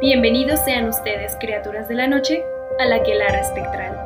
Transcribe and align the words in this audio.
Bienvenidos 0.00 0.60
sean 0.64 0.88
ustedes, 0.88 1.34
criaturas 1.40 1.88
de 1.88 1.96
la 1.96 2.06
noche, 2.06 2.44
a 2.78 2.84
la 2.84 3.02
Quelara 3.02 3.40
Espectral. 3.40 3.96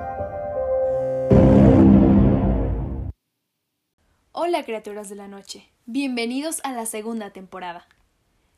Hola, 4.32 4.64
criaturas 4.64 5.10
de 5.10 5.16
la 5.16 5.28
noche. 5.28 5.68
Bienvenidos 5.84 6.62
a 6.64 6.72
la 6.72 6.86
segunda 6.86 7.28
temporada. 7.28 7.86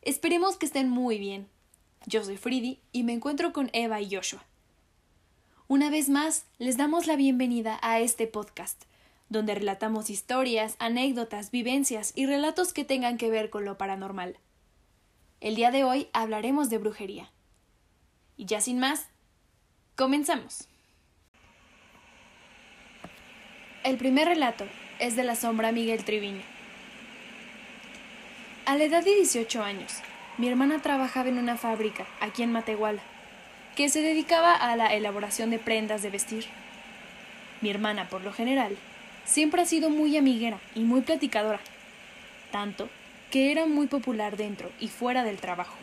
Esperemos 0.00 0.56
que 0.56 0.66
estén 0.66 0.88
muy 0.88 1.18
bien. 1.18 1.48
Yo 2.06 2.22
soy 2.22 2.36
Fridi 2.36 2.78
y 2.92 3.02
me 3.02 3.14
encuentro 3.14 3.52
con 3.52 3.68
Eva 3.72 4.00
y 4.00 4.14
Joshua. 4.14 4.44
Una 5.66 5.90
vez 5.90 6.08
más, 6.08 6.46
les 6.58 6.76
damos 6.76 7.08
la 7.08 7.16
bienvenida 7.16 7.80
a 7.82 7.98
este 7.98 8.28
podcast, 8.28 8.84
donde 9.28 9.56
relatamos 9.56 10.08
historias, 10.08 10.76
anécdotas, 10.78 11.50
vivencias 11.50 12.12
y 12.14 12.26
relatos 12.26 12.72
que 12.72 12.84
tengan 12.84 13.18
que 13.18 13.28
ver 13.28 13.50
con 13.50 13.64
lo 13.64 13.76
paranormal. 13.76 14.38
El 15.44 15.56
día 15.56 15.70
de 15.70 15.84
hoy 15.84 16.08
hablaremos 16.14 16.70
de 16.70 16.78
brujería. 16.78 17.30
Y 18.38 18.46
ya 18.46 18.62
sin 18.62 18.78
más, 18.78 19.10
comenzamos. 19.94 20.68
El 23.82 23.98
primer 23.98 24.26
relato 24.26 24.64
es 25.00 25.16
de 25.16 25.22
la 25.22 25.36
sombra 25.36 25.70
Miguel 25.70 26.02
Triviño. 26.02 26.40
A 28.64 28.78
la 28.78 28.84
edad 28.84 29.04
de 29.04 29.14
18 29.16 29.62
años, 29.62 29.92
mi 30.38 30.48
hermana 30.48 30.80
trabajaba 30.80 31.28
en 31.28 31.36
una 31.36 31.58
fábrica 31.58 32.06
aquí 32.22 32.42
en 32.42 32.50
Matehuala, 32.50 33.02
que 33.76 33.90
se 33.90 34.00
dedicaba 34.00 34.54
a 34.54 34.74
la 34.76 34.94
elaboración 34.94 35.50
de 35.50 35.58
prendas 35.58 36.00
de 36.00 36.08
vestir. 36.08 36.46
Mi 37.60 37.68
hermana, 37.68 38.08
por 38.08 38.22
lo 38.22 38.32
general, 38.32 38.78
siempre 39.26 39.60
ha 39.60 39.66
sido 39.66 39.90
muy 39.90 40.16
amiguera 40.16 40.58
y 40.74 40.80
muy 40.84 41.02
platicadora, 41.02 41.60
tanto 42.50 42.88
que 43.34 43.50
era 43.50 43.66
muy 43.66 43.88
popular 43.88 44.36
dentro 44.36 44.70
y 44.78 44.86
fuera 44.86 45.24
del 45.24 45.38
trabajo. 45.38 45.74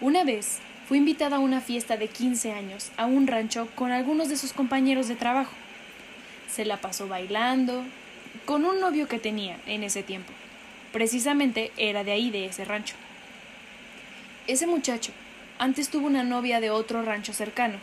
Una 0.00 0.24
vez 0.24 0.58
fue 0.88 0.96
invitada 0.96 1.36
a 1.36 1.38
una 1.38 1.60
fiesta 1.60 1.98
de 1.98 2.08
15 2.08 2.50
años 2.52 2.90
a 2.96 3.04
un 3.04 3.26
rancho 3.26 3.68
con 3.74 3.92
algunos 3.92 4.30
de 4.30 4.38
sus 4.38 4.54
compañeros 4.54 5.06
de 5.08 5.16
trabajo. 5.16 5.52
Se 6.48 6.64
la 6.64 6.78
pasó 6.78 7.08
bailando, 7.08 7.84
con 8.46 8.64
un 8.64 8.80
novio 8.80 9.06
que 9.06 9.18
tenía 9.18 9.58
en 9.66 9.82
ese 9.82 10.02
tiempo. 10.02 10.32
Precisamente 10.94 11.72
era 11.76 12.04
de 12.04 12.12
ahí, 12.12 12.30
de 12.30 12.46
ese 12.46 12.64
rancho. 12.64 12.94
Ese 14.46 14.66
muchacho 14.66 15.12
antes 15.58 15.90
tuvo 15.90 16.06
una 16.06 16.24
novia 16.24 16.58
de 16.58 16.70
otro 16.70 17.02
rancho 17.02 17.34
cercano. 17.34 17.76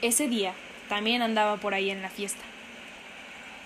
Ese 0.00 0.28
día 0.28 0.52
también 0.88 1.22
andaba 1.22 1.56
por 1.56 1.74
ahí 1.74 1.90
en 1.90 2.02
la 2.02 2.08
fiesta. 2.08 2.44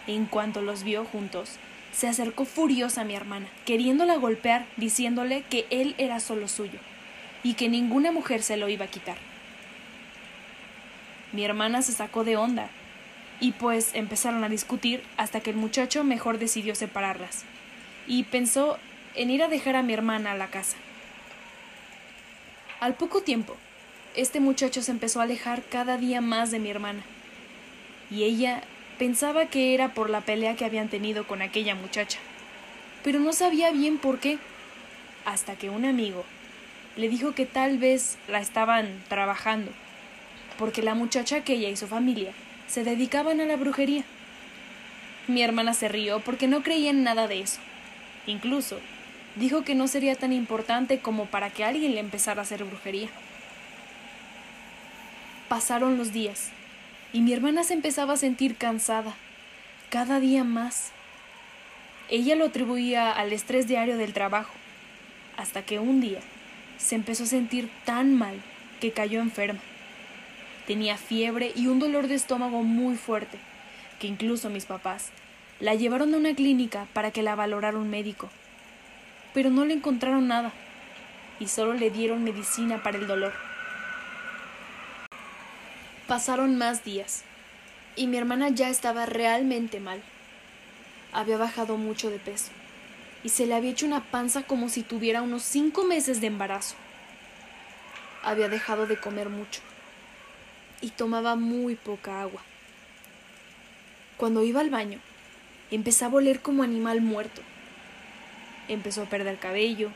En 0.06 0.24
cuanto 0.24 0.62
los 0.62 0.82
vio 0.82 1.04
juntos, 1.04 1.58
se 1.94 2.08
acercó 2.08 2.44
furiosa 2.44 3.02
a 3.02 3.04
mi 3.04 3.14
hermana, 3.14 3.46
queriéndola 3.64 4.16
golpear, 4.16 4.66
diciéndole 4.76 5.42
que 5.42 5.66
él 5.70 5.94
era 5.98 6.20
solo 6.20 6.48
suyo 6.48 6.78
y 7.42 7.54
que 7.54 7.68
ninguna 7.68 8.10
mujer 8.10 8.42
se 8.42 8.56
lo 8.56 8.68
iba 8.68 8.86
a 8.86 8.90
quitar. 8.90 9.16
Mi 11.32 11.44
hermana 11.44 11.82
se 11.82 11.92
sacó 11.92 12.24
de 12.24 12.36
onda 12.36 12.68
y 13.40 13.52
pues 13.52 13.94
empezaron 13.94 14.42
a 14.44 14.48
discutir 14.48 15.02
hasta 15.16 15.40
que 15.40 15.50
el 15.50 15.56
muchacho 15.56 16.04
mejor 16.04 16.38
decidió 16.38 16.74
separarlas 16.74 17.44
y 18.06 18.24
pensó 18.24 18.78
en 19.14 19.30
ir 19.30 19.42
a 19.42 19.48
dejar 19.48 19.76
a 19.76 19.82
mi 19.82 19.92
hermana 19.92 20.32
a 20.32 20.36
la 20.36 20.48
casa. 20.48 20.76
Al 22.80 22.94
poco 22.94 23.22
tiempo, 23.22 23.56
este 24.16 24.40
muchacho 24.40 24.82
se 24.82 24.90
empezó 24.90 25.20
a 25.20 25.24
alejar 25.24 25.62
cada 25.62 25.96
día 25.96 26.20
más 26.20 26.50
de 26.50 26.58
mi 26.58 26.70
hermana 26.70 27.02
y 28.10 28.24
ella 28.24 28.62
pensaba 28.98 29.46
que 29.46 29.74
era 29.74 29.94
por 29.94 30.10
la 30.10 30.20
pelea 30.20 30.56
que 30.56 30.64
habían 30.64 30.88
tenido 30.88 31.26
con 31.26 31.42
aquella 31.42 31.74
muchacha, 31.74 32.18
pero 33.02 33.18
no 33.20 33.32
sabía 33.32 33.70
bien 33.70 33.98
por 33.98 34.18
qué, 34.18 34.38
hasta 35.24 35.56
que 35.56 35.70
un 35.70 35.84
amigo 35.84 36.24
le 36.96 37.08
dijo 37.08 37.34
que 37.34 37.46
tal 37.46 37.78
vez 37.78 38.18
la 38.28 38.40
estaban 38.40 39.02
trabajando, 39.08 39.72
porque 40.58 40.82
la 40.82 40.94
muchacha 40.94 41.42
que 41.42 41.54
ella 41.54 41.68
y 41.68 41.76
su 41.76 41.86
familia 41.86 42.32
se 42.68 42.84
dedicaban 42.84 43.40
a 43.40 43.46
la 43.46 43.56
brujería. 43.56 44.04
Mi 45.26 45.42
hermana 45.42 45.74
se 45.74 45.88
rió 45.88 46.20
porque 46.20 46.46
no 46.46 46.62
creía 46.62 46.90
en 46.90 47.02
nada 47.02 47.26
de 47.26 47.40
eso. 47.40 47.58
Incluso 48.26 48.78
dijo 49.36 49.64
que 49.64 49.74
no 49.74 49.88
sería 49.88 50.14
tan 50.14 50.32
importante 50.32 51.00
como 51.00 51.26
para 51.26 51.50
que 51.50 51.64
alguien 51.64 51.94
le 51.94 52.00
empezara 52.00 52.40
a 52.40 52.44
hacer 52.44 52.64
brujería. 52.64 53.08
Pasaron 55.48 55.98
los 55.98 56.12
días 56.12 56.50
y 57.14 57.20
mi 57.20 57.32
hermana 57.32 57.62
se 57.62 57.74
empezaba 57.74 58.14
a 58.14 58.16
sentir 58.16 58.56
cansada, 58.56 59.14
cada 59.88 60.18
día 60.18 60.42
más. 60.42 60.90
Ella 62.10 62.34
lo 62.34 62.46
atribuía 62.46 63.12
al 63.12 63.32
estrés 63.32 63.68
diario 63.68 63.96
del 63.96 64.12
trabajo, 64.12 64.52
hasta 65.36 65.62
que 65.62 65.78
un 65.78 66.00
día 66.00 66.18
se 66.76 66.96
empezó 66.96 67.22
a 67.22 67.28
sentir 67.28 67.70
tan 67.84 68.14
mal 68.16 68.42
que 68.80 68.90
cayó 68.90 69.20
enferma. 69.20 69.60
Tenía 70.66 70.96
fiebre 70.96 71.52
y 71.54 71.68
un 71.68 71.78
dolor 71.78 72.08
de 72.08 72.16
estómago 72.16 72.64
muy 72.64 72.96
fuerte, 72.96 73.38
que 74.00 74.08
incluso 74.08 74.50
mis 74.50 74.66
papás 74.66 75.10
la 75.60 75.76
llevaron 75.76 76.12
a 76.14 76.16
una 76.16 76.34
clínica 76.34 76.88
para 76.94 77.12
que 77.12 77.22
la 77.22 77.36
valorara 77.36 77.78
un 77.78 77.90
médico. 77.90 78.28
Pero 79.32 79.50
no 79.50 79.64
le 79.64 79.74
encontraron 79.74 80.26
nada 80.26 80.52
y 81.38 81.46
solo 81.46 81.74
le 81.74 81.90
dieron 81.90 82.24
medicina 82.24 82.82
para 82.82 82.98
el 82.98 83.06
dolor. 83.06 83.53
Pasaron 86.06 86.58
más 86.58 86.84
días 86.84 87.24
y 87.96 88.08
mi 88.08 88.18
hermana 88.18 88.50
ya 88.50 88.68
estaba 88.68 89.06
realmente 89.06 89.80
mal. 89.80 90.02
Había 91.14 91.38
bajado 91.38 91.78
mucho 91.78 92.10
de 92.10 92.18
peso 92.18 92.50
y 93.22 93.30
se 93.30 93.46
le 93.46 93.54
había 93.54 93.70
hecho 93.70 93.86
una 93.86 94.04
panza 94.10 94.42
como 94.42 94.68
si 94.68 94.82
tuviera 94.82 95.22
unos 95.22 95.42
cinco 95.42 95.84
meses 95.84 96.20
de 96.20 96.26
embarazo. 96.26 96.74
Había 98.22 98.50
dejado 98.50 98.86
de 98.86 99.00
comer 99.00 99.30
mucho 99.30 99.62
y 100.82 100.90
tomaba 100.90 101.36
muy 101.36 101.74
poca 101.74 102.20
agua. 102.20 102.42
Cuando 104.18 104.44
iba 104.44 104.60
al 104.60 104.68
baño, 104.68 104.98
empezaba 105.70 106.12
a 106.12 106.16
oler 106.16 106.40
como 106.40 106.62
animal 106.62 107.00
muerto. 107.00 107.40
Empezó 108.68 109.04
a 109.04 109.08
perder 109.08 109.38
cabello 109.38 109.90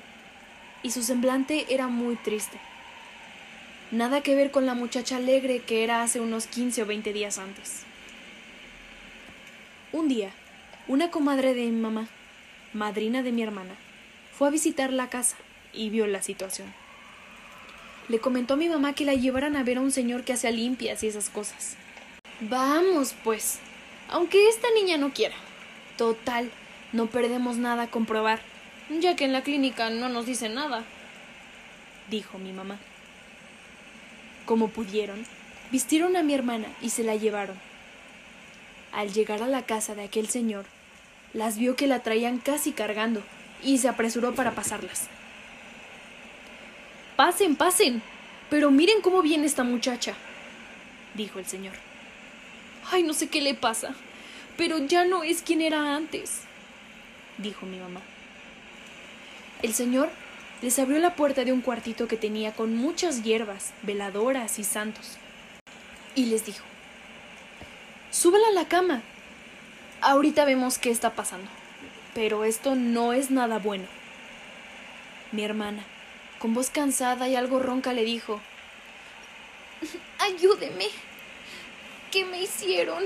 y 0.82 0.90
su 0.90 1.02
semblante 1.02 1.66
era 1.68 1.88
muy 1.88 2.16
triste. 2.16 2.58
Nada 3.90 4.20
que 4.20 4.34
ver 4.34 4.50
con 4.50 4.66
la 4.66 4.74
muchacha 4.74 5.16
alegre 5.16 5.60
que 5.60 5.84
era 5.84 6.02
hace 6.02 6.20
unos 6.20 6.46
15 6.46 6.82
o 6.82 6.86
20 6.86 7.12
días 7.12 7.38
antes. 7.38 7.82
Un 9.92 10.08
día, 10.08 10.30
una 10.86 11.10
comadre 11.10 11.54
de 11.54 11.64
mi 11.66 11.80
mamá 11.80 12.08
madrina 12.72 13.22
de 13.22 13.32
mi 13.32 13.42
hermana, 13.42 13.74
fue 14.32 14.48
a 14.48 14.50
visitar 14.50 14.92
la 14.92 15.08
casa 15.08 15.36
y 15.72 15.90
vio 15.90 16.06
la 16.06 16.22
situación. 16.22 16.72
Le 18.08 18.20
comentó 18.20 18.54
a 18.54 18.56
mi 18.56 18.68
mamá 18.68 18.94
que 18.94 19.04
la 19.04 19.14
llevaran 19.14 19.56
a 19.56 19.62
ver 19.62 19.78
a 19.78 19.82
un 19.82 19.90
señor 19.90 20.24
que 20.24 20.32
hacía 20.32 20.50
limpias 20.50 21.02
y 21.02 21.08
esas 21.08 21.28
cosas. 21.28 21.76
Vamos, 22.40 23.14
pues, 23.24 23.58
aunque 24.08 24.48
esta 24.48 24.68
niña 24.74 24.96
no 24.96 25.12
quiera. 25.12 25.34
Total, 25.96 26.50
no 26.92 27.06
perdemos 27.06 27.56
nada 27.56 27.88
con 27.88 28.06
probar, 28.06 28.40
ya 29.00 29.16
que 29.16 29.24
en 29.24 29.32
la 29.32 29.42
clínica 29.42 29.90
no 29.90 30.08
nos 30.08 30.26
dice 30.26 30.48
nada, 30.48 30.84
dijo 32.08 32.38
mi 32.38 32.52
mamá. 32.52 32.78
Como 34.48 34.68
pudieron, 34.68 35.26
vistieron 35.70 36.16
a 36.16 36.22
mi 36.22 36.32
hermana 36.32 36.68
y 36.80 36.88
se 36.88 37.04
la 37.04 37.16
llevaron. 37.16 37.54
Al 38.94 39.12
llegar 39.12 39.42
a 39.42 39.46
la 39.46 39.66
casa 39.66 39.94
de 39.94 40.04
aquel 40.04 40.30
señor, 40.30 40.64
las 41.34 41.58
vio 41.58 41.76
que 41.76 41.86
la 41.86 42.02
traían 42.02 42.38
casi 42.38 42.72
cargando 42.72 43.22
y 43.62 43.76
se 43.76 43.90
apresuró 43.90 44.34
para 44.34 44.52
pasarlas. 44.52 45.08
Pasen, 47.16 47.56
pasen. 47.56 48.00
Pero 48.48 48.70
miren 48.70 49.02
cómo 49.02 49.20
viene 49.20 49.46
esta 49.46 49.64
muchacha, 49.64 50.14
dijo 51.12 51.38
el 51.38 51.44
señor. 51.44 51.74
Ay, 52.90 53.02
no 53.02 53.12
sé 53.12 53.28
qué 53.28 53.42
le 53.42 53.52
pasa, 53.52 53.94
pero 54.56 54.78
ya 54.78 55.04
no 55.04 55.24
es 55.24 55.42
quien 55.42 55.60
era 55.60 55.94
antes, 55.94 56.44
dijo 57.36 57.66
mi 57.66 57.76
mamá. 57.76 58.00
El 59.60 59.74
señor 59.74 60.08
les 60.62 60.78
abrió 60.78 60.98
la 60.98 61.14
puerta 61.14 61.44
de 61.44 61.52
un 61.52 61.60
cuartito 61.60 62.08
que 62.08 62.16
tenía 62.16 62.52
con 62.52 62.76
muchas 62.76 63.22
hierbas, 63.22 63.72
veladoras 63.82 64.58
y 64.58 64.64
santos, 64.64 65.16
y 66.14 66.26
les 66.26 66.44
dijo, 66.46 66.64
Súbela 68.10 68.48
a 68.48 68.52
la 68.52 68.66
cama 68.66 69.02
Ahorita 70.00 70.44
vemos 70.44 70.78
qué 70.78 70.90
está 70.90 71.10
pasando. 71.10 71.50
Pero 72.14 72.44
esto 72.44 72.74
no 72.74 73.12
es 73.12 73.30
nada 73.30 73.58
bueno. 73.58 73.86
Mi 75.32 75.42
hermana, 75.42 75.84
con 76.38 76.54
voz 76.54 76.70
cansada 76.70 77.28
y 77.28 77.36
algo 77.36 77.58
ronca, 77.58 77.92
le 77.92 78.04
dijo 78.04 78.40
Ayúdeme. 80.20 80.86
¿Qué 82.12 82.24
me 82.24 82.42
hicieron? 82.42 83.04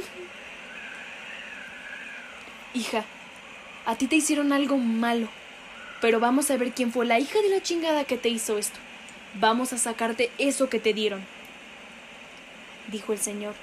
Hija, 2.74 3.04
a 3.84 3.96
ti 3.96 4.06
te 4.06 4.16
hicieron 4.16 4.52
algo 4.52 4.76
malo. 4.78 5.28
Pero 6.02 6.18
vamos 6.18 6.50
a 6.50 6.56
ver 6.56 6.72
quién 6.72 6.90
fue 6.90 7.06
la 7.06 7.20
hija 7.20 7.40
de 7.40 7.48
la 7.48 7.62
chingada 7.62 8.02
que 8.02 8.18
te 8.18 8.28
hizo 8.28 8.58
esto. 8.58 8.78
Vamos 9.40 9.72
a 9.72 9.78
sacarte 9.78 10.32
eso 10.36 10.68
que 10.68 10.80
te 10.80 10.92
dieron. 10.92 11.24
Dijo 12.90 13.12
el 13.12 13.20
señor, 13.20 13.54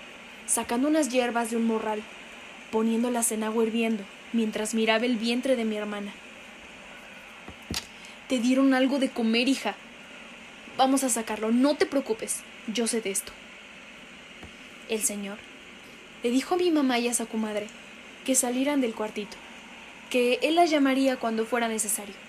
sacando 0.48 0.88
unas 0.88 1.10
hierbas 1.10 1.52
de 1.52 1.58
un 1.58 1.68
morral 1.68 2.02
poniéndolas 2.72 3.34
en 3.34 3.44
agua 3.44 3.66
hirviendo, 3.66 4.06
mientras 4.32 4.74
miraba 4.74 5.06
el 5.06 5.18
vientre 5.18 5.58
de 5.58 5.66
mi 5.66 5.76
hermana. 5.76 6.14
Te 8.30 8.40
dieron 8.40 8.74
algo 8.74 9.00
de 9.00 9.10
comer, 9.10 9.50
hija. 9.50 9.76
Vamos 10.78 11.04
a 11.04 11.10
sacarlo, 11.10 11.52
no 11.52 11.76
te 11.76 11.86
preocupes, 11.86 12.38
yo 12.68 12.88
sé 12.88 13.02
de 13.02 13.12
esto. 13.12 13.34
El 14.88 15.02
señor 15.02 15.40
le 16.24 16.32
dijo 16.32 16.56
a 16.56 16.58
mi 16.58 16.72
mamá 16.72 17.00
y 17.00 17.10
a 17.10 17.14
su 17.14 17.28
comadre 17.28 17.68
que 18.26 18.34
salieran 18.34 18.80
del 18.80 18.96
cuartito, 18.96 19.36
que 20.10 20.40
él 20.42 20.56
las 20.56 20.70
llamaría 20.70 21.18
cuando 21.18 21.46
fuera 21.46 21.68
necesario. 21.68 22.29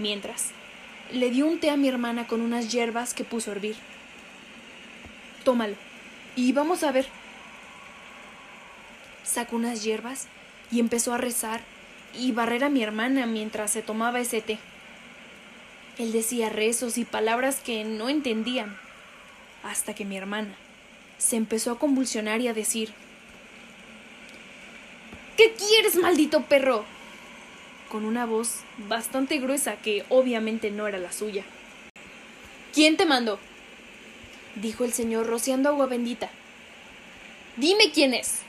Mientras, 0.00 0.46
le 1.12 1.30
dio 1.30 1.46
un 1.46 1.60
té 1.60 1.68
a 1.68 1.76
mi 1.76 1.86
hermana 1.86 2.26
con 2.26 2.40
unas 2.40 2.72
hierbas 2.72 3.12
que 3.12 3.22
puso 3.22 3.50
a 3.50 3.54
hervir. 3.54 3.76
Tómalo, 5.44 5.76
y 6.36 6.52
vamos 6.52 6.84
a 6.84 6.90
ver. 6.90 7.06
Sacó 9.22 9.56
unas 9.56 9.84
hierbas 9.84 10.26
y 10.72 10.80
empezó 10.80 11.12
a 11.12 11.18
rezar 11.18 11.60
y 12.18 12.32
barrer 12.32 12.64
a 12.64 12.70
mi 12.70 12.82
hermana 12.82 13.26
mientras 13.26 13.72
se 13.72 13.82
tomaba 13.82 14.20
ese 14.20 14.40
té. 14.40 14.58
Él 15.98 16.12
decía 16.12 16.48
rezos 16.48 16.96
y 16.96 17.04
palabras 17.04 17.60
que 17.60 17.84
no 17.84 18.08
entendían, 18.08 18.78
hasta 19.62 19.94
que 19.94 20.06
mi 20.06 20.16
hermana 20.16 20.54
se 21.18 21.36
empezó 21.36 21.72
a 21.72 21.78
convulsionar 21.78 22.40
y 22.40 22.48
a 22.48 22.54
decir 22.54 22.94
¿Qué 25.36 25.52
quieres, 25.52 25.96
maldito 25.96 26.42
perro? 26.44 26.86
Con 27.90 28.06
una 28.06 28.24
voz 28.24 28.60
bastante 28.88 29.38
gruesa 29.38 29.76
que 29.76 30.04
obviamente 30.08 30.70
no 30.70 30.86
era 30.86 30.96
la 30.96 31.12
suya. 31.12 31.44
¿Quién 32.72 32.96
te 32.96 33.04
mandó? 33.04 33.38
dijo 34.54 34.84
el 34.84 34.92
señor 34.92 35.26
rociando 35.26 35.68
agua 35.68 35.86
bendita. 35.86 36.30
Dime 37.56 37.90
quién 37.92 38.14
es. 38.14 38.40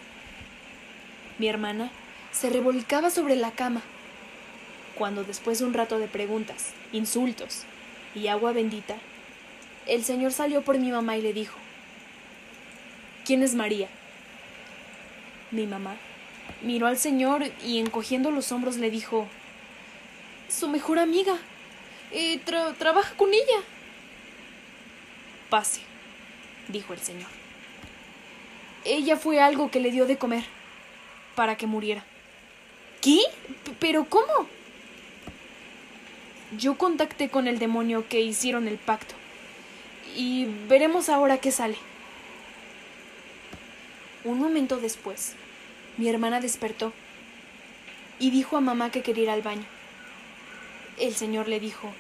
Mi 1.40 1.48
hermana 1.48 1.92
se 2.32 2.50
revolcaba 2.50 3.10
sobre 3.10 3.36
la 3.36 3.52
cama, 3.52 3.82
cuando 4.96 5.24
después 5.24 5.60
de 5.60 5.66
un 5.66 5.74
rato 5.74 5.98
de 5.98 6.08
preguntas, 6.08 6.74
insultos 6.92 7.64
y 8.14 8.28
agua 8.28 8.54
bendita, 8.54 8.96
el 9.88 10.04
señor 10.04 10.32
salió 10.34 10.62
por 10.62 10.78
mi 10.78 10.92
mamá 10.92 11.18
y 11.18 11.22
le 11.24 11.34
dijo, 11.34 11.58
¿quién 13.26 13.42
es 13.42 13.56
María? 13.56 13.90
Mi 15.50 15.66
mamá 15.66 15.98
miró 16.62 16.88
al 16.88 16.98
señor 16.98 17.44
y 17.66 17.80
encogiendo 17.80 18.32
los 18.32 18.52
hombros 18.52 18.78
le 18.78 18.92
dijo, 18.92 19.28
su 20.52 20.68
mejor 20.68 21.00
amiga. 21.00 21.38
Eh, 22.12 22.40
trabaja 22.78 23.16
con 23.16 23.34
ella. 23.34 23.64
Pase, 25.50 25.82
dijo 26.68 26.94
el 26.94 27.00
señor. 27.00 27.30
Ella 28.84 29.16
fue 29.16 29.40
algo 29.40 29.72
que 29.72 29.80
le 29.80 29.92
dio 29.92 30.06
de 30.06 30.18
comer 30.18 30.44
para 31.36 31.56
que 31.56 31.68
muriera. 31.68 32.04
¿Qué? 33.00 33.20
¿Pero 33.80 34.06
cómo? 34.06 34.48
Yo 36.58 36.78
contacté 36.78 37.30
con 37.30 37.48
el 37.48 37.60
demonio 37.60 38.08
que 38.10 38.20
hicieron 38.22 38.68
el 38.68 38.78
pacto. 38.78 39.16
Y 40.16 40.46
veremos 40.68 41.08
ahora 41.10 41.38
qué 41.38 41.52
sale. 41.52 41.78
Un 44.24 44.40
momento 44.40 44.78
después, 44.78 45.34
mi 45.98 46.10
hermana 46.10 46.40
despertó 46.40 46.94
y 48.20 48.32
dijo 48.32 48.58
a 48.58 48.62
mamá 48.62 48.92
que 48.92 49.02
quería 49.02 49.24
ir 49.24 49.30
al 49.30 49.42
baño. 49.42 49.66
El 51.00 51.16
señor 51.16 51.48
le 51.48 51.60
dijo 51.60 51.92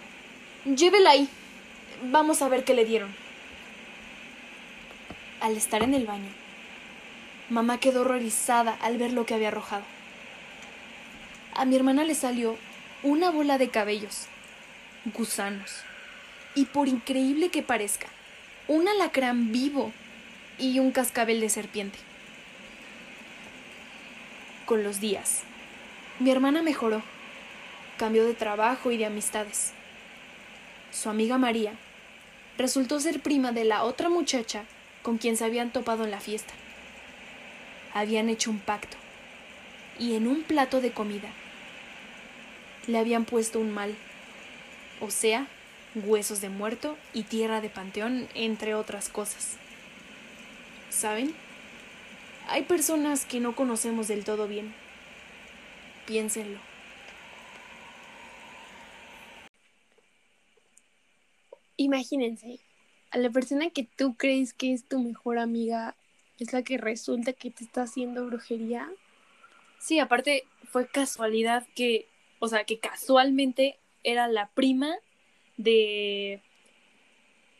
Llévela 0.65 1.11
ahí. 1.11 1.27
Vamos 2.03 2.41
a 2.41 2.49
ver 2.49 2.63
qué 2.63 2.73
le 2.73 2.85
dieron. 2.85 3.13
Al 5.39 5.57
estar 5.57 5.81
en 5.81 5.95
el 5.95 6.05
baño, 6.05 6.29
mamá 7.49 7.79
quedó 7.79 8.01
horrorizada 8.01 8.77
al 8.81 8.97
ver 8.97 9.11
lo 9.11 9.25
que 9.25 9.33
había 9.33 9.47
arrojado. 9.47 9.83
A 11.55 11.65
mi 11.65 11.75
hermana 11.75 12.03
le 12.03 12.13
salió 12.15 12.57
una 13.03 13.31
bola 13.31 13.57
de 13.57 13.69
cabellos, 13.69 14.27
gusanos, 15.15 15.81
y 16.53 16.65
por 16.65 16.87
increíble 16.87 17.49
que 17.49 17.63
parezca, 17.63 18.07
un 18.67 18.87
alacrán 18.87 19.51
vivo 19.51 19.91
y 20.59 20.77
un 20.79 20.91
cascabel 20.91 21.41
de 21.41 21.49
serpiente. 21.49 21.97
Con 24.71 24.83
los 24.85 25.01
días, 25.01 25.41
mi 26.19 26.31
hermana 26.31 26.61
mejoró, 26.61 27.03
cambió 27.97 28.25
de 28.25 28.33
trabajo 28.33 28.89
y 28.91 28.95
de 28.95 29.05
amistades. 29.05 29.73
Su 30.93 31.09
amiga 31.09 31.37
María 31.37 31.73
resultó 32.57 33.01
ser 33.01 33.19
prima 33.19 33.51
de 33.51 33.65
la 33.65 33.83
otra 33.83 34.07
muchacha 34.07 34.63
con 35.01 35.17
quien 35.17 35.35
se 35.35 35.43
habían 35.43 35.73
topado 35.73 36.05
en 36.05 36.11
la 36.11 36.21
fiesta. 36.21 36.53
Habían 37.93 38.29
hecho 38.29 38.49
un 38.49 38.59
pacto 38.59 38.95
y 39.99 40.15
en 40.15 40.25
un 40.25 40.41
plato 40.41 40.79
de 40.79 40.93
comida 40.93 41.27
le 42.87 42.97
habían 42.97 43.25
puesto 43.25 43.59
un 43.59 43.71
mal, 43.71 43.93
o 45.01 45.11
sea, 45.11 45.47
huesos 45.95 46.39
de 46.39 46.47
muerto 46.47 46.97
y 47.13 47.23
tierra 47.23 47.59
de 47.59 47.67
panteón, 47.67 48.29
entre 48.35 48.73
otras 48.73 49.09
cosas. 49.09 49.57
¿Saben? 50.89 51.35
Hay 52.51 52.63
personas 52.63 53.25
que 53.25 53.39
no 53.39 53.55
conocemos 53.55 54.09
del 54.09 54.25
todo 54.25 54.45
bien. 54.45 54.75
Piénsenlo. 56.05 56.59
Imagínense, 61.77 62.59
a 63.11 63.19
la 63.19 63.29
persona 63.29 63.69
que 63.69 63.85
tú 63.85 64.15
crees 64.17 64.51
que 64.51 64.73
es 64.73 64.83
tu 64.83 64.99
mejor 64.99 65.39
amiga 65.39 65.95
es 66.39 66.51
la 66.51 66.61
que 66.61 66.77
resulta 66.77 67.31
que 67.31 67.51
te 67.51 67.63
está 67.63 67.83
haciendo 67.83 68.25
brujería. 68.25 68.91
Sí, 69.79 69.99
aparte 69.99 70.43
fue 70.65 70.89
casualidad 70.89 71.65
que, 71.73 72.09
o 72.39 72.49
sea, 72.49 72.65
que 72.65 72.79
casualmente 72.79 73.79
era 74.03 74.27
la 74.27 74.49
prima 74.49 74.93
de 75.55 76.41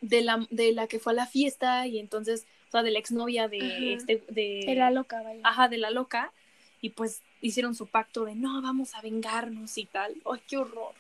de 0.01 0.21
la, 0.21 0.45
de 0.49 0.73
la 0.73 0.87
que 0.87 0.99
fue 0.99 1.13
a 1.13 1.15
la 1.15 1.27
fiesta 1.27 1.87
y 1.87 1.97
entonces 1.97 2.45
o 2.71 2.77
sea, 2.79 2.83
de 2.83 2.91
la 2.91 3.00
exnovia 3.00 3.50
de 3.50 3.95
este, 3.95 4.23
de, 4.29 4.75
la 4.77 4.91
loca, 4.91 5.21
vaya. 5.21 5.41
Ajá, 5.44 5.68
de 5.68 5.77
la 5.77 5.91
loca. 5.91 6.31
Y 6.79 6.91
pues 6.91 7.21
hicieron 7.41 7.75
su 7.75 7.85
pacto 7.85 8.23
de 8.23 8.33
no, 8.33 8.62
vamos 8.62 8.95
a 8.95 9.01
vengarnos 9.01 9.77
y 9.77 9.83
tal. 9.88 10.15
¡Ay, 10.25 10.41
qué 10.47 10.56
horror! 10.56 10.94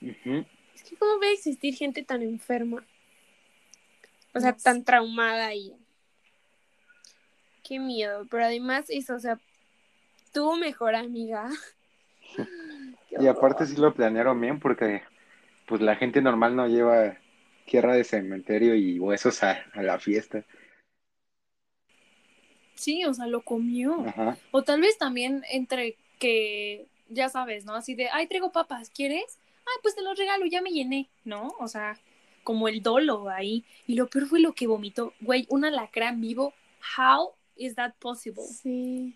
Es 0.00 0.82
que 0.82 0.96
cómo 0.96 1.18
ve 1.18 1.30
existir 1.32 1.74
gente 1.74 2.02
tan 2.02 2.22
enferma. 2.22 2.82
O 4.32 4.40
sea, 4.40 4.54
tan 4.54 4.82
traumada 4.82 5.54
y. 5.54 5.74
Qué 7.62 7.78
miedo. 7.78 8.26
Pero 8.30 8.46
además 8.46 8.86
eso, 8.88 9.14
o 9.14 9.20
sea, 9.20 9.38
tu 10.32 10.56
mejor 10.56 10.94
amiga. 10.94 11.50
y 13.10 13.26
aparte 13.26 13.66
sí 13.66 13.76
lo 13.76 13.92
planearon 13.92 14.40
bien 14.40 14.58
porque 14.58 15.02
pues 15.66 15.82
la 15.82 15.96
gente 15.96 16.22
normal 16.22 16.56
no 16.56 16.66
lleva 16.66 17.18
tierra 17.66 17.94
de 17.94 18.04
cementerio 18.04 18.74
y 18.74 18.98
huesos 18.98 19.42
a, 19.42 19.64
la 19.74 19.98
fiesta. 19.98 20.44
Sí, 22.74 23.04
o 23.04 23.12
sea, 23.12 23.26
lo 23.26 23.42
comió. 23.42 24.04
O 24.50 24.62
tal 24.62 24.80
vez 24.80 24.96
también 24.98 25.44
entre 25.50 25.96
que, 26.18 26.86
ya 27.08 27.28
sabes, 27.28 27.64
¿no? 27.64 27.74
Así 27.74 27.94
de, 27.94 28.08
ay, 28.10 28.26
traigo 28.26 28.52
papas, 28.52 28.90
¿quieres? 28.90 29.38
Ay, 29.60 29.78
pues 29.82 29.94
te 29.94 30.02
los 30.02 30.16
regalo, 30.16 30.46
ya 30.46 30.62
me 30.62 30.70
llené, 30.70 31.08
¿no? 31.24 31.54
O 31.58 31.68
sea, 31.68 31.98
como 32.44 32.68
el 32.68 32.82
dolo 32.82 33.28
ahí. 33.28 33.64
Y 33.86 33.94
lo 33.94 34.08
peor 34.08 34.26
fue 34.26 34.40
lo 34.40 34.52
que 34.52 34.66
vomitó. 34.66 35.12
Güey, 35.20 35.46
un 35.48 35.64
alacrán 35.64 36.20
vivo. 36.20 36.54
How 36.96 37.32
is 37.56 37.74
that 37.74 37.94
possible? 37.98 38.44
Sí 38.44 39.14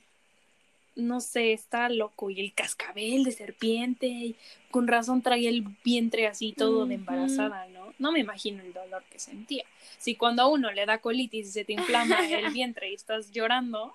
no 0.96 1.20
sé, 1.20 1.52
está 1.52 1.88
loco. 1.88 2.30
Y 2.30 2.40
el 2.40 2.52
cascabel 2.52 3.24
de 3.24 3.32
serpiente, 3.32 4.06
y 4.06 4.36
con 4.70 4.88
razón 4.88 5.22
traía 5.22 5.50
el 5.50 5.64
vientre 5.84 6.26
así 6.26 6.52
todo 6.52 6.86
de 6.86 6.94
embarazada, 6.94 7.66
¿no? 7.68 7.79
No 7.98 8.12
me 8.12 8.20
imagino 8.20 8.62
el 8.62 8.72
dolor 8.72 9.02
que 9.10 9.18
sentía. 9.18 9.64
Si 9.98 10.14
cuando 10.14 10.42
a 10.42 10.48
uno 10.48 10.70
le 10.72 10.86
da 10.86 10.98
colitis 10.98 11.48
y 11.48 11.52
se 11.52 11.64
te 11.64 11.72
inflama 11.72 12.18
el 12.30 12.52
vientre 12.52 12.90
y 12.90 12.94
estás 12.94 13.30
llorando, 13.30 13.94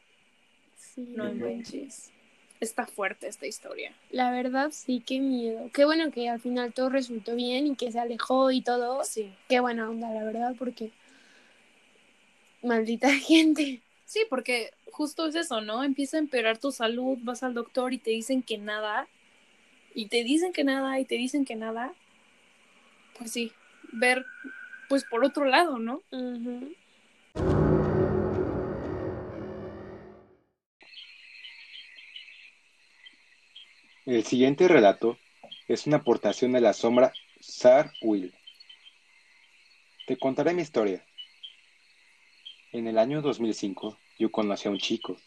no 0.98 1.30
inventes. 1.30 2.12
Está 2.60 2.86
fuerte 2.88 3.28
esta 3.28 3.46
historia. 3.46 3.94
La 4.12 4.32
verdad, 4.32 4.72
sí, 4.72 5.04
qué 5.06 5.20
miedo. 5.20 5.70
Qué 5.74 5.84
bueno 5.84 6.10
que 6.12 6.30
al 6.30 6.40
final 6.40 6.74
todo 6.74 6.90
resultó 6.90 7.36
bien 7.36 7.68
y 7.68 7.76
que 7.76 7.92
se 7.92 8.00
alejó 8.00 8.50
y 8.52 8.62
todo. 8.62 9.04
Sí. 9.04 9.34
Qué 9.50 9.60
buena 9.60 9.90
onda, 9.90 10.10
la 10.12 10.24
verdad, 10.24 10.56
porque 10.58 10.92
maldita 12.62 13.10
gente. 13.20 13.82
Sí, 14.06 14.22
porque 14.30 14.72
justo 14.92 15.28
es 15.28 15.36
eso, 15.36 15.62
¿no? 15.62 15.84
Empieza 15.84 16.18
a 16.18 16.22
empeorar 16.22 16.58
tu 16.58 16.72
salud, 16.72 17.18
vas 17.22 17.44
al 17.44 17.54
doctor 17.54 17.94
y 17.94 17.98
te 17.98 18.12
dicen 18.12 18.42
que 18.42 18.58
nada, 18.58 19.08
y 19.94 20.08
te 20.08 20.24
dicen 20.24 20.54
que 20.54 20.64
nada, 20.64 21.00
y 21.00 21.06
te 21.06 21.16
dicen 21.16 21.44
que 21.44 21.56
nada. 21.56 21.94
Pues 23.18 23.32
sí, 23.32 23.52
ver, 23.96 24.26
pues 24.90 25.04
por 25.06 25.24
otro 25.24 25.46
lado, 25.46 25.80
¿no? 25.80 26.02
El 34.06 34.24
siguiente 34.24 34.68
relato 34.68 35.18
es 35.68 35.88
una 35.88 35.98
aportación 35.98 36.52
de 36.52 36.62
la 36.62 36.74
sombra 36.74 37.12
Sar 37.40 37.92
Will. 38.02 38.34
Te 40.06 40.18
contaré 40.18 40.54
mi 40.54 40.62
historia. 40.62 41.04
En 42.72 42.88
el 42.88 43.00
año 43.00 43.22
2005 43.24 43.98
yo 44.20 44.32
conocí 44.32 44.68
a 44.68 44.72
un 44.72 44.78
chico, 44.78 45.18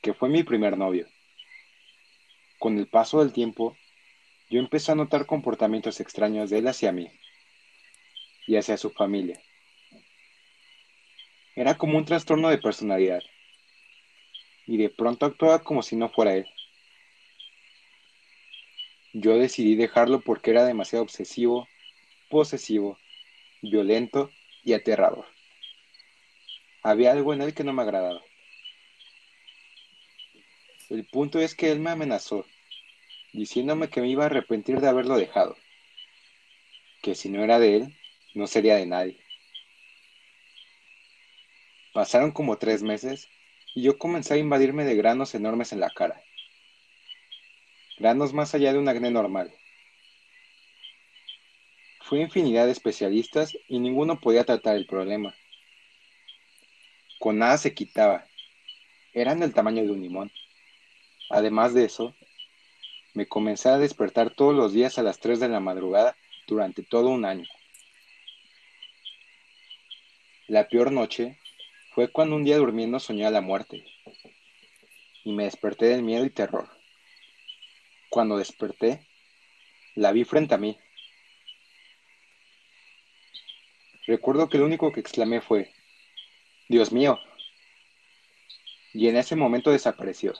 que 0.00 0.14
fue 0.14 0.28
mi 0.28 0.42
primer 0.42 0.78
novio. 0.78 1.06
Con 2.58 2.78
el 2.78 2.86
paso 2.86 3.20
del 3.20 3.32
tiempo, 3.32 3.76
yo 4.48 4.58
empecé 4.58 4.92
a 4.92 4.94
notar 4.94 5.26
comportamientos 5.26 6.00
extraños 6.00 6.48
de 6.48 6.58
él 6.58 6.68
hacia 6.68 6.92
mí. 6.92 7.10
Y 8.48 8.56
hacia 8.56 8.78
su 8.78 8.90
familia. 8.90 9.38
Era 11.54 11.76
como 11.76 11.98
un 11.98 12.06
trastorno 12.06 12.48
de 12.48 12.56
personalidad, 12.56 13.22
y 14.66 14.78
de 14.78 14.88
pronto 14.88 15.26
actuaba 15.26 15.62
como 15.62 15.82
si 15.82 15.96
no 15.96 16.08
fuera 16.08 16.34
él. 16.34 16.46
Yo 19.12 19.36
decidí 19.36 19.76
dejarlo 19.76 20.20
porque 20.20 20.50
era 20.50 20.64
demasiado 20.64 21.02
obsesivo, 21.02 21.68
posesivo, 22.30 22.98
violento 23.60 24.30
y 24.64 24.72
aterrador. 24.72 25.26
Había 26.82 27.12
algo 27.12 27.34
en 27.34 27.42
él 27.42 27.52
que 27.52 27.64
no 27.64 27.74
me 27.74 27.82
agradaba. 27.82 28.22
El 30.88 31.04
punto 31.04 31.38
es 31.38 31.54
que 31.54 31.70
él 31.70 31.80
me 31.80 31.90
amenazó, 31.90 32.46
diciéndome 33.34 33.90
que 33.90 34.00
me 34.00 34.08
iba 34.08 34.22
a 34.22 34.26
arrepentir 34.26 34.80
de 34.80 34.88
haberlo 34.88 35.18
dejado, 35.18 35.54
que 37.02 37.14
si 37.14 37.28
no 37.28 37.44
era 37.44 37.58
de 37.58 37.76
él, 37.76 37.97
no 38.38 38.46
sería 38.46 38.76
de 38.76 38.86
nadie. 38.86 39.18
Pasaron 41.92 42.30
como 42.30 42.56
tres 42.56 42.84
meses 42.84 43.28
y 43.74 43.82
yo 43.82 43.98
comencé 43.98 44.34
a 44.34 44.36
invadirme 44.36 44.84
de 44.84 44.94
granos 44.94 45.34
enormes 45.34 45.72
en 45.72 45.80
la 45.80 45.90
cara. 45.90 46.22
Granos 47.98 48.32
más 48.32 48.54
allá 48.54 48.72
de 48.72 48.78
un 48.78 48.88
acné 48.88 49.10
normal. 49.10 49.52
Fui 52.02 52.20
a 52.20 52.22
infinidad 52.22 52.66
de 52.66 52.72
especialistas 52.72 53.58
y 53.66 53.80
ninguno 53.80 54.20
podía 54.20 54.44
tratar 54.44 54.76
el 54.76 54.86
problema. 54.86 55.34
Con 57.18 57.38
nada 57.38 57.58
se 57.58 57.74
quitaba. 57.74 58.24
Eran 59.12 59.40
del 59.40 59.52
tamaño 59.52 59.82
de 59.82 59.90
un 59.90 60.00
limón. 60.00 60.30
Además 61.28 61.74
de 61.74 61.86
eso, 61.86 62.14
me 63.14 63.26
comencé 63.26 63.68
a 63.68 63.78
despertar 63.78 64.30
todos 64.30 64.54
los 64.54 64.72
días 64.72 64.96
a 64.96 65.02
las 65.02 65.18
3 65.18 65.40
de 65.40 65.48
la 65.48 65.58
madrugada 65.58 66.16
durante 66.46 66.84
todo 66.84 67.08
un 67.08 67.24
año. 67.24 67.44
La 70.48 70.66
peor 70.66 70.92
noche 70.92 71.38
fue 71.90 72.10
cuando 72.10 72.34
un 72.34 72.42
día 72.42 72.56
durmiendo 72.56 72.98
soñé 72.98 73.26
a 73.26 73.30
la 73.30 73.42
muerte 73.42 73.84
y 75.22 75.32
me 75.32 75.44
desperté 75.44 75.84
del 75.88 76.02
miedo 76.02 76.24
y 76.24 76.30
terror. 76.30 76.70
Cuando 78.08 78.38
desperté, 78.38 79.06
la 79.94 80.10
vi 80.10 80.24
frente 80.24 80.54
a 80.54 80.58
mí. 80.58 80.78
Recuerdo 84.06 84.48
que 84.48 84.56
lo 84.56 84.64
único 84.64 84.90
que 84.90 85.00
exclamé 85.00 85.42
fue, 85.42 85.70
Dios 86.66 86.92
mío. 86.92 87.18
Y 88.94 89.08
en 89.08 89.18
ese 89.18 89.36
momento 89.36 89.70
desapareció. 89.70 90.32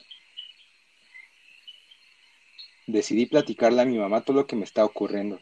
Decidí 2.87 3.27
platicarle 3.27 3.83
a 3.83 3.85
mi 3.85 3.99
mamá 3.99 4.23
todo 4.23 4.39
lo 4.39 4.47
que 4.47 4.57
me 4.57 4.65
estaba 4.65 4.87
ocurriendo, 4.87 5.39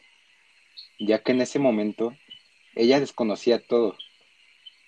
ya 0.99 1.23
que 1.23 1.31
en 1.31 1.39
ese 1.39 1.57
momento 1.57 2.17
ella 2.75 2.99
desconocía 2.99 3.65
todo, 3.65 3.97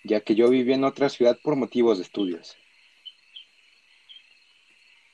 ya 0.10 0.22
que 0.22 0.34
yo 0.34 0.50
vivía 0.50 0.74
en 0.74 0.84
otra 0.84 1.08
ciudad 1.08 1.38
por 1.44 1.56
motivos 1.56 2.00
de 2.00 2.04
estudios. 2.04 2.58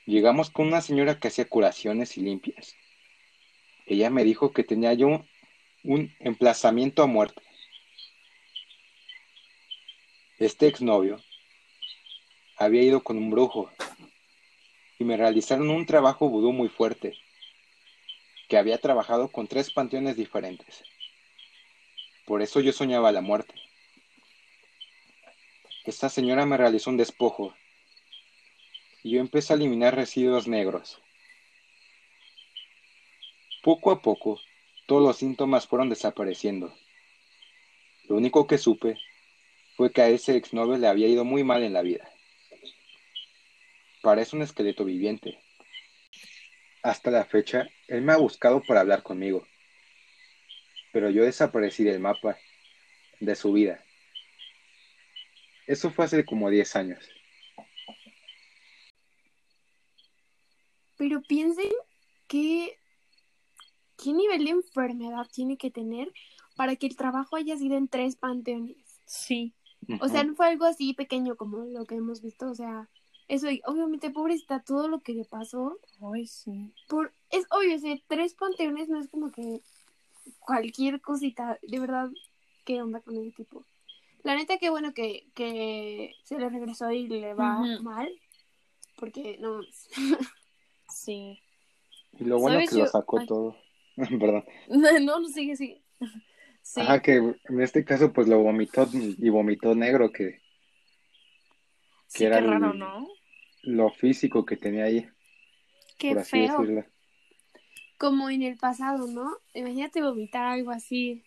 Llegamos 0.06 0.48
con 0.48 0.68
una 0.68 0.80
señora 0.80 1.20
que 1.20 1.28
hacía 1.28 1.46
curaciones 1.46 2.16
y 2.16 2.22
limpias. 2.22 2.74
Ella 3.84 4.08
me 4.08 4.24
dijo 4.24 4.52
que 4.52 4.64
tenía 4.64 4.94
yo 4.94 5.22
un 5.84 6.14
emplazamiento 6.18 7.02
a 7.02 7.06
muerte. 7.06 7.42
Este 10.38 10.66
exnovio 10.66 11.20
había 12.56 12.82
ido 12.82 13.02
con 13.02 13.18
un 13.18 13.30
brujo 13.30 13.70
y 14.98 15.04
me 15.04 15.18
realizaron 15.18 15.68
un 15.68 15.84
trabajo 15.84 16.30
vudú 16.30 16.52
muy 16.52 16.70
fuerte 16.70 17.18
que 18.48 18.56
había 18.56 18.78
trabajado 18.78 19.28
con 19.28 19.46
tres 19.46 19.70
panteones 19.70 20.16
diferentes. 20.16 20.84
Por 22.24 22.40
eso 22.40 22.60
yo 22.60 22.72
soñaba 22.72 23.12
la 23.12 23.20
muerte. 23.20 23.65
Esta 25.86 26.08
señora 26.08 26.44
me 26.46 26.56
realizó 26.56 26.90
un 26.90 26.96
despojo 26.96 27.54
y 29.04 29.12
yo 29.12 29.20
empecé 29.20 29.52
a 29.52 29.56
eliminar 29.56 29.94
residuos 29.94 30.48
negros. 30.48 31.00
Poco 33.62 33.92
a 33.92 34.02
poco, 34.02 34.40
todos 34.86 35.00
los 35.00 35.16
síntomas 35.16 35.68
fueron 35.68 35.88
desapareciendo. 35.88 36.76
Lo 38.08 38.16
único 38.16 38.48
que 38.48 38.58
supe 38.58 38.98
fue 39.76 39.92
que 39.92 40.02
a 40.02 40.08
ese 40.08 40.34
exnovio 40.34 40.76
le 40.76 40.88
había 40.88 41.06
ido 41.06 41.24
muy 41.24 41.44
mal 41.44 41.62
en 41.62 41.74
la 41.74 41.82
vida. 41.82 42.10
Parece 44.02 44.34
un 44.34 44.42
esqueleto 44.42 44.84
viviente. 44.84 45.38
Hasta 46.82 47.12
la 47.12 47.24
fecha, 47.26 47.68
él 47.86 48.02
me 48.02 48.12
ha 48.12 48.16
buscado 48.16 48.60
para 48.60 48.80
hablar 48.80 49.04
conmigo. 49.04 49.46
Pero 50.92 51.10
yo 51.10 51.22
desaparecí 51.22 51.84
del 51.84 52.00
mapa, 52.00 52.36
de 53.20 53.36
su 53.36 53.52
vida. 53.52 53.85
Eso 55.66 55.90
fue 55.90 56.04
hace 56.04 56.24
como 56.24 56.48
10 56.48 56.76
años. 56.76 57.08
Pero 60.96 61.22
piensen 61.22 61.72
que 62.26 62.78
qué 64.02 64.12
nivel 64.12 64.44
de 64.44 64.50
enfermedad 64.50 65.26
tiene 65.32 65.56
que 65.56 65.70
tener 65.70 66.12
para 66.56 66.76
que 66.76 66.86
el 66.86 66.96
trabajo 66.96 67.36
haya 67.36 67.56
sido 67.56 67.76
en 67.76 67.88
tres 67.88 68.16
panteones. 68.16 68.76
Sí. 69.04 69.52
O 70.00 70.08
sea, 70.08 70.24
no 70.24 70.34
fue 70.34 70.48
algo 70.48 70.64
así 70.64 70.94
pequeño 70.94 71.36
como 71.36 71.58
lo 71.58 71.84
que 71.84 71.96
hemos 71.96 72.22
visto, 72.22 72.50
o 72.50 72.54
sea, 72.54 72.88
eso, 73.28 73.50
y 73.50 73.60
obviamente, 73.66 74.10
pobrecita, 74.10 74.60
todo 74.60 74.88
lo 74.88 75.00
que 75.00 75.12
le 75.12 75.24
pasó. 75.24 75.78
Ay, 76.12 76.26
sí. 76.26 76.72
Por, 76.88 77.12
es 77.30 77.44
obvio, 77.50 77.74
ese 77.74 78.02
tres 78.06 78.34
panteones 78.34 78.88
no 78.88 79.00
es 79.00 79.08
como 79.08 79.30
que 79.30 79.60
cualquier 80.38 81.00
cosita, 81.00 81.58
de 81.62 81.78
verdad, 81.80 82.08
¿qué 82.64 82.80
onda 82.82 83.00
con 83.00 83.16
ese 83.16 83.32
tipo? 83.32 83.64
La 84.26 84.34
neta, 84.34 84.58
qué 84.58 84.70
bueno 84.70 84.92
que, 84.92 85.28
que 85.34 86.16
se 86.24 86.36
le 86.36 86.48
regresó 86.48 86.90
y 86.90 87.06
le 87.06 87.32
va 87.34 87.60
mal, 87.80 88.10
porque 88.96 89.38
no. 89.38 89.60
Sí. 90.92 91.40
Y 92.18 92.24
lo 92.24 92.40
bueno 92.40 92.56
¿Sabes? 92.56 92.70
que 92.70 92.76
lo 92.78 92.86
sacó 92.88 93.20
ay. 93.20 93.26
todo. 93.26 93.56
Perdón. 93.96 94.44
No, 94.68 94.90
no, 95.00 95.20
no, 95.20 95.28
sigue, 95.28 95.54
sigue. 95.54 95.80
Sí. 96.60 96.80
Ajá, 96.80 97.00
que 97.02 97.14
en 97.14 97.60
este 97.60 97.84
caso 97.84 98.12
pues 98.12 98.26
lo 98.26 98.40
vomitó 98.40 98.88
y 98.92 99.28
vomitó 99.28 99.76
negro, 99.76 100.10
que 100.10 100.40
sí, 102.08 102.24
era 102.24 102.40
qué 102.40 102.46
raro, 102.48 102.72
el- 102.72 102.78
¿no? 102.80 103.06
lo 103.62 103.90
físico 103.90 104.44
que 104.44 104.56
tenía 104.56 104.86
ahí, 104.86 105.08
Qué 105.98 106.08
por 106.08 106.18
así 106.18 106.30
feo. 106.32 106.58
decirlo. 106.58 106.84
Como 107.96 108.28
en 108.28 108.42
el 108.42 108.56
pasado, 108.56 109.06
¿no? 109.06 109.38
Imagínate 109.54 110.02
vomitar 110.02 110.46
algo 110.46 110.72
así 110.72 111.22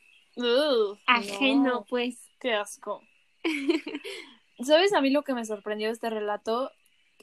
ajeno, 1.07 1.63
no, 1.63 1.85
pues. 1.85 2.28
Qué 2.39 2.53
asco. 2.53 3.03
¿Sabes 4.63 4.93
a 4.93 5.01
mí 5.01 5.09
lo 5.09 5.23
que 5.23 5.33
me 5.33 5.45
sorprendió 5.45 5.87
de 5.87 5.93
este 5.93 6.09
relato? 6.09 6.71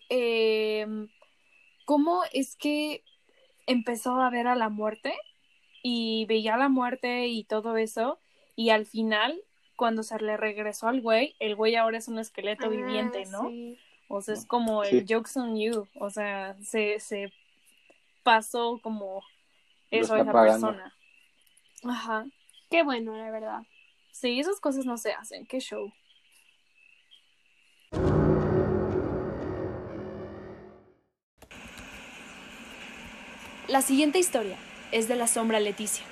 Eh, 0.09 0.87
¿Cómo 1.85 2.23
es 2.33 2.57
que 2.57 3.03
empezó 3.67 4.21
a 4.21 4.31
ver 4.31 4.47
a 4.47 4.55
la 4.57 4.69
muerte? 4.69 5.15
Y 5.83 6.25
veía 6.27 6.57
la 6.57 6.69
muerte 6.69 7.27
y 7.29 7.45
todo 7.45 7.77
eso. 7.77 8.19
Y 8.57 8.71
al 8.71 8.87
final, 8.87 9.41
cuando 9.77 10.03
se 10.03 10.19
le 10.19 10.37
regresó 10.37 10.89
al 10.89 11.01
güey, 11.01 11.37
el 11.39 11.55
güey 11.55 11.77
ahora 11.77 11.99
es 11.99 12.09
un 12.09 12.19
esqueleto 12.19 12.69
viviente, 12.71 13.25
Ah, 13.27 13.31
¿no? 13.31 13.51
sí. 13.51 13.79
O 14.09 14.21
sea, 14.23 14.35
es 14.35 14.47
como 14.47 14.85
Sí. 14.85 14.99
el 14.99 15.07
jokes 15.09 15.37
on 15.39 15.57
you. 15.59 15.87
O 15.97 16.11
sea, 16.11 16.57
se, 16.63 16.99
se 17.01 17.33
pasó 18.23 18.81
como 18.83 19.23
eso 19.91 20.15
a 20.15 20.21
esa 20.21 20.33
pagando. 20.33 20.69
persona. 20.69 20.95
Ajá. 21.85 22.27
Qué 22.71 22.83
bueno, 22.83 23.17
la 23.17 23.31
verdad. 23.31 23.63
Sí, 24.19 24.41
esas 24.41 24.61
cosas 24.61 24.87
no 24.87 24.97
se 24.97 25.13
hacen. 25.13 25.45
Qué 25.45 25.61
show. 25.61 25.93
La 33.69 33.83
siguiente 33.83 34.19
historia 34.19 34.57
es 34.91 35.07
de 35.07 35.17
la 35.17 35.27
sombra 35.27 35.61
Leticia. 35.61 36.07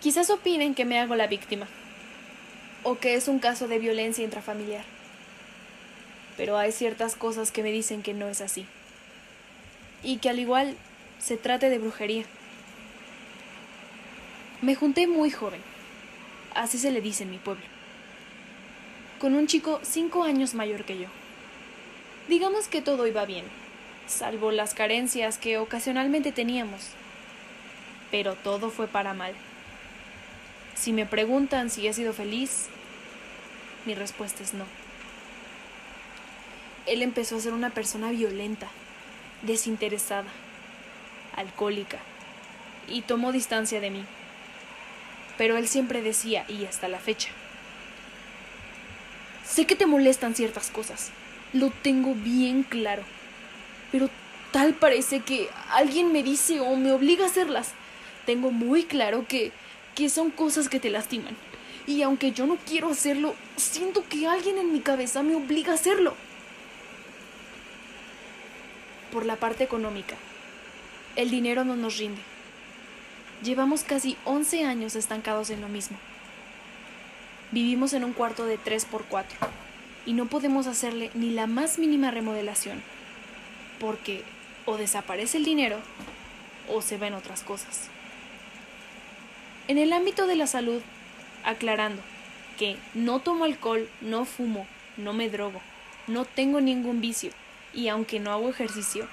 Quizás 0.00 0.30
opinen 0.30 0.76
que 0.76 0.84
me 0.84 1.00
hago 1.00 1.16
la 1.16 1.26
víctima 1.26 1.66
o 2.84 2.98
que 2.98 3.16
es 3.16 3.26
un 3.26 3.40
caso 3.40 3.66
de 3.66 3.80
violencia 3.80 4.22
intrafamiliar. 4.22 4.84
Pero 6.36 6.56
hay 6.58 6.70
ciertas 6.70 7.16
cosas 7.16 7.50
que 7.50 7.64
me 7.64 7.72
dicen 7.72 8.04
que 8.04 8.14
no 8.14 8.28
es 8.28 8.40
así. 8.40 8.66
Y 10.04 10.18
que 10.18 10.28
al 10.28 10.38
igual 10.38 10.76
se 11.18 11.36
trate 11.36 11.70
de 11.70 11.78
brujería. 11.78 12.24
Me 14.62 14.76
junté 14.76 15.08
muy 15.08 15.32
joven, 15.32 15.60
así 16.54 16.78
se 16.78 16.92
le 16.92 17.00
dice 17.00 17.24
en 17.24 17.32
mi 17.32 17.38
pueblo, 17.38 17.64
con 19.18 19.34
un 19.34 19.48
chico 19.48 19.80
cinco 19.82 20.22
años 20.22 20.54
mayor 20.54 20.84
que 20.84 20.98
yo. 20.98 21.08
Digamos 22.28 22.68
que 22.68 22.80
todo 22.80 23.08
iba 23.08 23.24
bien, 23.24 23.44
salvo 24.06 24.52
las 24.52 24.72
carencias 24.72 25.36
que 25.36 25.58
ocasionalmente 25.58 26.30
teníamos. 26.30 26.90
Pero 28.12 28.36
todo 28.36 28.70
fue 28.70 28.86
para 28.86 29.14
mal. 29.14 29.34
Si 30.76 30.92
me 30.92 31.06
preguntan 31.06 31.68
si 31.68 31.88
he 31.88 31.92
sido 31.92 32.12
feliz, 32.12 32.68
mi 33.84 33.96
respuesta 33.96 34.44
es 34.44 34.54
no. 34.54 34.64
Él 36.86 37.02
empezó 37.02 37.34
a 37.34 37.40
ser 37.40 37.52
una 37.52 37.70
persona 37.70 38.12
violenta, 38.12 38.68
desinteresada, 39.42 40.30
alcohólica, 41.34 41.98
y 42.86 43.02
tomó 43.02 43.32
distancia 43.32 43.80
de 43.80 43.90
mí. 43.90 44.04
Pero 45.42 45.56
él 45.56 45.66
siempre 45.66 46.02
decía, 46.02 46.44
y 46.46 46.66
hasta 46.66 46.86
la 46.86 47.00
fecha, 47.00 47.28
sé 49.44 49.66
que 49.66 49.74
te 49.74 49.86
molestan 49.86 50.36
ciertas 50.36 50.70
cosas, 50.70 51.10
lo 51.52 51.70
tengo 51.70 52.14
bien 52.14 52.62
claro, 52.62 53.02
pero 53.90 54.08
tal 54.52 54.74
parece 54.74 55.18
que 55.18 55.48
alguien 55.72 56.12
me 56.12 56.22
dice 56.22 56.60
o 56.60 56.76
me 56.76 56.92
obliga 56.92 57.24
a 57.24 57.26
hacerlas. 57.26 57.72
Tengo 58.24 58.52
muy 58.52 58.84
claro 58.84 59.26
que, 59.26 59.50
que 59.96 60.08
son 60.08 60.30
cosas 60.30 60.68
que 60.68 60.78
te 60.78 60.90
lastiman. 60.90 61.36
Y 61.88 62.02
aunque 62.02 62.30
yo 62.30 62.46
no 62.46 62.56
quiero 62.64 62.90
hacerlo, 62.90 63.34
siento 63.56 64.04
que 64.08 64.28
alguien 64.28 64.58
en 64.58 64.72
mi 64.72 64.78
cabeza 64.78 65.24
me 65.24 65.34
obliga 65.34 65.72
a 65.72 65.74
hacerlo. 65.74 66.14
Por 69.10 69.26
la 69.26 69.34
parte 69.34 69.64
económica, 69.64 70.14
el 71.16 71.30
dinero 71.30 71.64
no 71.64 71.74
nos 71.74 71.98
rinde. 71.98 72.31
Llevamos 73.42 73.82
casi 73.82 74.16
11 74.24 74.64
años 74.64 74.94
estancados 74.94 75.50
en 75.50 75.60
lo 75.60 75.68
mismo. 75.68 75.96
Vivimos 77.50 77.92
en 77.92 78.04
un 78.04 78.12
cuarto 78.12 78.46
de 78.46 78.56
3x4 78.56 79.24
y 80.06 80.12
no 80.12 80.26
podemos 80.26 80.68
hacerle 80.68 81.10
ni 81.14 81.30
la 81.30 81.48
más 81.48 81.78
mínima 81.78 82.12
remodelación, 82.12 82.80
porque 83.80 84.22
o 84.64 84.76
desaparece 84.76 85.38
el 85.38 85.44
dinero 85.44 85.80
o 86.72 86.82
se 86.82 86.98
ven 86.98 87.14
otras 87.14 87.42
cosas. 87.42 87.88
En 89.66 89.76
el 89.76 89.92
ámbito 89.92 90.28
de 90.28 90.36
la 90.36 90.46
salud, 90.46 90.80
aclarando 91.44 92.00
que 92.58 92.76
no 92.94 93.18
tomo 93.18 93.44
alcohol, 93.44 93.88
no 94.00 94.24
fumo, 94.24 94.68
no 94.96 95.14
me 95.14 95.28
drogo, 95.28 95.60
no 96.06 96.24
tengo 96.26 96.60
ningún 96.60 97.00
vicio 97.00 97.32
y 97.74 97.88
aunque 97.88 98.20
no 98.20 98.30
hago 98.30 98.48
ejercicio, 98.48 99.08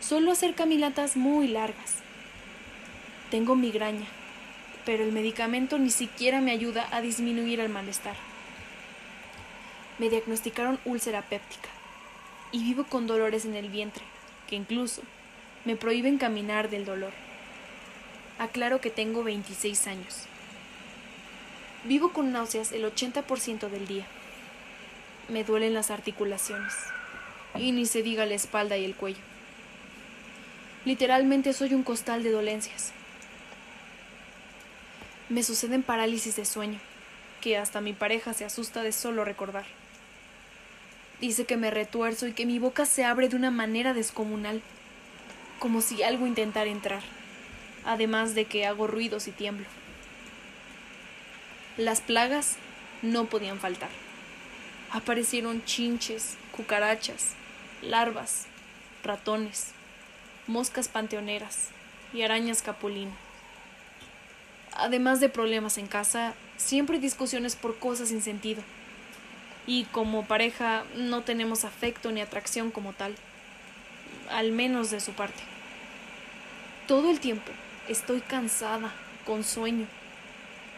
solo 0.00 0.32
hacer 0.32 0.54
caminatas 0.54 1.16
muy 1.16 1.48
largas. 1.48 2.09
Tengo 3.30 3.54
migraña, 3.54 4.06
pero 4.84 5.04
el 5.04 5.12
medicamento 5.12 5.78
ni 5.78 5.90
siquiera 5.90 6.40
me 6.40 6.50
ayuda 6.50 6.88
a 6.90 7.00
disminuir 7.00 7.60
el 7.60 7.68
malestar. 7.68 8.16
Me 10.00 10.10
diagnosticaron 10.10 10.80
úlcera 10.84 11.22
péptica 11.22 11.68
y 12.50 12.64
vivo 12.64 12.84
con 12.84 13.06
dolores 13.06 13.44
en 13.44 13.54
el 13.54 13.68
vientre, 13.68 14.02
que 14.48 14.56
incluso 14.56 15.02
me 15.64 15.76
prohíben 15.76 16.18
caminar 16.18 16.70
del 16.70 16.84
dolor. 16.84 17.12
Aclaro 18.40 18.80
que 18.80 18.90
tengo 18.90 19.22
26 19.22 19.86
años. 19.86 20.24
Vivo 21.84 22.12
con 22.12 22.32
náuseas 22.32 22.72
el 22.72 22.84
80% 22.84 23.68
del 23.68 23.86
día. 23.86 24.06
Me 25.28 25.44
duelen 25.44 25.74
las 25.74 25.92
articulaciones. 25.92 26.74
Y 27.54 27.70
ni 27.72 27.86
se 27.86 28.02
diga 28.02 28.26
la 28.26 28.34
espalda 28.34 28.76
y 28.76 28.84
el 28.84 28.96
cuello. 28.96 29.22
Literalmente 30.84 31.52
soy 31.52 31.74
un 31.74 31.82
costal 31.82 32.22
de 32.22 32.30
dolencias. 32.30 32.92
Me 35.30 35.44
suceden 35.44 35.84
parálisis 35.84 36.34
de 36.34 36.44
sueño, 36.44 36.80
que 37.40 37.56
hasta 37.56 37.80
mi 37.80 37.92
pareja 37.92 38.34
se 38.34 38.44
asusta 38.44 38.82
de 38.82 38.90
solo 38.90 39.24
recordar. 39.24 39.64
Dice 41.20 41.44
que 41.44 41.56
me 41.56 41.70
retuerzo 41.70 42.26
y 42.26 42.32
que 42.32 42.46
mi 42.46 42.58
boca 42.58 42.84
se 42.84 43.04
abre 43.04 43.28
de 43.28 43.36
una 43.36 43.52
manera 43.52 43.94
descomunal, 43.94 44.60
como 45.60 45.82
si 45.82 46.02
algo 46.02 46.26
intentara 46.26 46.68
entrar, 46.68 47.02
además 47.84 48.34
de 48.34 48.46
que 48.46 48.66
hago 48.66 48.88
ruidos 48.88 49.28
y 49.28 49.30
tiemblo. 49.30 49.66
Las 51.76 52.00
plagas 52.00 52.56
no 53.00 53.26
podían 53.26 53.60
faltar. 53.60 53.90
Aparecieron 54.90 55.64
chinches, 55.64 56.38
cucarachas, 56.50 57.34
larvas, 57.82 58.46
ratones, 59.04 59.68
moscas 60.48 60.88
panteoneras 60.88 61.68
y 62.12 62.22
arañas 62.22 62.62
capulina. 62.62 63.12
Además 64.80 65.20
de 65.20 65.28
problemas 65.28 65.76
en 65.76 65.86
casa, 65.86 66.32
siempre 66.56 66.96
hay 66.96 67.02
discusiones 67.02 67.54
por 67.54 67.78
cosas 67.78 68.08
sin 68.08 68.22
sentido. 68.22 68.62
Y 69.66 69.84
como 69.84 70.24
pareja 70.24 70.84
no 70.96 71.20
tenemos 71.20 71.66
afecto 71.66 72.10
ni 72.10 72.22
atracción 72.22 72.70
como 72.70 72.94
tal, 72.94 73.14
al 74.30 74.52
menos 74.52 74.90
de 74.90 75.00
su 75.00 75.12
parte. 75.12 75.42
Todo 76.88 77.10
el 77.10 77.20
tiempo 77.20 77.52
estoy 77.88 78.22
cansada, 78.22 78.90
con 79.26 79.44
sueño. 79.44 79.86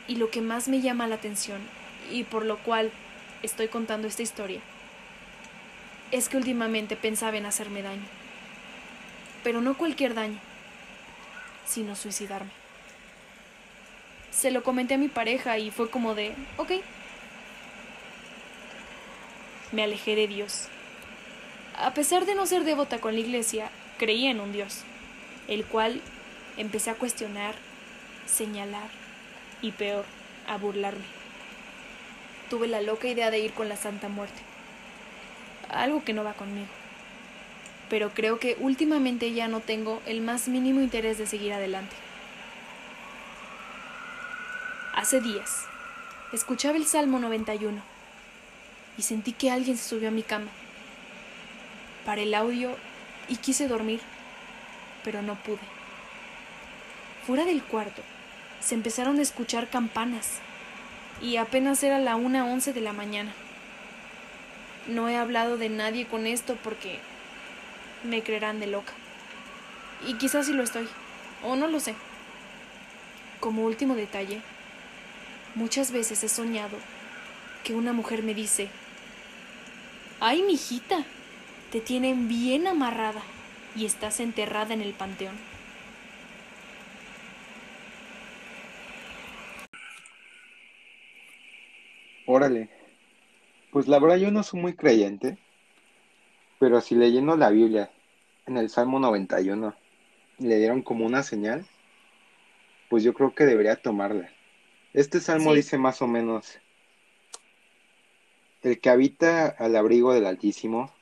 Y 0.08 0.16
lo 0.16 0.30
que 0.30 0.40
más 0.40 0.66
me 0.66 0.80
llama 0.80 1.06
la 1.06 1.14
atención, 1.14 1.60
y 2.10 2.24
por 2.24 2.44
lo 2.44 2.58
cual 2.58 2.90
estoy 3.44 3.68
contando 3.68 4.08
esta 4.08 4.22
historia, 4.22 4.60
es 6.10 6.28
que 6.28 6.36
últimamente 6.36 6.96
pensaba 6.96 7.36
en 7.36 7.46
hacerme 7.46 7.82
daño. 7.82 8.08
Pero 9.44 9.60
no 9.60 9.78
cualquier 9.78 10.14
daño, 10.14 10.40
sino 11.64 11.94
suicidarme. 11.94 12.61
Se 14.32 14.50
lo 14.50 14.62
comenté 14.62 14.94
a 14.94 14.98
mi 14.98 15.08
pareja 15.08 15.58
y 15.58 15.70
fue 15.70 15.90
como 15.90 16.14
de, 16.14 16.34
ok. 16.56 16.72
Me 19.70 19.84
alejé 19.84 20.16
de 20.16 20.26
Dios. 20.26 20.68
A 21.76 21.94
pesar 21.94 22.24
de 22.24 22.34
no 22.34 22.46
ser 22.46 22.64
devota 22.64 22.98
con 22.98 23.14
la 23.14 23.20
iglesia, 23.20 23.70
creía 23.98 24.30
en 24.30 24.40
un 24.40 24.52
Dios, 24.52 24.80
el 25.48 25.64
cual 25.64 26.00
empecé 26.56 26.90
a 26.90 26.94
cuestionar, 26.94 27.54
señalar 28.26 28.88
y 29.60 29.72
peor, 29.72 30.04
a 30.48 30.56
burlarme. 30.56 31.04
Tuve 32.50 32.68
la 32.68 32.82
loca 32.82 33.08
idea 33.08 33.30
de 33.30 33.38
ir 33.38 33.52
con 33.52 33.68
la 33.68 33.76
Santa 33.76 34.08
Muerte, 34.08 34.42
algo 35.68 36.04
que 36.04 36.12
no 36.12 36.24
va 36.24 36.32
conmigo. 36.34 36.68
Pero 37.88 38.10
creo 38.14 38.38
que 38.38 38.56
últimamente 38.58 39.32
ya 39.32 39.48
no 39.48 39.60
tengo 39.60 40.02
el 40.06 40.20
más 40.20 40.48
mínimo 40.48 40.80
interés 40.80 41.18
de 41.18 41.26
seguir 41.26 41.52
adelante. 41.52 41.94
Hace 44.94 45.22
días, 45.22 45.64
escuchaba 46.34 46.76
el 46.76 46.84
Salmo 46.84 47.18
91 47.18 47.80
y 48.98 49.02
sentí 49.02 49.32
que 49.32 49.50
alguien 49.50 49.78
se 49.78 49.88
subió 49.88 50.08
a 50.08 50.12
mi 50.12 50.22
cama. 50.22 50.50
Paré 52.04 52.24
el 52.24 52.34
audio 52.34 52.76
y 53.26 53.36
quise 53.36 53.68
dormir, 53.68 54.00
pero 55.02 55.22
no 55.22 55.36
pude. 55.36 55.62
Fuera 57.26 57.46
del 57.46 57.62
cuarto, 57.62 58.02
se 58.60 58.74
empezaron 58.74 59.18
a 59.18 59.22
escuchar 59.22 59.70
campanas 59.70 60.40
y 61.22 61.38
apenas 61.38 61.82
era 61.82 61.98
la 61.98 62.16
una 62.16 62.44
once 62.44 62.74
de 62.74 62.82
la 62.82 62.92
mañana. 62.92 63.32
No 64.88 65.08
he 65.08 65.16
hablado 65.16 65.56
de 65.56 65.70
nadie 65.70 66.06
con 66.06 66.26
esto 66.26 66.58
porque 66.62 67.00
me 68.04 68.22
creerán 68.22 68.60
de 68.60 68.66
loca. 68.66 68.92
Y 70.06 70.18
quizás 70.18 70.44
sí 70.44 70.52
lo 70.52 70.62
estoy, 70.62 70.86
o 71.42 71.56
no 71.56 71.66
lo 71.66 71.80
sé. 71.80 71.94
Como 73.40 73.64
último 73.64 73.94
detalle, 73.94 74.42
muchas 75.54 75.92
veces 75.92 76.22
he 76.24 76.28
soñado 76.28 76.76
que 77.64 77.74
una 77.74 77.92
mujer 77.92 78.22
me 78.22 78.34
dice, 78.34 78.68
ay, 80.20 80.42
mijita, 80.42 81.04
te 81.70 81.80
tienen 81.80 82.28
bien 82.28 82.66
amarrada 82.66 83.22
y 83.74 83.86
estás 83.86 84.20
enterrada 84.20 84.74
en 84.74 84.82
el 84.82 84.92
panteón. 84.92 85.34
Órale. 92.26 92.70
Pues 93.70 93.88
la 93.88 93.98
verdad 93.98 94.16
yo 94.16 94.30
no 94.30 94.42
soy 94.42 94.60
muy 94.60 94.74
creyente, 94.74 95.38
pero 96.58 96.80
si 96.80 96.94
leyendo 96.94 97.36
la 97.36 97.50
Biblia 97.50 97.90
en 98.46 98.58
el 98.58 98.68
Salmo 98.68 99.00
91 99.00 99.74
le 100.38 100.58
dieron 100.58 100.82
como 100.82 101.06
una 101.06 101.22
señal, 101.22 101.66
pues 102.88 103.02
yo 103.02 103.14
creo 103.14 103.34
que 103.34 103.44
debería 103.44 103.76
tomarla. 103.76 104.30
Este 104.94 105.20
salmo 105.20 105.50
Sí. 105.50 105.56
dice 105.56 105.78
más 105.78 106.02
o 106.02 106.06
menos, 106.06 106.58
el 108.62 108.80
que 108.80 108.90
habita 108.90 109.48
al 109.48 109.74
abrigo 109.76 110.12
del 110.12 110.26
Altísimo 110.26 110.92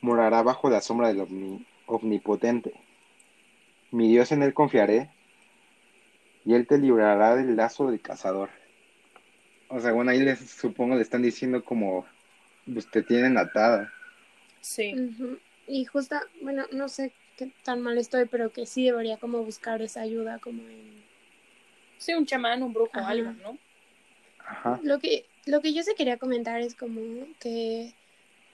morará 0.00 0.42
bajo 0.42 0.70
la 0.70 0.80
sombra 0.80 1.08
del 1.08 1.20
omni- 1.20 1.66
Omnipotente. 1.86 2.72
Mi 3.90 4.08
Dios 4.08 4.32
en 4.32 4.42
él 4.42 4.54
confiaré, 4.54 5.10
y 6.46 6.54
él 6.54 6.66
te 6.66 6.78
librará 6.78 7.36
del 7.36 7.56
lazo 7.56 7.90
del 7.90 8.00
cazador. 8.00 8.50
O 9.68 9.80
sea, 9.80 9.92
bueno, 9.92 10.10
ahí 10.10 10.20
les 10.20 10.38
supongo 10.38 10.94
le 10.96 11.02
están 11.02 11.22
diciendo 11.22 11.62
como, 11.64 12.06
pues 12.72 12.90
te 12.90 13.02
tienen 13.02 13.38
atada. 13.38 13.92
Sí. 14.60 14.94
Y 15.66 15.84
justa, 15.84 16.22
bueno, 16.42 16.64
no 16.72 16.88
sé 16.88 17.12
qué 17.36 17.50
tan 17.62 17.80
mal 17.80 17.96
estoy, 17.98 18.26
pero 18.26 18.50
que 18.50 18.66
sí 18.66 18.84
debería 18.84 19.16
como 19.18 19.42
buscar 19.42 19.80
esa 19.82 20.00
ayuda 20.00 20.38
como 20.38 20.62
en... 20.62 21.04
Sí, 22.04 22.12
un 22.12 22.26
chamán, 22.26 22.62
un 22.62 22.74
brujo, 22.74 22.90
Ajá. 22.92 23.08
algo, 23.08 23.32
¿no? 23.32 23.56
Ajá. 24.38 24.78
Lo 24.82 24.98
que, 24.98 25.24
lo 25.46 25.62
que 25.62 25.72
yo 25.72 25.82
se 25.82 25.94
quería 25.94 26.18
comentar 26.18 26.60
es 26.60 26.74
como 26.74 27.00
que, 27.40 27.94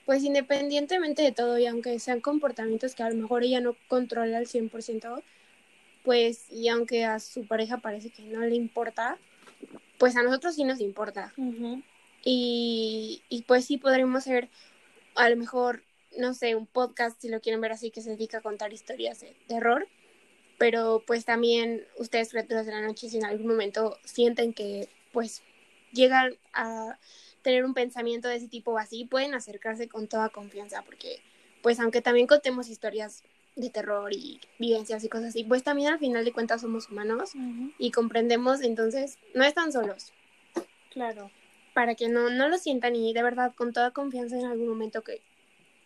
pues 0.05 0.23
independientemente 0.23 1.21
de 1.21 1.33
todo 1.33 1.59
y 1.59 1.65
aunque 1.65 1.99
sean 1.99 2.21
comportamientos 2.21 2.95
que 2.95 3.03
a 3.03 3.09
lo 3.09 3.15
mejor 3.15 3.43
ella 3.43 3.59
no 3.59 3.75
controla 3.89 4.37
al 4.37 4.47
100%, 4.47 5.21
pues 6.05 6.49
y 6.49 6.69
aunque 6.69 7.03
a 7.03 7.19
su 7.19 7.45
pareja 7.45 7.79
parece 7.79 8.09
que 8.09 8.23
no 8.23 8.39
le 8.39 8.55
importa, 8.55 9.17
pues 9.97 10.15
a 10.15 10.23
nosotros 10.23 10.55
sí 10.55 10.63
nos 10.63 10.79
importa. 10.79 11.33
Y, 12.23 13.21
y 13.27 13.41
pues 13.41 13.65
sí 13.65 13.77
podremos 13.77 14.23
ser 14.23 14.47
a 15.15 15.29
lo 15.29 15.35
mejor, 15.35 15.83
no 16.17 16.33
sé, 16.33 16.55
un 16.55 16.67
podcast, 16.67 17.19
si 17.19 17.27
lo 17.27 17.41
quieren 17.41 17.59
ver 17.59 17.73
así, 17.73 17.91
que 17.91 17.99
se 17.99 18.11
dedica 18.11 18.37
a 18.37 18.41
contar 18.41 18.71
historias 18.71 19.19
de 19.19 19.35
terror. 19.49 19.89
Pero 20.61 21.01
pues 21.07 21.25
también 21.25 21.87
ustedes 21.97 22.29
criaturas 22.29 22.67
de 22.67 22.71
la 22.71 22.81
noche 22.81 23.09
si 23.09 23.17
en 23.17 23.25
algún 23.25 23.47
momento 23.47 23.97
sienten 24.03 24.53
que 24.53 24.89
pues 25.11 25.41
llegan 25.91 26.35
a 26.53 26.99
tener 27.41 27.65
un 27.65 27.73
pensamiento 27.73 28.27
de 28.27 28.35
ese 28.35 28.47
tipo 28.47 28.73
o 28.73 28.77
así, 28.77 29.05
pueden 29.05 29.33
acercarse 29.33 29.89
con 29.89 30.07
toda 30.07 30.29
confianza 30.29 30.83
porque 30.83 31.19
pues 31.63 31.79
aunque 31.79 32.03
también 32.03 32.27
contemos 32.27 32.69
historias 32.69 33.23
de 33.55 33.71
terror 33.71 34.13
y 34.13 34.39
vivencias 34.59 35.03
y 35.03 35.09
cosas 35.09 35.29
así, 35.29 35.43
pues 35.43 35.63
también 35.63 35.93
al 35.93 35.97
final 35.97 36.23
de 36.23 36.31
cuentas 36.31 36.61
somos 36.61 36.91
humanos 36.91 37.31
y 37.79 37.89
comprendemos, 37.89 38.61
entonces 38.61 39.17
no 39.33 39.43
están 39.43 39.71
solos. 39.71 40.13
Claro. 40.91 41.31
Para 41.73 41.95
que 41.95 42.07
no, 42.07 42.29
no 42.29 42.49
lo 42.49 42.59
sientan 42.59 42.95
y 42.95 43.13
de 43.13 43.23
verdad 43.23 43.51
con 43.55 43.73
toda 43.73 43.89
confianza 43.89 44.37
en 44.37 44.45
algún 44.45 44.67
momento 44.67 45.01
que 45.01 45.21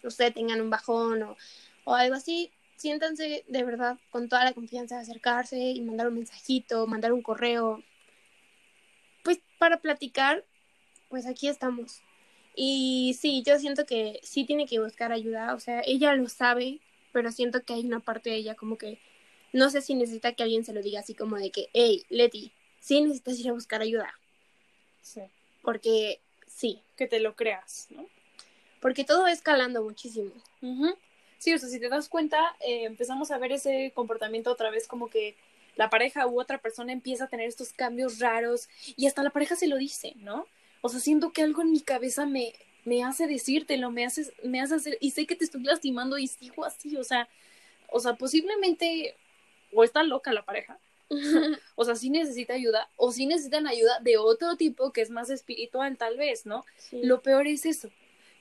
ustedes 0.04 0.34
tengan 0.34 0.60
un 0.60 0.70
bajón 0.70 1.24
o, 1.24 1.38
o 1.86 1.96
algo 1.96 2.16
así, 2.16 2.52
siéntanse 2.78 3.44
de 3.48 3.64
verdad 3.64 3.98
con 4.10 4.30
toda 4.30 4.44
la 4.44 4.54
confianza 4.54 4.96
de 4.96 5.02
acercarse 5.02 5.58
y 5.58 5.82
mandar 5.82 6.08
un 6.08 6.16
mensajito, 6.16 6.88
mandar 6.88 7.14
un 7.14 7.22
correo. 7.22 7.84
Pues 9.24 9.40
para 9.58 9.78
platicar, 9.78 10.44
pues 11.10 11.26
aquí 11.26 11.48
estamos. 11.48 12.02
Y 12.56 13.18
sí, 13.20 13.44
yo 13.46 13.60
siento 13.60 13.86
que 13.86 14.20
sí 14.24 14.46
tiene 14.46 14.66
que 14.66 14.80
buscar 14.80 15.12
ayuda, 15.12 15.54
o 15.54 15.60
sea, 15.60 15.82
ella 15.86 16.14
lo 16.14 16.30
sabe, 16.30 16.80
pero 17.12 17.32
siento 17.32 17.64
que 17.64 17.74
hay 17.74 17.86
una 17.86 18.00
parte 18.00 18.30
de 18.30 18.38
ella 18.38 18.56
como 18.56 18.78
que 18.78 19.00
no 19.56 19.70
sé 19.70 19.82
si 19.82 19.96
necesita 19.96 20.34
que 20.34 20.44
alguien 20.44 20.66
se 20.66 20.74
lo 20.74 20.82
diga 20.82 21.00
así 21.00 21.14
como 21.16 21.38
de 21.38 21.50
que, 21.50 21.70
hey, 21.74 22.04
Leti, 22.10 22.52
sí 22.80 23.02
necesitas 23.02 23.40
ir 23.40 23.50
a 23.50 23.54
buscar 23.54 23.82
ayuda. 23.82 24.14
Sí. 25.02 25.22
Porque 25.62 26.20
sí. 26.46 26.82
Que 26.98 27.08
te 27.08 27.20
lo 27.20 27.36
creas, 27.36 27.88
¿no? 27.90 28.06
Porque 28.82 29.04
todo 29.04 29.24
va 29.24 29.32
escalando 29.32 29.82
muchísimo. 29.82 30.32
Sí, 31.38 31.54
o 31.54 31.58
sea, 31.58 31.70
si 31.70 31.80
te 31.80 31.90
das 31.90 32.10
cuenta, 32.10 32.56
eh, 32.60 32.86
empezamos 32.86 33.32
a 33.32 33.38
ver 33.38 33.52
ese 33.52 33.92
comportamiento 33.94 34.52
otra 34.52 34.70
vez 34.70 34.88
como 34.88 35.10
que 35.10 35.36
la 35.76 35.90
pareja 35.90 36.28
u 36.28 36.40
otra 36.40 36.60
persona 36.60 36.92
empieza 36.92 37.26
a 37.26 37.30
tener 37.30 37.48
estos 37.48 37.74
cambios 37.74 38.20
raros 38.20 38.70
y 38.96 39.08
hasta 39.08 39.24
la 39.24 39.30
pareja 39.30 39.56
se 39.56 39.68
lo 39.68 39.78
dice, 39.78 40.14
¿no? 40.18 40.48
O 40.82 40.90
sea, 40.90 41.00
siento 41.00 41.32
que 41.32 41.42
algo 41.42 41.62
en 41.62 41.72
mi 41.72 41.82
cabeza 41.82 42.26
me, 42.26 42.54
me 42.86 43.04
hace 43.04 43.28
decírtelo, 43.28 43.92
me 43.92 44.06
hace, 44.06 44.32
me 44.44 44.62
hace 44.62 44.76
hacer, 44.76 44.98
y 45.02 45.12
sé 45.12 45.26
que 45.26 45.36
te 45.36 45.46
estoy 45.46 45.64
lastimando 45.64 46.18
y 46.18 46.28
sigo 46.28 46.64
así, 46.64 46.96
o 46.96 47.04
sea, 47.04 47.28
o 47.90 48.00
sea, 48.00 48.16
posiblemente, 48.16 49.16
o 49.74 49.84
está 49.84 50.04
loca 50.04 50.32
la 50.32 50.46
pareja, 50.46 50.80
o 51.76 51.86
sea, 51.86 51.96
sí 51.96 52.10
necesita 52.10 52.54
ayuda, 52.54 52.90
o 52.96 53.12
sí 53.12 53.26
necesitan 53.26 53.68
ayuda 53.68 54.00
de 54.02 54.18
otro 54.18 54.56
tipo 54.56 54.92
que 54.92 55.02
es 55.02 55.10
más 55.10 55.30
espiritual, 55.30 55.98
tal 55.98 56.18
vez, 56.18 56.46
¿no? 56.46 56.66
Lo 56.92 57.22
peor 57.22 57.48
es 57.48 57.66
eso, 57.66 57.90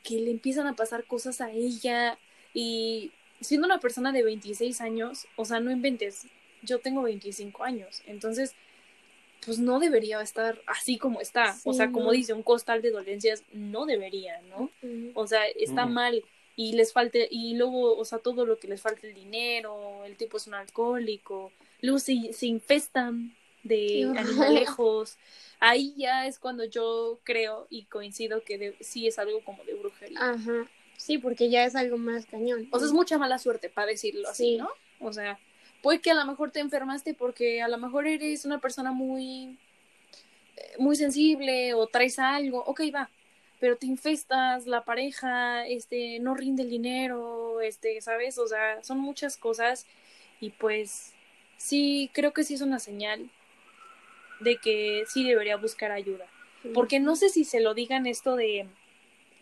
que 0.03 0.21
le 0.21 0.31
empiezan 0.31 0.67
a 0.67 0.77
pasar 0.77 1.07
cosas 1.07 1.41
a 1.41 1.51
ella, 1.51 2.19
y 2.55 3.13
siendo 3.41 3.67
una 3.67 3.81
persona 3.81 4.13
de 4.13 4.23
26 4.23 4.81
años, 4.81 5.27
o 5.37 5.45
sea, 5.45 5.61
no 5.61 5.71
inventes, 5.71 6.27
yo 6.63 6.79
tengo 6.79 7.03
25 7.03 7.65
años, 7.65 8.03
entonces 8.07 8.55
pues 9.45 9.59
no 9.59 9.79
debería 9.79 10.23
estar 10.23 10.59
así 10.67 10.97
como 10.97 11.21
está. 11.21 11.55
o 11.65 11.75
sea, 11.75 11.93
como 11.93 12.13
dice, 12.13 12.33
un 12.33 12.43
costal 12.43 12.81
de 12.81 12.91
dolencias 12.91 13.43
no 13.53 13.85
debería, 13.85 14.41
¿no? 14.43 14.71
O 15.15 15.27
sea, 15.27 15.47
está 15.47 15.85
mal 15.85 16.25
y 16.57 16.73
les 16.73 16.93
falte, 16.93 17.29
y 17.31 17.55
luego, 17.55 17.97
o 17.97 18.05
sea, 18.05 18.21
todo 18.21 18.47
lo 18.47 18.59
que 18.59 18.69
les 18.69 18.81
falta 18.81 19.07
el 19.07 19.15
dinero, 19.15 20.05
el 20.07 20.17
tipo 20.17 20.39
es 20.39 20.47
un 20.47 20.55
alcohólico, 20.55 21.53
luego 21.83 21.99
se, 21.99 22.33
se 22.33 22.47
infestan 22.47 23.35
de 23.65 24.11
animalejos. 24.17 25.19
Ahí 25.61 25.95
ya 25.97 26.27
es 26.27 26.39
cuando 26.39 26.65
yo 26.65 27.19
creo 27.25 27.67
y 27.71 27.85
coincido 27.85 28.45
que 28.45 28.77
sí 28.81 29.07
es 29.07 29.19
algo 29.19 29.43
como 29.45 29.65
de 29.65 29.75
brujería. 29.75 30.19
Ajá. 30.21 30.69
Sí, 31.05 31.19
porque 31.19 31.51
ya 31.51 31.67
es 31.67 31.77
algo 31.77 31.99
más 31.99 32.25
cañón. 32.25 32.67
O 32.71 32.79
sea, 32.79 32.87
es 32.87 32.95
mucha 32.95 33.19
mala 33.19 33.39
suerte, 33.39 33.69
para 33.69 33.89
decirlo 33.89 34.27
así, 34.27 34.57
¿no? 34.57 34.71
O 35.01 35.13
sea, 35.13 35.39
puede 35.83 36.01
que 36.01 36.11
a 36.11 36.15
lo 36.15 36.25
mejor 36.25 36.51
te 36.51 36.61
enfermaste 36.61 37.13
porque 37.13 37.61
a 37.61 37.69
lo 37.69 37.77
mejor 37.77 38.07
eres 38.07 38.47
una 38.47 38.59
persona 38.59 38.91
muy, 38.91 39.59
eh, 40.57 40.73
muy 40.79 40.97
sensible 40.97 41.75
o 41.75 41.89
traes 41.89 42.19
algo, 42.19 42.65
ok, 42.65 42.81
va, 42.95 43.11
pero 43.61 43.77
te 43.77 43.85
infestas, 43.85 44.67
la 44.67 44.87
pareja, 44.87 45.67
este, 45.67 46.21
no 46.21 46.35
rinde 46.35 46.63
el 46.63 46.71
dinero, 46.71 47.61
este, 47.61 48.01
¿sabes? 48.01 48.39
O 48.39 48.47
sea, 48.47 48.83
son 48.83 48.99
muchas 48.99 49.37
cosas 49.37 49.87
y 50.41 50.51
pues 50.51 51.13
sí, 51.59 52.11
creo 52.15 52.33
que 52.33 52.45
sí 52.45 52.55
es 52.55 52.63
una 52.63 52.79
señal 52.79 53.31
de 54.41 54.57
que 54.57 55.05
sí 55.07 55.23
debería 55.23 55.59
buscar 55.59 55.93
ayuda. 55.93 56.25
Porque 56.73 56.99
no 56.99 57.15
sé 57.15 57.29
si 57.29 57.45
se 57.45 57.61
lo 57.61 57.75
digan 57.75 58.07
esto 58.07 58.37
de, 58.37 58.67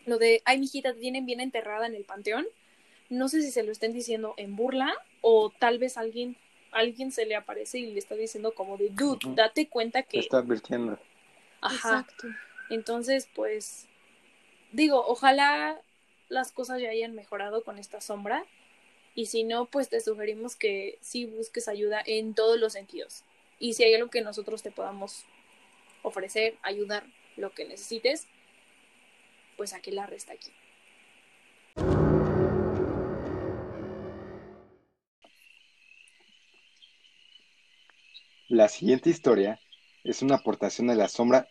lo 0.07 0.19
de, 0.19 0.43
ay, 0.45 0.59
mijita, 0.59 0.93
te 0.93 1.01
tienen 1.01 1.27
bien 1.27 1.41
enterrada 1.41 1.87
en 1.87 1.95
el 1.95 2.05
panteón. 2.05 2.47
No 3.09 3.29
sé 3.29 3.43
si 3.43 3.51
se 3.51 3.62
lo 3.62 3.73
estén 3.73 3.93
diciendo 3.93 4.35
en 4.37 4.57
burla 4.57 4.95
o 5.21 5.51
tal 5.59 5.79
vez 5.79 5.97
alguien 5.97 6.37
alguien 6.73 7.12
se 7.12 7.27
le 7.27 7.37
aparece 7.37 7.79
y 7.79 7.93
le 7.93 7.99
está 7.99 8.15
diciendo 8.15 8.55
como 8.55 8.77
de, 8.77 8.88
dude, 8.88 9.35
date 9.35 9.69
cuenta 9.69 10.03
que... 10.03 10.19
Está 10.19 10.38
advirtiendo. 10.38 10.99
Ajá. 11.61 12.01
Exacto. 12.01 12.29
Entonces, 12.71 13.29
pues, 13.35 13.87
digo, 14.73 15.05
ojalá 15.07 15.79
las 16.29 16.51
cosas 16.51 16.81
ya 16.81 16.88
hayan 16.88 17.15
mejorado 17.15 17.62
con 17.62 17.79
esta 17.79 18.01
sombra. 18.01 18.45
Y 19.15 19.27
si 19.27 19.45
no, 19.45 19.67
pues 19.67 19.91
te 19.91 20.01
sugerimos 20.01 20.57
que 20.57 20.99
sí 21.03 21.27
busques 21.27 21.69
ayuda 21.69 22.03
en 22.05 22.35
todos 22.35 22.59
los 22.59 22.73
sentidos. 22.73 23.23
Y 23.59 23.75
si 23.75 23.85
hay 23.85 23.95
algo 23.95 24.09
que 24.09 24.23
nosotros 24.23 24.62
te 24.62 24.71
podamos 24.71 25.25
ofrecer, 26.03 26.57
ayudar, 26.62 27.05
lo 27.37 27.51
que 27.51 27.65
necesites, 27.65 28.27
pues 29.57 29.73
aquí 29.73 29.91
la 29.91 30.07
resta 30.07 30.33
aquí. 30.33 30.51
La 38.49 38.69
siguiente 38.69 39.09
historia 39.09 39.59
es 40.05 40.21
una 40.21 40.35
aportación 40.35 40.88
de 40.88 40.95
la 40.95 41.09
sombra 41.09 41.49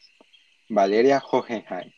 Valeria 0.69 1.19
Hohenheim. 1.19 1.91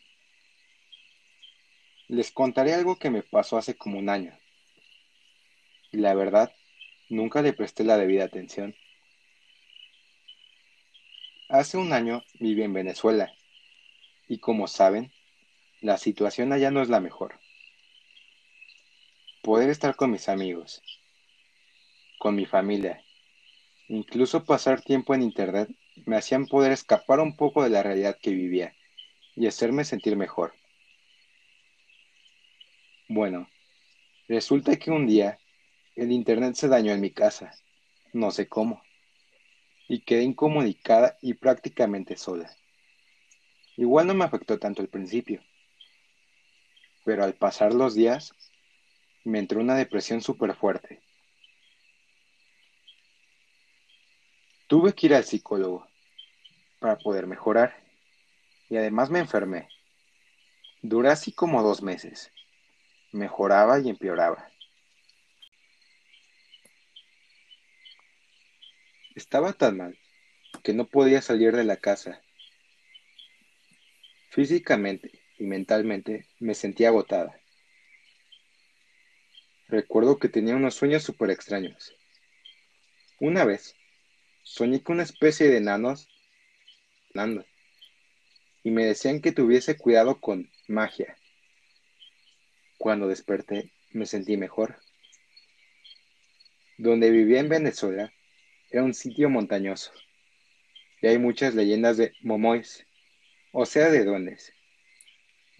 Les 2.07 2.31
contaré 2.31 2.73
algo 2.73 2.97
que 2.97 3.09
me 3.09 3.21
pasó 3.21 3.57
hace 3.57 3.75
como 3.75 3.99
un 3.99 4.09
año. 4.09 4.37
Y 5.91 5.97
la 5.97 6.13
verdad, 6.13 6.53
nunca 7.09 7.41
le 7.41 7.53
presté 7.53 7.83
la 7.83 7.97
debida 7.97 8.23
atención. 8.23 8.75
Hace 11.49 11.77
un 11.77 11.91
año 11.91 12.23
viví 12.39 12.63
en 12.63 12.73
Venezuela 12.73 13.33
y 14.27 14.39
como 14.39 14.67
saben, 14.67 15.11
la 15.83 15.97
situación 15.97 16.51
allá 16.51 16.71
no 16.71 16.81
es 16.81 16.89
la 16.89 16.99
mejor. 16.99 17.39
Poder 19.43 19.69
estar 19.69 19.95
con 19.95 20.09
mis 20.09 20.29
amigos, 20.29 20.81
con 22.17 22.35
mi 22.35 22.45
familia 22.45 23.03
Incluso 23.89 24.45
pasar 24.45 24.81
tiempo 24.81 25.13
en 25.13 25.21
Internet 25.21 25.69
me 26.05 26.15
hacían 26.15 26.47
poder 26.47 26.71
escapar 26.71 27.19
un 27.19 27.35
poco 27.35 27.63
de 27.63 27.69
la 27.69 27.83
realidad 27.83 28.17
que 28.21 28.31
vivía 28.31 28.73
y 29.35 29.45
hacerme 29.45 29.83
sentir 29.83 30.15
mejor. 30.15 30.53
Bueno, 33.09 33.49
resulta 34.27 34.77
que 34.77 34.89
un 34.89 35.05
día 35.05 35.37
el 35.95 36.11
Internet 36.11 36.55
se 36.55 36.69
dañó 36.69 36.93
en 36.93 37.01
mi 37.01 37.11
casa, 37.11 37.53
no 38.13 38.31
sé 38.31 38.47
cómo, 38.47 38.81
y 39.87 39.99
quedé 39.99 40.23
incomunicada 40.23 41.17
y 41.21 41.33
prácticamente 41.33 42.15
sola. 42.15 42.49
Igual 43.75 44.07
no 44.07 44.13
me 44.13 44.23
afectó 44.23 44.57
tanto 44.57 44.81
al 44.81 44.87
principio, 44.87 45.41
pero 47.03 47.23
al 47.23 47.33
pasar 47.33 47.73
los 47.73 47.95
días 47.95 48.33
me 49.23 49.39
entró 49.39 49.59
una 49.59 49.75
depresión 49.75 50.21
súper 50.21 50.55
fuerte 50.55 51.01
Tuve 54.73 54.93
que 54.93 55.05
ir 55.05 55.13
al 55.13 55.23
psicólogo 55.23 55.87
para 56.79 56.97
poder 56.97 57.27
mejorar 57.27 57.79
y 58.71 58.77
además 58.77 59.11
me 59.11 59.19
enfermé. 59.19 59.69
Duré 60.81 61.09
así 61.09 61.31
como 61.31 61.61
dos 61.61 61.83
meses. 61.83 62.31
Mejoraba 63.11 63.79
y 63.79 63.89
empeoraba. 63.89 64.49
Estaba 69.13 69.53
tan 69.53 69.77
mal 69.77 69.99
que 70.63 70.73
no 70.73 70.87
podía 70.87 71.21
salir 71.21 71.55
de 71.55 71.65
la 71.65 71.77
casa. 71.77 72.19
Físicamente 74.31 75.22
y 75.37 75.45
mentalmente 75.45 76.27
me 76.39 76.53
sentía 76.55 76.89
agotada. 76.89 77.39
Recuerdo 79.67 80.17
que 80.19 80.29
tenía 80.29 80.55
unos 80.55 80.75
sueños 80.75 81.03
súper 81.03 81.31
extraños. 81.31 81.95
Una 83.19 83.45
vez 83.45 83.75
Soñé 84.45 84.83
con 84.83 84.95
una 84.95 85.03
especie 85.03 85.47
de 85.47 85.57
enanos 85.57 86.09
y 88.61 88.71
me 88.71 88.85
decían 88.85 89.21
que 89.21 89.31
tuviese 89.31 89.77
cuidado 89.77 90.19
con 90.19 90.51
magia. 90.67 91.17
Cuando 92.77 93.07
desperté 93.07 93.71
me 93.91 94.05
sentí 94.05 94.35
mejor. 94.35 94.77
Donde 96.77 97.09
vivía 97.09 97.39
en 97.39 97.47
Venezuela 97.47 98.13
era 98.69 98.83
un 98.83 98.93
sitio 98.93 99.29
montañoso 99.29 99.93
y 101.01 101.07
hay 101.07 101.17
muchas 101.17 101.55
leyendas 101.55 101.95
de 101.95 102.13
momois, 102.21 102.85
o 103.53 103.65
sea, 103.65 103.89
de 103.89 104.03
duendes. 104.03 104.53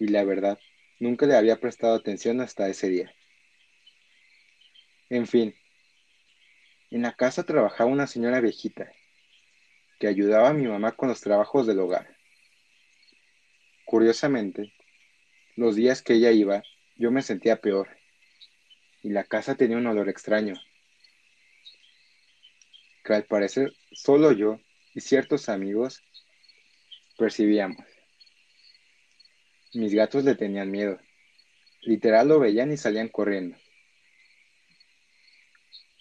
Y 0.04 0.08
la 0.08 0.22
verdad, 0.22 0.58
nunca 1.00 1.24
le 1.24 1.34
había 1.34 1.58
prestado 1.58 1.94
atención 1.94 2.42
hasta 2.42 2.68
ese 2.68 2.90
día. 2.90 3.14
En 5.08 5.26
fin, 5.26 5.54
En 6.90 7.00
la 7.00 7.14
casa 7.14 7.44
trabajaba 7.44 7.90
una 7.90 8.06
señora 8.06 8.42
viejita 8.42 8.92
que 9.98 10.06
ayudaba 10.06 10.50
a 10.50 10.52
mi 10.52 10.66
mamá 10.66 10.92
con 10.92 11.08
los 11.08 11.22
trabajos 11.22 11.66
del 11.66 11.80
hogar. 11.80 12.06
Curiosamente, 13.86 14.74
los 15.56 15.74
días 15.74 16.02
que 16.02 16.12
ella 16.12 16.32
iba, 16.32 16.62
yo 16.96 17.10
me 17.10 17.22
sentía 17.22 17.62
peor 17.62 17.88
y 19.02 19.08
la 19.08 19.24
casa 19.24 19.54
tenía 19.54 19.78
un 19.78 19.86
olor 19.86 20.10
extraño, 20.10 20.54
que 23.04 23.14
al 23.14 23.24
parecer 23.24 23.72
solo 23.92 24.32
yo 24.32 24.60
y 24.94 25.00
ciertos 25.00 25.48
amigos 25.48 26.02
percibíamos. 27.16 27.93
Mis 29.74 29.92
gatos 29.92 30.22
le 30.22 30.36
tenían 30.36 30.70
miedo. 30.70 31.00
Literal 31.82 32.28
lo 32.28 32.38
veían 32.38 32.70
y 32.72 32.76
salían 32.76 33.08
corriendo. 33.08 33.56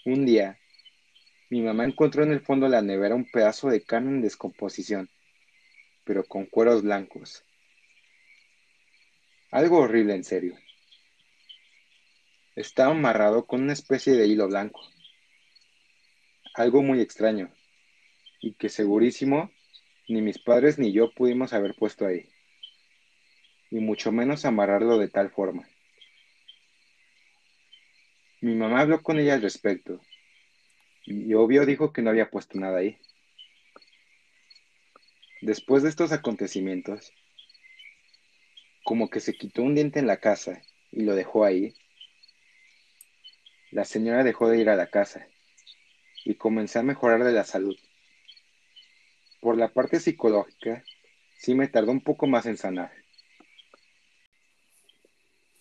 Un 0.05 0.25
día, 0.25 0.59
mi 1.49 1.61
mamá 1.61 1.83
encontró 1.83 2.23
en 2.23 2.31
el 2.31 2.41
fondo 2.41 2.67
de 2.67 2.73
la 2.73 2.81
nevera 2.83 3.15
un 3.15 3.29
pedazo 3.29 3.69
de 3.69 3.83
carne 3.83 4.11
en 4.11 4.21
descomposición, 4.21 5.09
pero 6.03 6.23
con 6.23 6.45
cueros 6.45 6.83
blancos. 6.83 7.43
Algo 9.49 9.79
horrible 9.79 10.13
en 10.13 10.23
serio. 10.23 10.55
Estaba 12.55 12.91
amarrado 12.91 13.47
con 13.47 13.63
una 13.63 13.73
especie 13.73 14.13
de 14.13 14.27
hilo 14.27 14.47
blanco. 14.47 14.81
Algo 16.53 16.83
muy 16.83 17.01
extraño, 17.01 17.51
y 18.39 18.53
que 18.53 18.69
segurísimo 18.69 19.51
ni 20.07 20.21
mis 20.21 20.37
padres 20.37 20.77
ni 20.77 20.91
yo 20.91 21.11
pudimos 21.11 21.53
haber 21.53 21.75
puesto 21.75 22.05
ahí, 22.05 22.29
y 23.73 23.79
mucho 23.79 24.11
menos 24.11 24.45
amarrarlo 24.45 24.99
de 24.99 25.07
tal 25.07 25.31
forma. 25.31 25.67
Mi 28.39 28.53
mamá 28.53 28.81
habló 28.81 29.01
con 29.01 29.19
ella 29.19 29.33
al 29.33 29.41
respecto, 29.41 29.99
y 31.05 31.33
obvio 31.33 31.65
dijo 31.65 31.91
que 31.91 32.03
no 32.03 32.11
había 32.11 32.29
puesto 32.29 32.59
nada 32.59 32.77
ahí. 32.77 32.99
Después 35.41 35.81
de 35.81 35.89
estos 35.89 36.11
acontecimientos, 36.11 37.11
como 38.83 39.09
que 39.09 39.19
se 39.19 39.33
quitó 39.33 39.63
un 39.63 39.73
diente 39.73 39.97
en 39.97 40.05
la 40.05 40.17
casa 40.17 40.61
y 40.91 41.01
lo 41.01 41.15
dejó 41.15 41.43
ahí, 41.43 41.73
la 43.71 43.85
señora 43.85 44.23
dejó 44.23 44.49
de 44.49 44.59
ir 44.59 44.69
a 44.69 44.75
la 44.75 44.85
casa 44.85 45.25
y 46.23 46.35
comenzó 46.35 46.77
a 46.77 46.83
mejorar 46.83 47.23
de 47.23 47.31
la 47.31 47.43
salud. 47.43 47.75
Por 49.41 49.57
la 49.57 49.69
parte 49.69 49.99
psicológica, 49.99 50.83
sí 51.39 51.55
me 51.55 51.67
tardó 51.67 51.91
un 51.91 52.01
poco 52.01 52.27
más 52.27 52.45
en 52.45 52.55
sanar. 52.55 53.02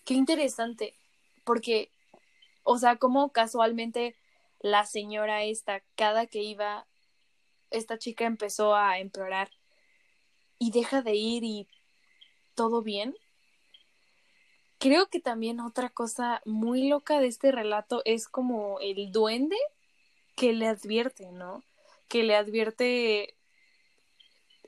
Qué 0.05 0.15
interesante, 0.15 0.95
porque, 1.45 1.91
o 2.65 2.79
sea, 2.79 2.97
como 2.97 3.31
casualmente 3.31 4.17
la 4.61 4.85
señora 4.85 5.45
esta, 5.45 5.83
cada 5.97 6.27
que 6.27 6.43
iba, 6.43 6.87
esta 7.71 7.99
chica 7.99 8.25
empezó 8.25 8.75
a 8.75 8.99
empeorar 8.99 9.51
y 10.59 10.71
deja 10.71 11.03
de 11.03 11.15
ir 11.15 11.45
y 11.45 11.69
todo 12.55 12.83
bien. 12.83 13.17
Creo 14.79 15.07
que 15.09 15.21
también 15.21 15.61
otra 15.61 15.91
cosa 15.91 16.43
muy 16.45 16.89
loca 16.89 17.21
de 17.21 17.29
este 17.29 17.53
relato 17.53 18.03
es 18.05 18.29
como 18.29 18.81
el 18.81 19.13
duende 19.13 19.57
que 20.37 20.53
le 20.53 20.67
advierte, 20.67 21.31
¿no? 21.31 21.63
Que 22.09 22.25
le 22.25 22.35
advierte 22.35 23.35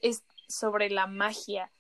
es 0.03 0.23
sobre 0.49 0.91
la 0.91 1.07
magia. 1.07 1.71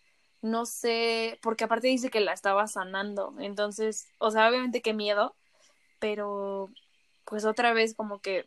No 0.44 0.66
sé, 0.66 1.38
porque 1.40 1.64
aparte 1.64 1.88
dice 1.88 2.10
que 2.10 2.20
la 2.20 2.34
estaba 2.34 2.66
sanando. 2.66 3.34
Entonces, 3.38 4.08
o 4.18 4.30
sea, 4.30 4.46
obviamente 4.46 4.82
qué 4.82 4.92
miedo, 4.92 5.34
pero 5.98 6.68
pues 7.24 7.46
otra 7.46 7.72
vez 7.72 7.94
como 7.94 8.20
que 8.20 8.44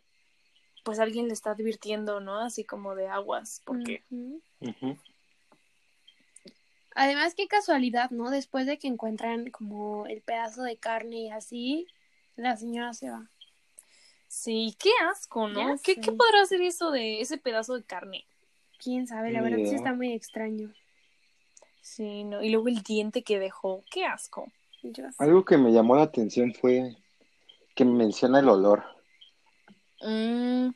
pues 0.84 1.00
alguien 1.00 1.26
le 1.26 1.32
está 1.32 1.50
advirtiendo, 1.50 2.20
¿no? 2.20 2.38
Así 2.38 2.62
como 2.62 2.94
de 2.94 3.08
aguas, 3.08 3.62
porque 3.64 4.04
Además, 6.94 7.34
qué 7.34 7.48
casualidad, 7.48 8.10
¿no? 8.10 8.30
Después 8.30 8.66
de 8.66 8.78
que 8.78 8.86
encuentran 8.86 9.50
como 9.50 10.06
el 10.06 10.22
pedazo 10.22 10.62
de 10.62 10.76
carne 10.76 11.22
y 11.22 11.30
así, 11.30 11.88
la 12.36 12.56
señora 12.56 12.94
se 12.94 13.10
va. 13.10 13.28
Sí, 14.28 14.76
qué 14.78 14.90
asco, 15.10 15.48
¿no? 15.48 15.76
¿Qué, 15.82 15.96
¿Qué, 15.96 16.12
podrá 16.12 16.42
hacer 16.42 16.60
eso 16.60 16.92
de 16.92 17.20
ese 17.20 17.38
pedazo 17.38 17.74
de 17.74 17.82
carne? 17.82 18.24
Quién 18.78 19.08
sabe, 19.08 19.32
la 19.32 19.42
verdad 19.42 19.58
sí 19.64 19.74
está 19.74 19.94
muy 19.94 20.12
extraño. 20.12 20.72
Sí, 21.88 22.22
no. 22.22 22.42
Y 22.42 22.50
luego 22.50 22.68
el 22.68 22.82
diente 22.82 23.22
que 23.22 23.38
dejó, 23.38 23.82
qué 23.90 24.04
asco. 24.04 24.52
Algo 25.18 25.44
que 25.44 25.56
me 25.56 25.72
llamó 25.72 25.96
la 25.96 26.02
atención 26.02 26.52
fue 26.54 26.94
que 27.74 27.84
menciona 27.84 28.40
el 28.40 28.48
olor. 28.48 28.84
Mm, 30.02 30.68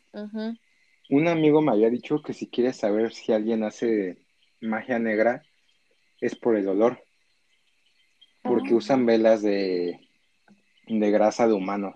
Un 1.10 1.28
amigo 1.28 1.60
me 1.60 1.72
había 1.72 1.90
dicho 1.90 2.22
que 2.22 2.32
si 2.32 2.48
quieres 2.48 2.78
saber 2.78 3.12
si 3.12 3.32
alguien 3.32 3.62
hace 3.62 4.24
magia 4.60 4.98
negra, 4.98 5.42
es 6.20 6.34
por 6.34 6.56
el 6.56 6.66
olor. 6.66 7.04
Porque 8.42 8.70
ah. 8.72 8.76
usan 8.76 9.04
velas 9.04 9.42
de, 9.42 10.00
de 10.88 11.10
grasa 11.10 11.46
de 11.46 11.52
humano. 11.52 11.92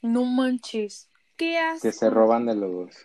No 0.00 0.24
manches. 0.24 1.10
¿Qué 1.36 1.58
hace? 1.58 1.88
Que 1.88 1.92
se 1.92 2.08
roban 2.08 2.46
de 2.46 2.56
los 2.56 3.04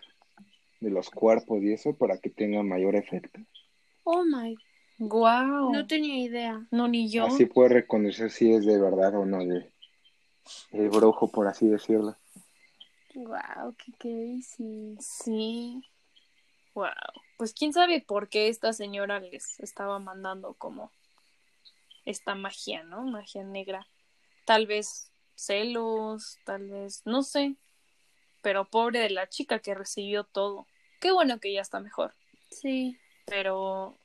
de 0.80 0.90
los 0.90 1.08
cuerpos 1.10 1.62
y 1.62 1.72
eso 1.72 1.96
para 1.96 2.18
que 2.18 2.30
tenga 2.30 2.62
mayor 2.62 2.96
efecto. 2.96 3.40
Oh 4.04 4.24
my. 4.24 4.56
Wow. 4.98 5.72
No 5.72 5.86
tenía 5.86 6.18
idea. 6.18 6.66
No 6.70 6.88
ni 6.88 7.10
yo. 7.10 7.26
Así 7.26 7.46
puede 7.46 7.70
reconocer 7.70 8.30
si 8.30 8.52
es 8.52 8.64
de 8.64 8.80
verdad 8.80 9.14
o 9.16 9.24
no 9.24 9.44
de 9.44 9.72
el 10.72 10.88
brujo, 10.90 11.28
por 11.30 11.48
así 11.48 11.66
decirlo. 11.66 12.16
Wow, 13.14 13.74
qué 13.78 13.92
crazy. 13.98 14.96
Sí. 15.00 15.82
Wow. 16.74 16.90
Pues 17.36 17.54
quién 17.54 17.72
sabe 17.72 18.00
por 18.00 18.28
qué 18.28 18.48
esta 18.48 18.72
señora 18.72 19.20
les 19.20 19.58
estaba 19.60 19.98
mandando 19.98 20.54
como 20.54 20.90
esta 22.04 22.34
magia, 22.34 22.82
¿no? 22.82 23.02
Magia 23.04 23.44
negra. 23.44 23.86
Tal 24.44 24.66
vez 24.66 25.10
celos, 25.34 26.38
tal 26.44 26.68
vez, 26.68 27.02
no 27.04 27.22
sé. 27.22 27.56
Pero 28.42 28.66
pobre 28.66 28.98
de 28.98 29.10
la 29.10 29.28
chica 29.28 29.58
que 29.58 29.74
recibió 29.74 30.24
todo. 30.24 30.66
Qué 31.00 31.12
bueno 31.12 31.38
que 31.40 31.52
ya 31.52 31.60
está 31.60 31.80
mejor. 31.80 32.14
Sí. 32.50 32.98
Pero, 33.26 33.96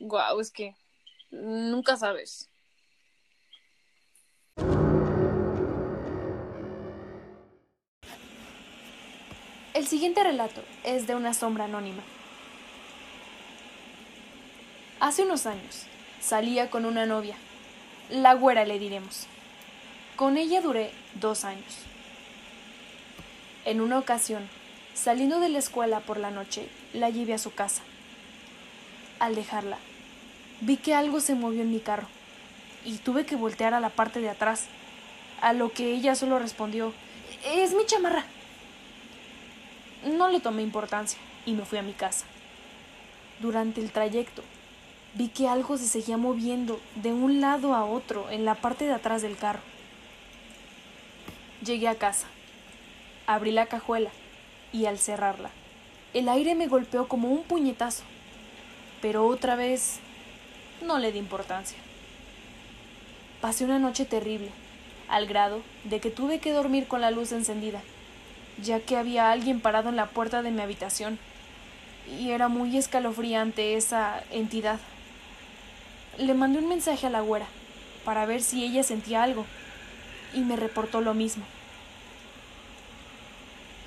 wow, 0.00 0.40
es 0.40 0.50
que 0.50 0.74
nunca 1.30 1.96
sabes. 1.96 2.50
El 9.74 9.86
siguiente 9.86 10.24
relato 10.24 10.62
es 10.82 11.06
de 11.06 11.14
una 11.14 11.34
sombra 11.34 11.66
anónima. 11.66 12.02
Hace 14.98 15.22
unos 15.22 15.46
años 15.46 15.84
salía 16.20 16.68
con 16.68 16.84
una 16.84 17.06
novia, 17.06 17.36
la 18.10 18.34
güera 18.34 18.64
le 18.64 18.80
diremos. 18.80 19.28
Con 20.16 20.36
ella 20.36 20.60
duré 20.60 20.90
dos 21.14 21.44
años. 21.44 21.84
En 23.64 23.80
una 23.80 23.98
ocasión, 23.98 24.48
saliendo 24.94 25.38
de 25.38 25.48
la 25.48 25.60
escuela 25.60 26.00
por 26.00 26.18
la 26.18 26.32
noche, 26.32 26.68
la 26.92 27.10
llevé 27.10 27.34
a 27.34 27.38
su 27.38 27.54
casa. 27.54 27.82
Al 29.20 29.36
dejarla, 29.36 29.78
vi 30.60 30.76
que 30.76 30.94
algo 30.94 31.20
se 31.20 31.34
movió 31.34 31.62
en 31.62 31.70
mi 31.70 31.80
carro 31.80 32.06
y 32.84 32.98
tuve 32.98 33.26
que 33.26 33.36
voltear 33.36 33.74
a 33.74 33.80
la 33.80 33.90
parte 33.90 34.20
de 34.20 34.30
atrás, 34.30 34.66
a 35.40 35.52
lo 35.52 35.72
que 35.72 35.92
ella 35.92 36.14
solo 36.14 36.38
respondió, 36.38 36.92
es 37.44 37.74
mi 37.74 37.84
chamarra. 37.86 38.24
No 40.04 40.28
le 40.28 40.40
tomé 40.40 40.62
importancia 40.62 41.18
y 41.44 41.52
me 41.52 41.64
fui 41.64 41.78
a 41.78 41.82
mi 41.82 41.92
casa. 41.92 42.24
Durante 43.40 43.80
el 43.80 43.90
trayecto, 43.90 44.42
vi 45.14 45.28
que 45.28 45.48
algo 45.48 45.78
se 45.78 45.86
seguía 45.86 46.16
moviendo 46.16 46.80
de 46.96 47.12
un 47.12 47.40
lado 47.40 47.74
a 47.74 47.84
otro 47.84 48.30
en 48.30 48.44
la 48.44 48.54
parte 48.54 48.84
de 48.84 48.92
atrás 48.92 49.22
del 49.22 49.36
carro. 49.36 49.60
Llegué 51.64 51.88
a 51.88 51.96
casa, 51.96 52.26
abrí 53.26 53.50
la 53.50 53.66
cajuela 53.66 54.10
y 54.72 54.86
al 54.86 54.98
cerrarla, 54.98 55.50
el 56.14 56.28
aire 56.28 56.54
me 56.54 56.68
golpeó 56.68 57.08
como 57.08 57.28
un 57.28 57.42
puñetazo, 57.42 58.04
pero 59.02 59.26
otra 59.26 59.56
vez 59.56 60.00
no 60.82 60.98
le 60.98 61.12
di 61.12 61.18
importancia. 61.18 61.78
Pasé 63.40 63.64
una 63.64 63.78
noche 63.78 64.04
terrible, 64.04 64.50
al 65.08 65.26
grado 65.26 65.62
de 65.84 66.00
que 66.00 66.10
tuve 66.10 66.38
que 66.38 66.52
dormir 66.52 66.86
con 66.86 67.00
la 67.00 67.10
luz 67.10 67.32
encendida 67.32 67.80
ya 68.62 68.80
que 68.80 68.96
había 68.96 69.30
alguien 69.30 69.60
parado 69.60 69.88
en 69.88 69.96
la 69.96 70.06
puerta 70.06 70.42
de 70.42 70.50
mi 70.50 70.60
habitación, 70.60 71.18
y 72.18 72.30
era 72.30 72.48
muy 72.48 72.76
escalofriante 72.76 73.76
esa 73.76 74.22
entidad. 74.30 74.80
Le 76.16 76.34
mandé 76.34 76.58
un 76.58 76.68
mensaje 76.68 77.06
a 77.06 77.10
la 77.10 77.20
güera 77.20 77.46
para 78.04 78.26
ver 78.26 78.42
si 78.42 78.64
ella 78.64 78.82
sentía 78.82 79.22
algo, 79.22 79.44
y 80.34 80.40
me 80.40 80.56
reportó 80.56 81.00
lo 81.00 81.14
mismo. 81.14 81.44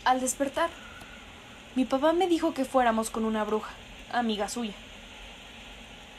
Al 0.06 0.20
despertar, 0.20 0.70
mi 1.76 1.86
papá 1.86 2.14
me 2.14 2.28
dijo 2.28 2.54
que 2.54 2.66
fuéramos 2.66 3.10
con 3.10 3.26
una 3.26 3.44
bruja, 3.44 3.72
amiga 4.12 4.50
suya. 4.50 4.74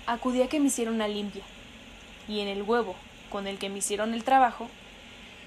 Acudí 0.07 0.43
a 0.43 0.49
que 0.49 0.59
me 0.59 0.67
hiciera 0.67 0.91
una 0.91 1.07
limpia, 1.07 1.45
y 2.29 2.41
en 2.41 2.49
el 2.49 2.63
huevo 2.63 2.97
con 3.31 3.47
el 3.47 3.59
que 3.59 3.69
me 3.69 3.79
hicieron 3.79 4.15
el 4.15 4.25
trabajo, 4.25 4.69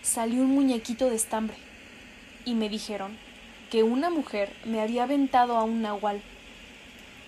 salió 0.02 0.41
un 0.41 0.56
muñequito 0.56 1.10
de 1.10 1.15
estambre 1.15 1.58
y 2.46 2.54
me 2.54 2.70
dijeron 2.70 3.18
que 3.70 3.84
una 3.84 4.10
mujer 4.10 4.54
me 4.65 4.82
había 4.82 5.04
aventado 5.04 5.58
a 5.58 5.63
un 5.63 5.82
nahual 5.82 6.22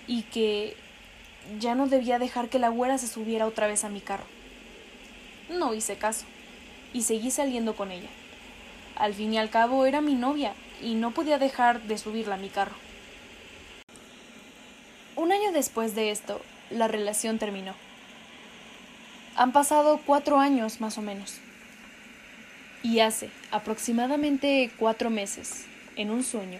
y 0.07 0.23
que 0.23 0.77
ya 1.59 1.75
no 1.75 1.87
debía 1.87 2.19
dejar 2.19 2.49
que 2.49 2.59
la 2.59 2.69
güera 2.69 2.97
se 2.97 3.07
subiera 3.07 3.45
otra 3.45 3.67
vez 3.67 3.83
a 3.83 3.89
mi 3.89 3.99
carro. 3.99 4.25
No 5.49 5.73
hice 5.73 5.97
caso 5.97 6.25
y 6.93 7.01
seguí 7.01 7.31
saliendo 7.31 7.75
con 7.75 7.91
ella. 7.91 8.09
Al 8.95 9.13
fin 9.13 9.33
y 9.33 9.37
al 9.37 9.49
cabo 9.49 9.85
era 9.85 10.01
mi 10.01 10.15
novia 10.15 10.53
y 10.81 10.95
no 10.95 11.11
podía 11.11 11.39
dejar 11.39 11.81
de 11.83 11.97
subirla 11.97 12.35
a 12.35 12.39
mi 12.39 12.49
carro. 12.49 12.75
Un 15.15 15.31
año 15.31 15.51
después 15.51 15.95
de 15.95 16.11
esto, 16.11 16.41
la 16.69 16.87
relación 16.87 17.39
terminó. 17.39 17.75
Han 19.35 19.51
pasado 19.51 20.01
cuatro 20.05 20.39
años 20.39 20.81
más 20.81 20.97
o 20.97 21.01
menos. 21.01 21.37
Y 22.83 22.99
hace 22.99 23.29
aproximadamente 23.51 24.71
cuatro 24.77 25.09
meses, 25.09 25.65
en 25.95 26.11
un 26.11 26.23
sueño, 26.23 26.59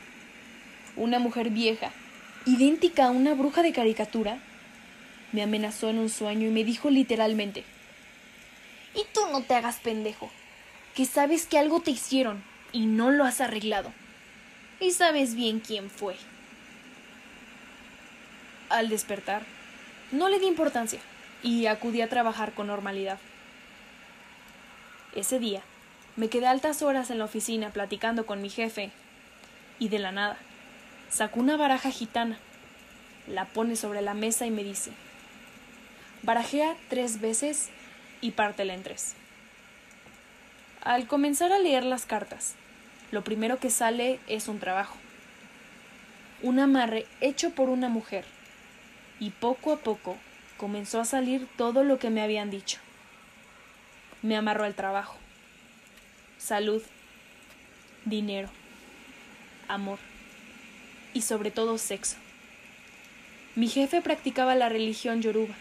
una 0.95 1.19
mujer 1.19 1.49
vieja, 1.49 1.91
idéntica 2.45 3.05
a 3.05 3.11
una 3.11 3.33
bruja 3.33 3.61
de 3.61 3.73
caricatura, 3.73 4.39
me 5.31 5.43
amenazó 5.43 5.89
en 5.89 5.99
un 5.99 6.09
sueño 6.09 6.47
y 6.47 6.51
me 6.51 6.63
dijo 6.63 6.89
literalmente, 6.89 7.63
y 8.95 9.05
tú 9.13 9.21
no 9.31 9.41
te 9.41 9.53
hagas 9.53 9.77
pendejo, 9.77 10.31
que 10.95 11.05
sabes 11.05 11.45
que 11.45 11.59
algo 11.59 11.81
te 11.81 11.91
hicieron 11.91 12.43
y 12.71 12.85
no 12.85 13.11
lo 13.11 13.23
has 13.23 13.41
arreglado. 13.41 13.93
Y 14.79 14.91
sabes 14.91 15.35
bien 15.35 15.59
quién 15.59 15.89
fue. 15.89 16.15
Al 18.69 18.89
despertar, 18.89 19.43
no 20.11 20.29
le 20.29 20.39
di 20.39 20.45
importancia 20.45 20.99
y 21.43 21.65
acudí 21.65 22.01
a 22.01 22.09
trabajar 22.09 22.53
con 22.53 22.67
normalidad. 22.67 23.19
Ese 25.15 25.39
día, 25.39 25.61
me 26.15 26.29
quedé 26.29 26.47
altas 26.47 26.81
horas 26.81 27.09
en 27.09 27.19
la 27.19 27.25
oficina 27.25 27.71
platicando 27.71 28.25
con 28.25 28.41
mi 28.41 28.49
jefe 28.49 28.91
y 29.79 29.89
de 29.89 29.99
la 29.99 30.11
nada, 30.11 30.37
sacó 31.09 31.39
una 31.39 31.57
baraja 31.57 31.91
gitana, 31.91 32.37
la 33.27 33.45
pone 33.45 33.75
sobre 33.75 34.01
la 34.01 34.13
mesa 34.13 34.45
y 34.45 34.51
me 34.51 34.63
dice, 34.63 34.91
barajea 36.23 36.75
tres 36.89 37.19
veces 37.19 37.69
y 38.21 38.31
pártela 38.31 38.73
en 38.73 38.83
tres. 38.83 39.13
Al 40.81 41.07
comenzar 41.07 41.51
a 41.51 41.59
leer 41.59 41.83
las 41.83 42.05
cartas, 42.05 42.55
lo 43.11 43.23
primero 43.23 43.59
que 43.59 43.69
sale 43.69 44.19
es 44.27 44.47
un 44.47 44.59
trabajo, 44.59 44.95
un 46.41 46.59
amarre 46.59 47.05
hecho 47.19 47.51
por 47.51 47.69
una 47.69 47.89
mujer, 47.89 48.25
y 49.19 49.31
poco 49.31 49.73
a 49.73 49.77
poco 49.77 50.17
comenzó 50.57 50.99
a 50.99 51.05
salir 51.05 51.47
todo 51.57 51.83
lo 51.83 51.99
que 51.99 52.09
me 52.09 52.21
habían 52.21 52.49
dicho. 52.49 52.79
Me 54.21 54.35
amarró 54.35 54.63
al 54.63 54.75
trabajo, 54.75 55.17
salud, 56.37 56.81
dinero, 58.05 58.49
amor 59.67 59.99
y 61.13 61.21
sobre 61.21 61.51
todo 61.51 61.77
sexo. 61.77 62.17
Mi 63.55 63.67
jefe 63.67 64.01
practicaba 64.01 64.55
la 64.55 64.69
religión 64.69 65.21
yoruba 65.21 65.55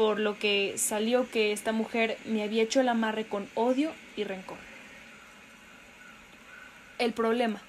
por 0.00 0.18
lo 0.18 0.38
que 0.38 0.78
salió 0.78 1.30
que 1.30 1.52
esta 1.52 1.72
mujer 1.72 2.16
me 2.24 2.42
había 2.42 2.62
hecho 2.62 2.80
el 2.80 2.88
amarre 2.88 3.26
con 3.26 3.46
odio 3.54 3.92
y 4.16 4.24
rencor. 4.24 4.56
El 6.98 7.12
problema 7.12 7.60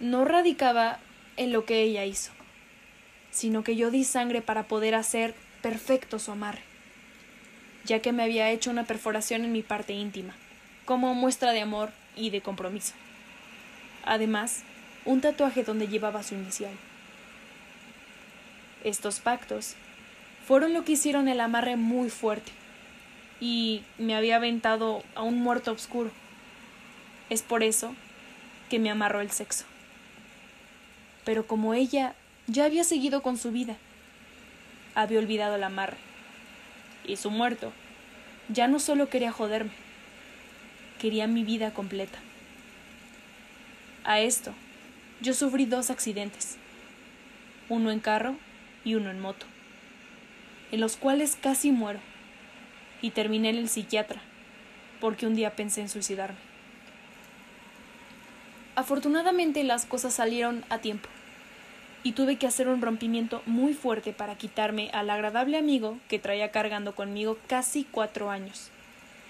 no 0.00 0.24
radicaba 0.24 0.98
en 1.36 1.52
lo 1.52 1.64
que 1.64 1.82
ella 1.82 2.04
hizo, 2.04 2.32
sino 3.38 3.62
que 3.62 3.76
yo 3.76 3.92
di 3.92 4.02
sangre 4.02 4.42
para 4.42 4.64
poder 4.64 4.96
hacer 4.96 5.32
perfecto 5.62 6.18
su 6.18 6.32
amarre, 6.32 6.62
ya 7.84 8.00
que 8.00 8.10
me 8.10 8.24
había 8.24 8.50
hecho 8.50 8.68
una 8.68 8.82
perforación 8.82 9.44
en 9.44 9.52
mi 9.52 9.62
parte 9.62 9.92
íntima, 9.92 10.34
como 10.84 11.14
muestra 11.14 11.52
de 11.52 11.60
amor 11.60 11.92
y 12.16 12.30
de 12.30 12.40
compromiso. 12.40 12.94
Además, 14.04 14.64
un 15.04 15.20
tatuaje 15.20 15.62
donde 15.62 15.86
llevaba 15.86 16.24
su 16.24 16.34
inicial. 16.34 16.72
Estos 18.82 19.20
pactos 19.20 19.76
fueron 20.44 20.74
lo 20.74 20.84
que 20.84 20.92
hicieron 20.92 21.28
el 21.28 21.38
amarre 21.38 21.76
muy 21.76 22.10
fuerte 22.10 22.50
y 23.40 23.84
me 23.98 24.16
había 24.16 24.34
aventado 24.34 25.04
a 25.14 25.22
un 25.22 25.38
muerto 25.38 25.70
oscuro. 25.70 26.10
Es 27.30 27.42
por 27.42 27.62
eso 27.62 27.94
que 28.68 28.80
me 28.80 28.90
amarró 28.90 29.20
el 29.20 29.30
sexo. 29.30 29.64
Pero 31.24 31.46
como 31.46 31.74
ella 31.74 32.16
ya 32.48 32.64
había 32.64 32.82
seguido 32.82 33.22
con 33.22 33.36
su 33.36 33.52
vida, 33.52 33.76
había 34.96 35.20
olvidado 35.20 35.54
el 35.54 35.62
amarre. 35.62 35.96
Y 37.06 37.16
su 37.16 37.30
muerto 37.30 37.72
ya 38.48 38.66
no 38.66 38.80
solo 38.80 39.08
quería 39.08 39.30
joderme, 39.30 39.70
quería 40.98 41.28
mi 41.28 41.44
vida 41.44 41.72
completa. 41.72 42.18
A 44.02 44.18
esto, 44.20 44.52
yo 45.20 45.32
sufrí 45.32 45.64
dos 45.64 45.90
accidentes, 45.90 46.56
uno 47.68 47.92
en 47.92 48.00
carro 48.00 48.34
y 48.84 48.96
uno 48.96 49.10
en 49.10 49.20
moto 49.20 49.46
en 50.70 50.80
los 50.80 50.96
cuales 50.96 51.36
casi 51.40 51.72
muero, 51.72 52.00
y 53.00 53.10
terminé 53.10 53.50
en 53.50 53.56
el 53.56 53.68
psiquiatra, 53.68 54.20
porque 55.00 55.26
un 55.26 55.34
día 55.34 55.56
pensé 55.56 55.80
en 55.80 55.88
suicidarme. 55.88 56.36
Afortunadamente 58.74 59.64
las 59.64 59.86
cosas 59.86 60.14
salieron 60.14 60.64
a 60.68 60.78
tiempo, 60.78 61.08
y 62.02 62.12
tuve 62.12 62.36
que 62.36 62.46
hacer 62.46 62.68
un 62.68 62.80
rompimiento 62.80 63.42
muy 63.46 63.74
fuerte 63.74 64.12
para 64.12 64.36
quitarme 64.36 64.90
al 64.92 65.10
agradable 65.10 65.58
amigo 65.58 65.98
que 66.08 66.18
traía 66.18 66.50
cargando 66.50 66.94
conmigo 66.94 67.38
casi 67.46 67.84
cuatro 67.84 68.30
años, 68.30 68.70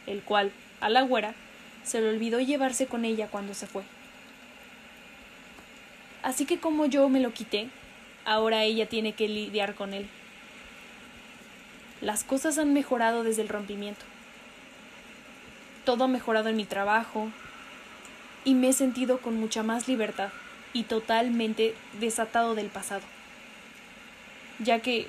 el 0.07 0.23
cual, 0.23 0.53
a 0.81 0.89
la 0.89 1.03
güera, 1.03 1.35
se 1.83 2.01
le 2.01 2.11
olvidó 2.11 2.41
llevarse 2.41 2.87
con 2.87 3.05
ella 3.05 3.29
cuando 3.29 3.55
se 3.55 3.67
fue. 3.67 3.83
Así 6.23 6.45
que 6.45 6.59
como 6.59 6.87
yo 6.87 7.09
me 7.09 7.21
lo 7.21 7.33
quité, 7.33 7.69
ahora 8.25 8.65
ella 8.65 8.87
tiene 8.87 9.13
que 9.13 9.29
lidiar 9.29 9.75
con 9.75 9.95
él 9.95 10.09
las 12.01 12.23
cosas 12.23 12.59
han 12.59 12.73
mejorado 12.73 13.25
desde 13.25 13.43
el 13.43 13.49
rompimiento. 13.49 14.05
Todo 15.85 16.05
ha 16.05 16.09
mejorado 16.09 16.49
en 16.49 16.57
mi 16.57 16.65
trabajo 16.65 17.29
y 18.45 18.55
me 18.55 18.69
he 18.69 18.73
sentido 18.73 19.19
con 19.19 19.35
mucha 19.35 19.63
más 19.63 19.89
libertad 19.89 20.29
y 20.73 20.85
totalmente 20.85 21.75
desatado 22.01 22.55
del 22.55 22.69
pasado, 22.69 23.03
ya 24.59 24.81
que 24.81 25.07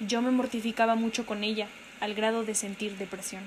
yo 0.00 0.22
me 0.22 0.30
mortificaba 0.30 0.94
mucho 0.94 1.26
con 1.26 1.44
ella 1.44 1.68
al 2.00 2.14
grado 2.14 2.44
de 2.44 2.54
sentir 2.54 2.96
depresión. 2.96 3.42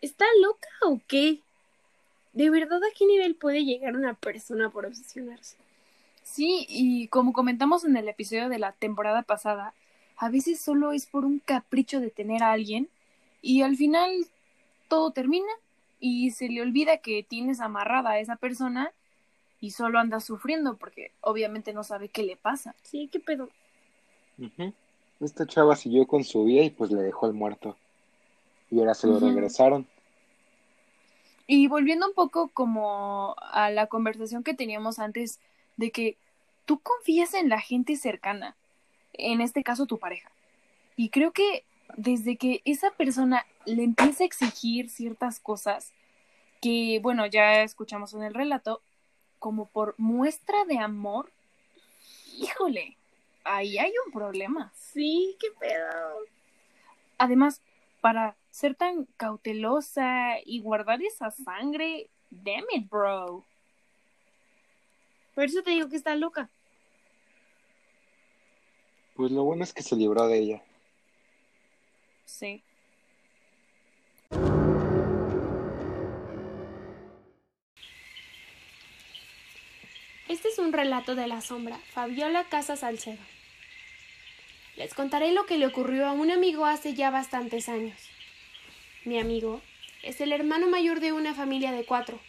¿Está 0.00 0.24
loca 0.42 0.68
o 0.82 1.00
qué? 1.06 1.40
¿De 2.32 2.50
verdad 2.50 2.78
a 2.78 2.94
qué 2.96 3.06
nivel 3.06 3.34
puede 3.34 3.64
llegar 3.64 3.96
una 3.96 4.14
persona 4.14 4.70
por 4.70 4.86
obsesionarse? 4.86 5.56
Sí, 6.22 6.66
y 6.68 7.08
como 7.08 7.32
comentamos 7.32 7.84
en 7.84 7.96
el 7.96 8.08
episodio 8.08 8.48
de 8.48 8.58
la 8.58 8.72
temporada 8.72 9.22
pasada, 9.22 9.74
a 10.16 10.28
veces 10.28 10.60
solo 10.60 10.92
es 10.92 11.06
por 11.06 11.24
un 11.24 11.38
capricho 11.38 12.00
de 12.00 12.10
tener 12.10 12.42
a 12.42 12.52
alguien 12.52 12.88
y 13.40 13.62
al 13.62 13.76
final 13.76 14.12
todo 14.88 15.10
termina 15.10 15.48
y 16.00 16.30
se 16.30 16.48
le 16.48 16.62
olvida 16.62 16.98
que 16.98 17.22
tienes 17.22 17.60
amarrada 17.60 18.10
a 18.10 18.20
esa 18.20 18.36
persona 18.36 18.92
y 19.60 19.72
solo 19.72 19.98
anda 19.98 20.20
sufriendo 20.20 20.76
porque 20.76 21.12
obviamente 21.20 21.72
no 21.72 21.82
sabe 21.84 22.08
qué 22.08 22.22
le 22.22 22.36
pasa. 22.36 22.74
Sí, 22.82 23.08
qué 23.10 23.20
pedo. 23.20 23.48
Esta 25.20 25.46
chava 25.46 25.74
siguió 25.74 26.06
con 26.06 26.22
su 26.24 26.44
vida 26.44 26.62
y 26.62 26.70
pues 26.70 26.90
le 26.90 27.02
dejó 27.02 27.26
el 27.26 27.32
muerto. 27.32 27.76
Y 28.70 28.78
ahora 28.78 28.94
se 28.94 29.06
lo 29.06 29.18
regresaron. 29.18 29.86
Y 31.46 31.66
volviendo 31.66 32.06
un 32.06 32.12
poco 32.12 32.48
como 32.48 33.34
a 33.38 33.70
la 33.70 33.86
conversación 33.86 34.44
que 34.44 34.54
teníamos 34.54 34.98
antes 34.98 35.40
de 35.76 35.90
que 35.90 36.16
tú 36.66 36.78
confías 36.78 37.32
en 37.34 37.48
la 37.48 37.60
gente 37.60 37.96
cercana, 37.96 38.54
en 39.14 39.40
este 39.40 39.64
caso 39.64 39.86
tu 39.86 39.98
pareja. 39.98 40.30
Y 40.96 41.08
creo 41.08 41.32
que 41.32 41.64
desde 41.96 42.36
que 42.36 42.60
esa 42.64 42.90
persona 42.90 43.46
le 43.64 43.82
empieza 43.82 44.22
a 44.22 44.26
exigir 44.26 44.90
ciertas 44.90 45.40
cosas, 45.40 45.92
que 46.60 47.00
bueno, 47.02 47.26
ya 47.26 47.62
escuchamos 47.62 48.14
en 48.14 48.22
el 48.22 48.34
relato, 48.34 48.82
como 49.38 49.66
por 49.66 49.94
muestra 49.98 50.64
de 50.64 50.78
amor, 50.78 51.30
híjole, 52.36 52.96
ahí 53.44 53.78
hay 53.78 53.92
un 54.06 54.12
problema. 54.12 54.72
Sí, 54.74 55.36
qué 55.40 55.48
pedo. 55.58 56.18
Además, 57.18 57.60
para 58.00 58.36
ser 58.50 58.74
tan 58.74 59.06
cautelosa 59.16 60.36
y 60.44 60.60
guardar 60.60 61.02
esa 61.02 61.30
sangre, 61.30 62.08
damn 62.30 62.64
it, 62.72 62.88
bro. 62.88 63.44
Por 65.34 65.44
eso 65.44 65.62
te 65.62 65.70
digo 65.70 65.88
que 65.88 65.96
está 65.96 66.14
loca. 66.16 66.50
Pues 69.14 69.32
lo 69.32 69.44
bueno 69.44 69.64
es 69.64 69.72
que 69.72 69.82
se 69.82 69.96
libró 69.96 70.26
de 70.28 70.38
ella. 70.38 70.62
Sí. 72.24 72.62
Este 80.38 80.50
es 80.50 80.58
un 80.60 80.72
relato 80.72 81.16
de 81.16 81.26
la 81.26 81.40
sombra, 81.40 81.80
Fabiola 81.92 82.44
Casa 82.44 82.76
Salcedo. 82.76 83.18
Les 84.76 84.94
contaré 84.94 85.32
lo 85.32 85.46
que 85.46 85.58
le 85.58 85.66
ocurrió 85.66 86.06
a 86.06 86.12
un 86.12 86.30
amigo 86.30 86.64
hace 86.64 86.94
ya 86.94 87.10
bastantes 87.10 87.68
años. 87.68 87.98
Mi 89.04 89.18
amigo 89.18 89.60
es 90.04 90.20
el 90.20 90.30
hermano 90.30 90.68
mayor 90.68 91.00
de 91.00 91.12
una 91.12 91.34
familia 91.34 91.72
de 91.72 91.84
cuatro, 91.84 92.20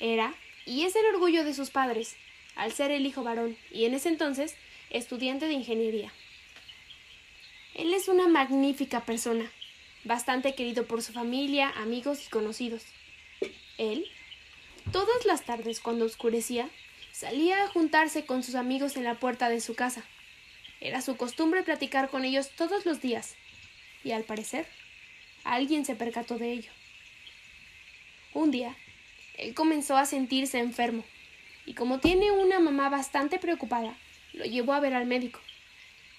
Era 0.00 0.34
y 0.66 0.82
es 0.82 0.96
el 0.96 1.06
orgullo 1.14 1.44
de 1.44 1.54
sus 1.54 1.70
padres, 1.70 2.16
al 2.56 2.72
ser 2.72 2.90
el 2.90 3.06
hijo 3.06 3.22
varón 3.22 3.56
y 3.70 3.84
en 3.84 3.94
ese 3.94 4.08
entonces 4.08 4.56
estudiante 4.90 5.46
de 5.46 5.52
ingeniería. 5.52 6.12
Él 7.74 7.94
es 7.94 8.08
una 8.08 8.26
magnífica 8.26 9.04
persona, 9.04 9.48
bastante 10.02 10.56
querido 10.56 10.88
por 10.88 11.02
su 11.02 11.12
familia, 11.12 11.70
amigos 11.76 12.26
y 12.26 12.30
conocidos. 12.30 12.82
Él, 13.76 14.10
todas 14.90 15.24
las 15.24 15.44
tardes 15.44 15.78
cuando 15.78 16.04
oscurecía, 16.04 16.68
salía 17.18 17.64
a 17.64 17.66
juntarse 17.66 18.24
con 18.26 18.44
sus 18.44 18.54
amigos 18.54 18.96
en 18.96 19.02
la 19.02 19.16
puerta 19.16 19.48
de 19.48 19.60
su 19.60 19.74
casa. 19.74 20.04
Era 20.80 21.02
su 21.02 21.16
costumbre 21.16 21.64
platicar 21.64 22.10
con 22.10 22.24
ellos 22.24 22.50
todos 22.50 22.86
los 22.86 23.00
días, 23.00 23.34
y 24.04 24.12
al 24.12 24.22
parecer, 24.22 24.68
alguien 25.42 25.84
se 25.84 25.96
percató 25.96 26.38
de 26.38 26.52
ello. 26.52 26.70
Un 28.34 28.52
día, 28.52 28.76
él 29.36 29.52
comenzó 29.52 29.96
a 29.96 30.06
sentirse 30.06 30.60
enfermo, 30.60 31.02
y 31.66 31.74
como 31.74 31.98
tiene 31.98 32.30
una 32.30 32.60
mamá 32.60 32.88
bastante 32.88 33.40
preocupada, 33.40 33.98
lo 34.32 34.44
llevó 34.44 34.72
a 34.72 34.80
ver 34.80 34.94
al 34.94 35.06
médico. 35.06 35.40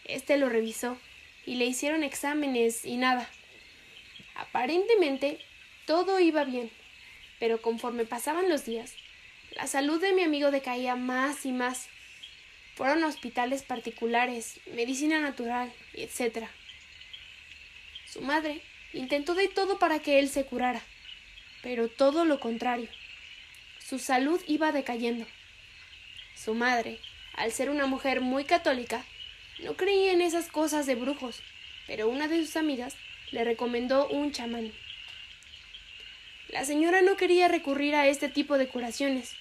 Este 0.04 0.38
lo 0.38 0.50
revisó 0.50 0.97
y 1.45 1.56
le 1.56 1.66
hicieron 1.66 2.04
exámenes 2.04 2.84
y 2.84 2.97
nada. 2.97 3.30
Aparentemente 4.36 5.39
todo 5.86 6.20
iba 6.20 6.43
bien, 6.43 6.70
pero 7.39 7.62
conforme 7.62 8.04
pasaban 8.04 8.50
los 8.50 8.66
días, 8.66 8.95
la 9.56 9.68
salud 9.68 10.00
de 10.00 10.14
mi 10.14 10.24
amigo 10.24 10.52
decaía 10.52 10.95
más 10.95 11.45
y 11.45 11.52
más. 11.52 11.89
Fueron 12.76 13.04
hospitales 13.04 13.64
particulares, 13.64 14.60
medicina 14.74 15.20
natural, 15.20 15.74
etc. 15.93 16.47
Su 18.06 18.22
madre 18.22 18.62
intentó 18.93 19.36
de 19.36 19.47
todo 19.47 19.80
para 19.80 20.00
que 20.00 20.20
él 20.20 20.30
se 20.30 20.45
curara, 20.45 20.82
pero 21.62 21.89
todo 21.89 22.26
lo 22.26 22.39
contrario. 22.39 22.89
Su 23.80 24.00
salud 24.00 24.41
iba 24.47 24.72
decayendo. 24.72 25.26
Su 26.36 26.54
madre, 26.54 27.00
al 27.34 27.52
ser 27.52 27.70
una 27.70 27.86
mujer 27.86 28.22
muy 28.22 28.45
católica, 28.45 29.06
no 29.60 29.76
creía 29.76 30.14
en 30.14 30.22
esas 30.22 30.47
cosas 30.47 30.86
de 30.86 30.95
brujos, 30.95 31.41
pero 31.86 32.08
una 32.08 32.28
de 32.28 32.38
sus 32.38 32.56
amigas 32.56 32.95
le 33.32 33.43
recomendó 33.43 34.08
un 34.08 34.32
chamán. 34.32 34.72
La 36.50 36.66
señora 36.66 37.04
no 37.04 37.16
quería 37.16 37.47
recurrir 37.47 37.93
a 37.93 38.08
este 38.08 38.28
tipo 38.28 38.58
de 38.58 38.68
curaciones, 38.68 39.36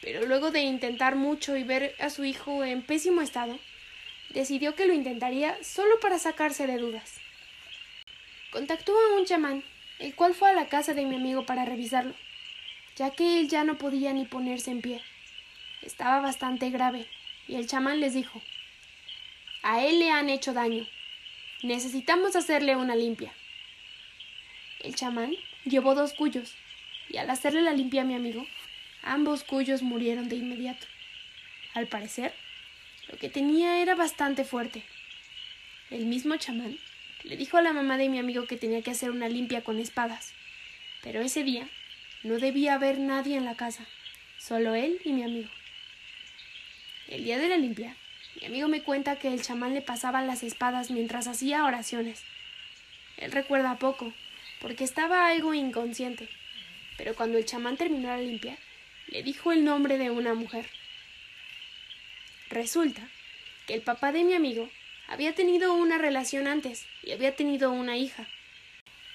pero 0.00 0.26
luego 0.26 0.50
de 0.50 0.62
intentar 0.62 1.14
mucho 1.14 1.56
y 1.56 1.62
ver 1.62 1.94
a 2.00 2.10
su 2.10 2.24
hijo 2.24 2.64
en 2.64 2.82
pésimo 2.82 3.20
estado, 3.20 3.60
decidió 4.30 4.74
que 4.74 4.86
lo 4.86 4.92
intentaría 4.92 5.56
solo 5.62 6.00
para 6.00 6.18
sacarse 6.18 6.66
de 6.66 6.78
dudas. 6.78 7.20
Contactó 8.50 8.92
a 8.92 9.16
un 9.20 9.24
chamán, 9.24 9.62
el 10.00 10.16
cual 10.16 10.34
fue 10.34 10.50
a 10.50 10.54
la 10.54 10.66
casa 10.66 10.94
de 10.94 11.04
mi 11.04 11.14
amigo 11.14 11.46
para 11.46 11.64
revisarlo, 11.64 12.14
ya 12.96 13.10
que 13.10 13.38
él 13.38 13.48
ya 13.48 13.62
no 13.62 13.78
podía 13.78 14.12
ni 14.12 14.24
ponerse 14.24 14.72
en 14.72 14.82
pie. 14.82 15.00
Estaba 15.80 16.20
bastante 16.20 16.70
grave, 16.70 17.06
y 17.46 17.54
el 17.54 17.68
chamán 17.68 18.00
les 18.00 18.14
dijo 18.14 18.42
A 19.62 19.84
él 19.84 20.00
le 20.00 20.10
han 20.10 20.28
hecho 20.28 20.52
daño. 20.52 20.88
Necesitamos 21.62 22.34
hacerle 22.34 22.74
una 22.74 22.96
limpia. 22.96 23.32
El 24.80 24.96
chamán 24.96 25.36
llevó 25.64 25.94
dos 25.94 26.12
cuyos, 26.14 26.54
y 27.08 27.18
al 27.18 27.30
hacerle 27.30 27.62
la 27.62 27.72
limpia 27.72 28.02
a 28.02 28.04
mi 28.04 28.14
amigo, 28.14 28.46
ambos 29.02 29.44
cuyos 29.44 29.82
murieron 29.82 30.28
de 30.28 30.36
inmediato. 30.36 30.86
Al 31.74 31.86
parecer, 31.86 32.34
lo 33.08 33.18
que 33.18 33.28
tenía 33.28 33.80
era 33.80 33.94
bastante 33.94 34.44
fuerte. 34.44 34.82
El 35.90 36.06
mismo 36.06 36.36
chamán 36.36 36.78
le 37.24 37.36
dijo 37.36 37.56
a 37.56 37.62
la 37.62 37.72
mamá 37.72 37.98
de 37.98 38.08
mi 38.08 38.18
amigo 38.18 38.46
que 38.46 38.56
tenía 38.56 38.82
que 38.82 38.90
hacer 38.90 39.10
una 39.10 39.28
limpia 39.28 39.62
con 39.62 39.78
espadas, 39.78 40.32
pero 41.02 41.20
ese 41.20 41.44
día 41.44 41.68
no 42.22 42.38
debía 42.38 42.74
haber 42.74 42.98
nadie 42.98 43.36
en 43.36 43.44
la 43.44 43.56
casa, 43.56 43.86
solo 44.38 44.74
él 44.74 45.00
y 45.04 45.12
mi 45.12 45.22
amigo. 45.22 45.50
El 47.08 47.24
día 47.24 47.38
de 47.38 47.48
la 47.48 47.58
limpia, 47.58 47.96
mi 48.40 48.46
amigo 48.46 48.68
me 48.68 48.82
cuenta 48.82 49.16
que 49.16 49.28
el 49.28 49.42
chamán 49.42 49.74
le 49.74 49.82
pasaba 49.82 50.22
las 50.22 50.42
espadas 50.42 50.90
mientras 50.90 51.26
hacía 51.26 51.64
oraciones. 51.64 52.24
Él 53.18 53.32
recuerda 53.32 53.78
poco, 53.78 54.12
porque 54.62 54.84
estaba 54.84 55.26
algo 55.26 55.54
inconsciente, 55.54 56.28
pero 56.96 57.16
cuando 57.16 57.36
el 57.36 57.44
chamán 57.44 57.76
terminó 57.76 58.08
la 58.08 58.18
limpia, 58.18 58.56
le 59.08 59.24
dijo 59.24 59.50
el 59.50 59.64
nombre 59.64 59.98
de 59.98 60.10
una 60.10 60.34
mujer. 60.34 60.70
Resulta 62.48 63.02
que 63.66 63.74
el 63.74 63.82
papá 63.82 64.12
de 64.12 64.22
mi 64.22 64.34
amigo 64.34 64.70
había 65.08 65.34
tenido 65.34 65.74
una 65.74 65.98
relación 65.98 66.46
antes 66.46 66.86
y 67.02 67.10
había 67.10 67.34
tenido 67.34 67.72
una 67.72 67.96
hija. 67.96 68.28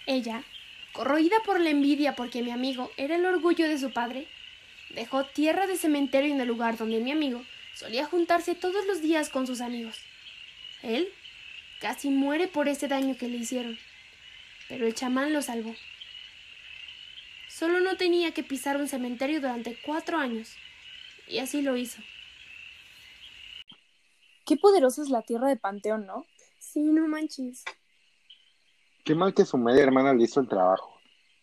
Ella, 0.06 0.44
corroída 0.92 1.38
por 1.46 1.62
la 1.62 1.70
envidia 1.70 2.14
porque 2.14 2.44
mi 2.44 2.52
amigo 2.52 2.92
era 2.98 3.16
el 3.16 3.26
orgullo 3.26 3.70
de 3.70 3.78
su 3.78 3.94
padre, 3.94 4.28
dejó 4.90 5.24
tierra 5.26 5.66
de 5.66 5.78
cementerio 5.78 6.34
en 6.34 6.42
el 6.42 6.48
lugar 6.48 6.78
donde 6.78 7.00
mi 7.00 7.12
amigo 7.12 7.42
solía 7.74 8.06
juntarse 8.06 8.54
todos 8.54 8.86
los 8.86 9.02
días 9.02 9.30
con 9.30 9.48
sus 9.48 9.62
amigos. 9.62 9.98
Él 10.84 11.08
casi 11.80 12.10
muere 12.10 12.48
por 12.48 12.68
ese 12.68 12.90
daño 12.90 13.16
que 13.16 13.30
le 13.30 13.38
hicieron 13.38 13.80
pero 14.70 14.86
el 14.86 14.96
chamán 14.96 15.34
lo 15.34 15.42
salvó. 15.42 15.74
Solo 17.50 17.80
no 17.80 17.98
tenía 17.98 18.34
que 18.34 18.44
pisar 18.44 18.78
un 18.78 18.88
cementerio 18.88 19.42
durante 19.42 19.78
cuatro 19.86 20.18
años, 20.18 20.56
y 21.28 21.40
así 21.40 21.62
lo 21.62 21.76
hizo. 21.76 22.02
Qué 24.46 24.56
poderosa 24.56 25.02
es 25.02 25.10
la 25.10 25.24
tierra 25.24 25.50
de 25.50 25.58
Panteón, 25.58 26.06
¿no? 26.06 26.26
Sí, 26.58 26.82
no 26.82 27.08
manches. 27.08 27.66
Qué 29.04 29.16
mal 29.16 29.34
que 29.34 29.44
su 29.44 29.58
media 29.58 29.84
hermana 29.84 30.14
le 30.14 30.24
hizo 30.24 30.40
el 30.40 30.48
trabajo. 30.48 31.00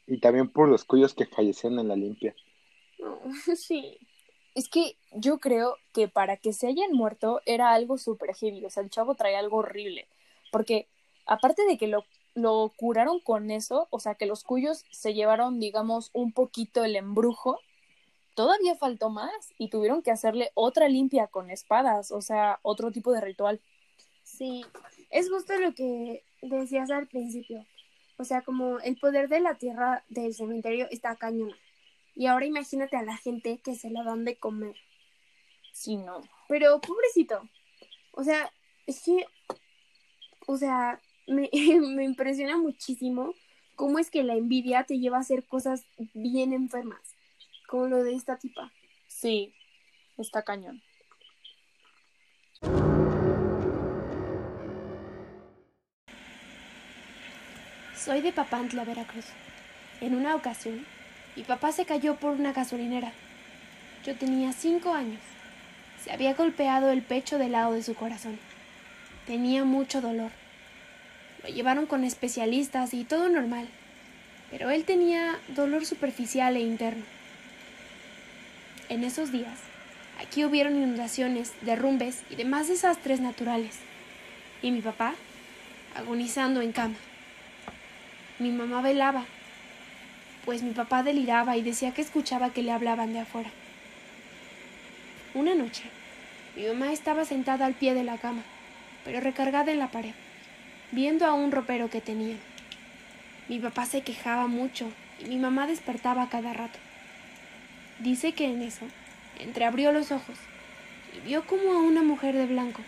Y 0.07 0.19
también 0.21 0.49
por 0.49 0.69
los 0.69 0.85
cuyos 0.85 1.15
que 1.15 1.27
fallecieron 1.27 1.79
en 1.79 1.89
la 1.89 1.97
limpia. 1.97 2.35
sí. 3.57 3.99
Es 4.55 4.69
que 4.69 4.97
yo 5.13 5.39
creo 5.39 5.77
que 5.93 6.09
para 6.09 6.37
que 6.37 6.53
se 6.53 6.67
hayan 6.67 6.93
muerto 6.93 7.41
era 7.45 7.73
algo 7.73 7.99
súper 7.99 8.35
heavy. 8.35 8.65
O 8.65 8.71
sea, 8.71 8.83
el 8.83 8.91
chavo 8.91 9.15
traía 9.15 9.39
algo 9.39 9.59
horrible. 9.59 10.09
Porque 10.51 10.89
aparte 11.27 11.65
de 11.67 11.77
que 11.77 11.89
lo 11.89 12.05
lo 12.35 12.73
curaron 12.77 13.21
con 13.21 13.51
eso, 13.51 13.87
o 13.91 14.01
sea 14.01 14.15
que 14.15 14.27
los 14.27 14.45
cuyos 14.45 14.85
se 14.91 15.15
llevaron, 15.15 15.61
digamos, 15.61 16.11
un 16.13 16.33
poquito 16.33 16.85
el 16.85 16.97
embrujo, 16.97 17.61
todavía 18.35 18.75
faltó 18.75 19.11
más 19.11 19.53
y 19.59 19.69
tuvieron 19.69 20.03
que 20.03 20.11
hacerle 20.11 20.51
otra 20.55 20.89
limpia 20.89 21.29
con 21.29 21.51
espadas, 21.51 22.11
o 22.11 22.21
sea, 22.21 22.59
otro 22.63 22.91
tipo 22.91 23.13
de 23.13 23.21
ritual. 23.21 23.61
Sí, 24.23 24.65
es 25.11 25.31
justo 25.31 25.57
lo 25.59 25.75
que 25.75 26.25
decías 26.43 26.91
al 26.91 27.07
principio. 27.07 27.65
O 28.17 28.25
sea, 28.25 28.43
como 28.43 28.79
el 28.81 28.97
poder 28.97 29.29
de 29.29 29.41
la 29.41 29.55
tierra 29.57 30.05
del 30.09 30.35
cementerio 30.35 30.89
está 30.91 31.17
cañona. 31.17 31.57
Y 32.15 32.27
ahora 32.27 32.47
imagínate 32.47 32.97
a 32.97 33.03
la 33.03 33.17
gente 33.17 33.59
que 33.59 33.75
se 33.75 33.91
la 33.91 34.05
dan 34.05 34.25
de 34.25 34.37
comer. 34.37 34.77
Sí, 35.73 35.97
no. 35.97 36.23
Pero 36.49 36.81
pobrecito. 36.81 37.49
O 38.13 38.23
sea, 38.23 38.53
es 38.87 39.03
que, 39.03 39.27
o 40.47 40.57
sea, 40.57 41.01
me, 41.27 41.51
me 41.95 42.05
impresiona 42.05 42.57
muchísimo 42.57 43.35
cómo 43.77 43.99
es 43.99 44.11
que 44.11 44.23
la 44.23 44.35
envidia 44.35 44.85
te 44.85 44.99
lleva 44.99 45.19
a 45.19 45.21
hacer 45.21 45.45
cosas 45.45 45.85
bien 46.15 46.53
enfermas, 46.53 47.01
como 47.67 47.87
lo 47.87 48.03
de 48.03 48.15
esta 48.15 48.39
tipa. 48.39 48.73
Sí, 49.09 49.55
está 50.17 50.43
cañón. 50.43 50.83
Soy 57.97 58.21
de 58.21 58.33
Papantla, 58.33 58.85
Veracruz. 58.85 59.25
En 60.01 60.15
una 60.15 60.35
ocasión, 60.35 60.85
mi 61.37 61.43
papá 61.43 61.73
se 61.73 61.87
cayó 61.87 62.17
por 62.17 62.33
una 62.33 62.53
gasolinera. 62.53 63.13
Yo 64.05 64.15
tenía 64.17 64.53
cinco 64.53 64.93
años. 64.93 65.23
Se 66.03 66.13
había 66.13 66.35
golpeado 66.35 66.91
el 66.91 67.03
pecho 67.03 67.39
del 67.39 67.53
lado 67.53 67.73
de 67.73 67.83
su 67.83 67.95
corazón. 67.95 68.39
Tenía 69.27 69.65
mucho 69.65 70.03
dolor. 70.03 70.31
Lo 71.45 71.51
llevaron 71.51 71.85
con 71.85 72.05
especialistas 72.05 72.95
y 72.95 73.05
todo 73.05 73.29
normal, 73.29 73.69
pero 74.51 74.71
él 74.71 74.85
tenía 74.85 75.39
dolor 75.49 75.85
superficial 75.85 76.57
e 76.57 76.61
interno. 76.61 77.05
En 78.89 79.05
esos 79.05 79.31
días, 79.31 79.59
aquí 80.23 80.47
hubieron 80.47 80.75
inundaciones, 80.75 81.53
derrumbes 81.61 82.23
y 82.31 82.37
demás 82.37 82.69
desastres 82.69 83.21
naturales, 83.21 83.77
y 84.63 84.71
mi 84.71 84.81
papá 84.81 85.13
agonizando 85.95 86.63
en 86.63 86.73
cama. 86.73 86.97
Mi 88.39 88.51
mamá 88.51 88.81
velaba, 88.81 89.27
pues 90.47 90.63
mi 90.63 90.71
papá 90.71 91.03
deliraba 91.03 91.59
y 91.59 91.63
decía 91.63 91.93
que 91.93 92.01
escuchaba 92.01 92.55
que 92.55 92.63
le 92.63 92.73
hablaban 92.73 93.13
de 93.13 93.21
afuera. 93.21 93.51
Una 95.35 95.55
noche, 95.55 95.83
mi 96.57 96.67
mamá 96.69 96.91
estaba 96.91 97.27
sentada 97.27 97.67
al 97.67 97.75
pie 97.75 97.93
de 97.93 98.05
la 98.05 98.17
cama, 98.17 98.45
pero 99.05 99.21
recargada 99.21 99.71
en 99.71 99.79
la 99.79 99.89
pared 99.89 100.15
viendo 100.93 101.27
a 101.27 101.35
un 101.35 101.53
ropero 101.53 101.91
que 101.91 102.01
tenía. 102.01 102.37
Mi 103.49 103.59
papá 103.59 103.87
se 103.87 104.03
quejaba 104.03 104.47
mucho 104.47 104.91
y 105.21 105.29
mi 105.29 105.37
mamá 105.37 105.67
despertaba 105.67 106.29
cada 106.29 106.53
rato. 106.53 106.79
Dice 107.99 108.33
que 108.33 108.47
en 108.47 108.63
eso 108.63 108.87
entreabrió 109.39 109.93
los 109.93 110.13
ojos 110.13 110.37
y 111.15 111.27
vio 111.27 111.47
como 111.47 111.73
a 111.73 111.83
una 111.83 112.03
mujer 112.03 112.35
de 112.35 112.47
blanco 112.47 112.83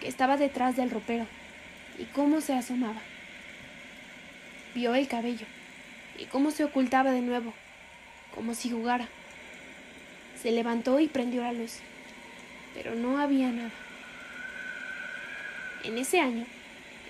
que 0.00 0.08
estaba 0.08 0.36
detrás 0.36 0.76
del 0.76 0.90
ropero 0.90 1.26
y 1.98 2.04
cómo 2.04 2.40
se 2.40 2.54
asomaba. 2.54 3.00
Vio 4.74 4.94
el 4.94 5.08
cabello 5.08 5.46
y 6.18 6.26
cómo 6.26 6.50
se 6.50 6.64
ocultaba 6.64 7.10
de 7.10 7.22
nuevo, 7.22 7.54
como 8.34 8.54
si 8.54 8.70
jugara. 8.70 9.08
Se 10.40 10.52
levantó 10.52 11.00
y 11.00 11.08
prendió 11.08 11.42
la 11.42 11.52
luz, 11.52 11.78
pero 12.74 12.94
no 12.94 13.18
había 13.18 13.50
nada. 13.50 13.70
En 15.84 15.98
ese 15.98 16.20
año 16.20 16.44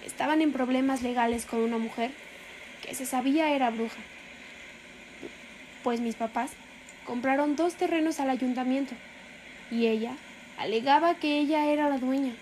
estaban 0.07 0.41
en 0.41 0.53
problemas 0.53 1.03
legales 1.03 1.45
con 1.45 1.61
una 1.61 1.79
mujer 1.79 2.11
que 2.87 2.95
se 2.95 3.05
sabía 3.05 3.51
era 3.51 3.71
bruja, 3.71 3.99
pues 5.83 6.01
mis 6.01 6.15
papás 6.15 6.53
compraron 7.05 7.57
dos 7.57 7.75
terrenos 7.75 8.21
al 8.21 8.31
ayuntamiento 8.31 8.95
y 9.71 9.87
ella 9.87 10.13
alegaba 10.59 11.15
que 11.17 11.39
ella 11.39 11.67
era 11.67 11.89
la 11.89 11.99
dueña. 11.99 12.33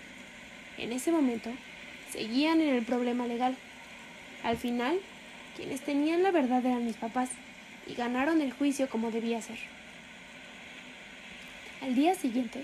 En 0.77 0.91
ese 0.91 1.11
momento 1.11 1.49
seguían 2.11 2.61
en 2.61 2.75
el 2.75 2.83
problema 2.83 3.27
legal. 3.27 3.55
Al 4.43 4.57
final, 4.57 4.99
quienes 5.55 5.81
tenían 5.81 6.23
la 6.23 6.31
verdad 6.31 6.65
eran 6.65 6.85
mis 6.85 6.97
papás 6.97 7.29
y 7.87 7.95
ganaron 7.95 8.41
el 8.41 8.53
juicio 8.53 8.89
como 8.89 9.11
debía 9.11 9.41
ser. 9.41 9.57
Al 11.81 11.95
día 11.95 12.15
siguiente, 12.15 12.63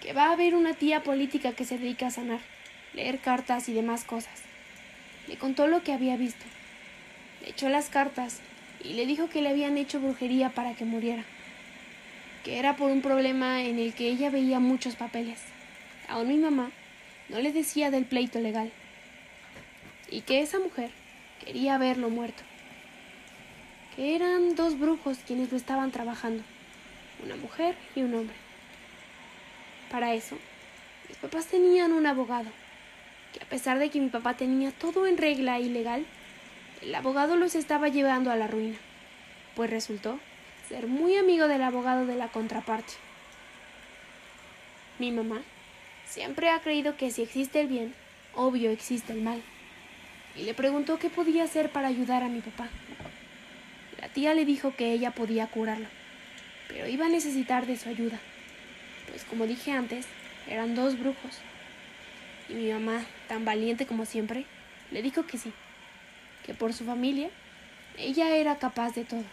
que 0.00 0.12
va 0.12 0.26
a 0.26 0.32
haber 0.32 0.54
una 0.54 0.74
tía 0.74 1.02
política 1.02 1.52
que 1.52 1.64
se 1.64 1.78
dedica 1.78 2.08
a 2.08 2.10
sanar, 2.10 2.40
leer 2.94 3.18
cartas 3.18 3.68
y 3.68 3.72
demás 3.72 4.04
cosas. 4.04 4.42
Le 5.28 5.36
contó 5.36 5.66
lo 5.66 5.82
que 5.82 5.92
había 5.92 6.16
visto. 6.16 6.44
Le 7.42 7.50
echó 7.50 7.68
las 7.68 7.88
cartas 7.88 8.40
y 8.82 8.94
le 8.94 9.06
dijo 9.06 9.28
que 9.28 9.42
le 9.42 9.48
habían 9.48 9.78
hecho 9.78 10.00
brujería 10.00 10.50
para 10.50 10.74
que 10.74 10.84
muriera, 10.84 11.24
que 12.44 12.58
era 12.58 12.76
por 12.76 12.90
un 12.90 13.02
problema 13.02 13.62
en 13.62 13.78
el 13.78 13.94
que 13.94 14.08
ella 14.08 14.30
veía 14.30 14.58
muchos 14.58 14.96
papeles. 14.96 15.40
Aún 16.08 16.28
mi 16.28 16.36
mamá 16.36 16.70
no 17.28 17.38
le 17.38 17.52
decía 17.52 17.90
del 17.90 18.04
pleito 18.04 18.40
legal, 18.40 18.72
y 20.10 20.22
que 20.22 20.40
esa 20.40 20.58
mujer 20.58 20.90
quería 21.44 21.78
verlo 21.78 22.10
muerto, 22.10 22.42
que 23.96 24.14
eran 24.14 24.54
dos 24.54 24.78
brujos 24.78 25.18
quienes 25.26 25.50
lo 25.50 25.56
estaban 25.56 25.90
trabajando, 25.90 26.42
una 27.24 27.36
mujer 27.36 27.76
y 27.94 28.02
un 28.02 28.14
hombre. 28.14 28.36
Para 29.90 30.14
eso, 30.14 30.36
mis 31.08 31.18
papás 31.18 31.46
tenían 31.46 31.92
un 31.92 32.06
abogado, 32.06 32.50
que 33.32 33.42
a 33.42 33.48
pesar 33.48 33.78
de 33.78 33.90
que 33.90 34.00
mi 34.00 34.08
papá 34.08 34.34
tenía 34.34 34.70
todo 34.70 35.06
en 35.06 35.16
regla 35.16 35.58
y 35.58 35.68
legal, 35.68 36.04
el 36.82 36.94
abogado 36.94 37.36
los 37.36 37.54
estaba 37.54 37.88
llevando 37.88 38.30
a 38.30 38.36
la 38.36 38.46
ruina, 38.46 38.76
pues 39.54 39.70
resultó 39.70 40.18
ser 40.68 40.86
muy 40.86 41.16
amigo 41.16 41.48
del 41.48 41.62
abogado 41.62 42.06
de 42.06 42.16
la 42.16 42.28
contraparte. 42.28 42.94
Mi 44.98 45.10
mamá 45.10 45.42
siempre 46.06 46.50
ha 46.50 46.60
creído 46.60 46.96
que 46.96 47.10
si 47.10 47.22
existe 47.22 47.60
el 47.60 47.68
bien, 47.68 47.94
obvio 48.34 48.70
existe 48.70 49.12
el 49.12 49.22
mal, 49.22 49.42
y 50.36 50.44
le 50.44 50.54
preguntó 50.54 50.98
qué 50.98 51.10
podía 51.10 51.44
hacer 51.44 51.70
para 51.70 51.88
ayudar 51.88 52.22
a 52.22 52.28
mi 52.28 52.40
papá. 52.40 52.68
La 54.00 54.08
tía 54.08 54.34
le 54.34 54.44
dijo 54.44 54.74
que 54.74 54.92
ella 54.92 55.12
podía 55.12 55.46
curarlo, 55.46 55.88
pero 56.68 56.88
iba 56.88 57.06
a 57.06 57.10
necesitar 57.10 57.66
de 57.66 57.76
su 57.76 57.88
ayuda, 57.88 58.18
pues 59.08 59.24
como 59.24 59.46
dije 59.46 59.72
antes, 59.72 60.06
eran 60.48 60.74
dos 60.74 60.98
brujos 60.98 61.40
y 62.48 62.54
mi 62.54 62.72
mamá, 62.72 63.04
tan 63.32 63.46
valiente 63.46 63.86
como 63.86 64.04
siempre, 64.04 64.44
le 64.90 65.00
dijo 65.00 65.24
que 65.24 65.38
sí, 65.38 65.54
que 66.44 66.52
por 66.52 66.74
su 66.74 66.84
familia 66.84 67.30
ella 67.96 68.36
era 68.36 68.58
capaz 68.58 68.94
de 68.94 69.06
todo. 69.06 69.24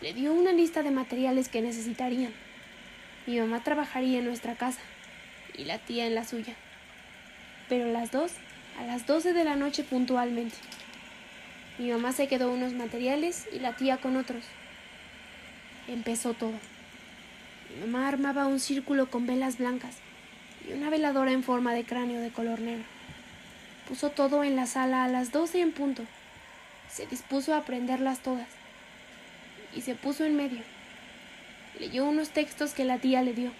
Le 0.00 0.14
dio 0.14 0.32
una 0.32 0.52
lista 0.52 0.82
de 0.82 0.90
materiales 0.90 1.50
que 1.50 1.60
necesitarían. 1.60 2.32
Mi 3.26 3.38
mamá 3.38 3.62
trabajaría 3.62 4.20
en 4.20 4.24
nuestra 4.24 4.54
casa 4.54 4.80
y 5.52 5.66
la 5.66 5.76
tía 5.76 6.06
en 6.06 6.14
la 6.14 6.24
suya. 6.24 6.54
Pero 7.68 7.92
las 7.92 8.12
dos 8.12 8.32
a 8.80 8.84
las 8.84 9.06
doce 9.06 9.34
de 9.34 9.44
la 9.44 9.56
noche 9.56 9.84
puntualmente. 9.84 10.56
Mi 11.76 11.90
mamá 11.90 12.12
se 12.12 12.28
quedó 12.28 12.50
unos 12.50 12.72
materiales 12.72 13.46
y 13.52 13.58
la 13.58 13.76
tía 13.76 13.98
con 13.98 14.16
otros. 14.16 14.44
Empezó 15.86 16.32
todo. 16.32 16.58
Mi 17.74 17.80
mamá 17.86 18.08
armaba 18.08 18.46
un 18.46 18.58
círculo 18.58 19.10
con 19.10 19.26
velas 19.26 19.58
blancas 19.58 19.98
y 20.68 20.72
una 20.72 20.90
veladora 20.90 21.32
en 21.32 21.42
forma 21.42 21.74
de 21.74 21.84
cráneo 21.84 22.20
de 22.20 22.30
color 22.30 22.60
negro. 22.60 22.84
Puso 23.88 24.10
todo 24.10 24.44
en 24.44 24.56
la 24.56 24.66
sala 24.66 25.04
a 25.04 25.08
las 25.08 25.32
doce 25.32 25.60
en 25.60 25.72
punto. 25.72 26.04
Se 26.88 27.06
dispuso 27.06 27.54
a 27.54 27.64
prenderlas 27.64 28.20
todas. 28.20 28.48
Y 29.74 29.82
se 29.82 29.94
puso 29.94 30.24
en 30.24 30.36
medio. 30.36 30.60
Leyó 31.78 32.06
unos 32.06 32.30
textos 32.30 32.72
que 32.72 32.84
la 32.84 32.98
tía 32.98 33.22
le 33.22 33.32
dio. 33.32 33.50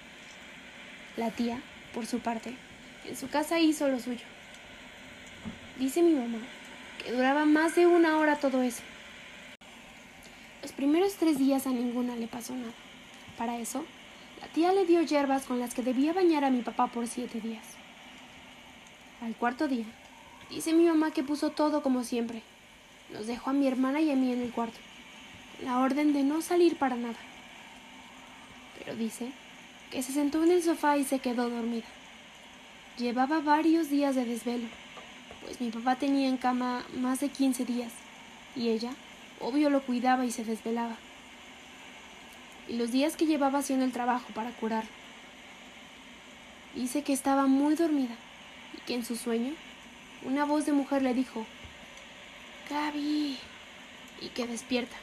La 1.17 1.31
tía, 1.31 1.61
por 1.93 2.07
su 2.07 2.21
parte, 2.21 2.55
en 3.05 3.17
su 3.17 3.29
casa 3.29 3.61
hizo 3.61 3.89
lo 3.89 3.99
suyo. 3.99 4.25
Dice 5.79 6.03
mi 6.03 6.13
mamá 6.13 6.39
que 7.05 7.13
duraba 7.13 7.45
más 7.45 7.77
de 7.77 7.87
una 7.87 8.19
hora 8.19 8.37
todo 8.37 8.63
eso. 8.63 8.83
Los 10.63 10.73
primeros 10.73 11.15
tres 11.15 11.39
días 11.39 11.67
a 11.67 11.71
ninguna 11.71 12.17
le 12.17 12.27
pasó 12.27 12.55
nada. 12.55 12.73
Para 13.39 13.59
eso, 13.59 13.85
la 14.41 14.49
tía 14.49 14.73
le 14.73 14.85
dio 14.85 15.03
hierbas 15.03 15.45
con 15.45 15.59
las 15.59 15.75
que 15.75 15.83
debía 15.83 16.13
bañar 16.13 16.45
a 16.45 16.51
mi 16.51 16.63
papá 16.63 16.89
por 16.89 17.07
siete 17.07 17.41
días. 17.41 17.65
Al 19.23 19.35
cuarto 19.35 19.67
día, 19.67 19.87
dice 20.51 20.75
mi 20.75 20.85
mamá 20.85 21.11
que 21.11 21.23
puso 21.23 21.51
todo 21.51 21.83
como 21.83 22.05
siempre. 22.05 22.43
Nos 23.13 23.27
dejó 23.27 23.51
a 23.51 23.55
mi 23.55 23.67
hermana 23.67 24.01
y 24.01 24.11
a 24.11 24.17
mí 24.17 24.33
en 24.33 24.43
el 24.43 24.53
cuarto. 24.53 24.79
La 25.63 25.79
orden 25.79 26.13
de 26.13 26.23
no 26.23 26.43
salir 26.43 26.77
para 26.77 26.97
nada. 26.97 27.17
Pero 28.79 28.95
dice 28.95 29.33
que 29.91 30.03
se 30.03 30.13
sentó 30.13 30.45
en 30.45 30.53
el 30.53 30.63
sofá 30.63 30.99
y 30.99 31.05
se 31.05 31.19
quedó 31.19 31.49
dormida. 31.49 31.87
Llevaba 32.99 33.41
varios 33.41 33.89
días 33.89 34.15
de 34.15 34.25
desvelo, 34.25 34.69
pues 35.43 35.61
mi 35.61 35.71
papá 35.71 35.97
tenía 35.97 36.29
en 36.29 36.37
cama 36.37 36.85
más 36.95 37.21
de 37.21 37.29
15 37.29 37.65
días 37.65 37.93
y 38.55 38.71
ella, 38.71 38.93
obvio, 39.39 39.69
lo 39.69 39.83
cuidaba 39.83 40.25
y 40.25 40.31
se 40.31 40.45
desvelaba 40.45 40.97
y 42.69 42.75
los 42.77 42.93
días 42.93 43.17
que 43.17 43.27
llevaba 43.27 43.61
haciendo 43.61 43.85
el 43.85 43.93
trabajo 43.93 44.27
para 44.35 44.51
curar. 44.51 44.85
Dice 46.75 47.03
que 47.03 47.13
estaba 47.13 47.47
muy 47.47 47.75
dormida 47.75 48.15
y 48.77 48.81
que 48.83 48.95
en 48.95 49.05
su 49.05 49.17
sueño 49.17 49.55
una 50.25 50.45
voz 50.45 50.67
de 50.67 50.73
mujer 50.73 51.03
le 51.03 51.15
dijo, 51.15 51.47
Gaby, 52.69 53.39
y 54.21 54.29
que 54.29 54.47
despierta. 54.47 54.97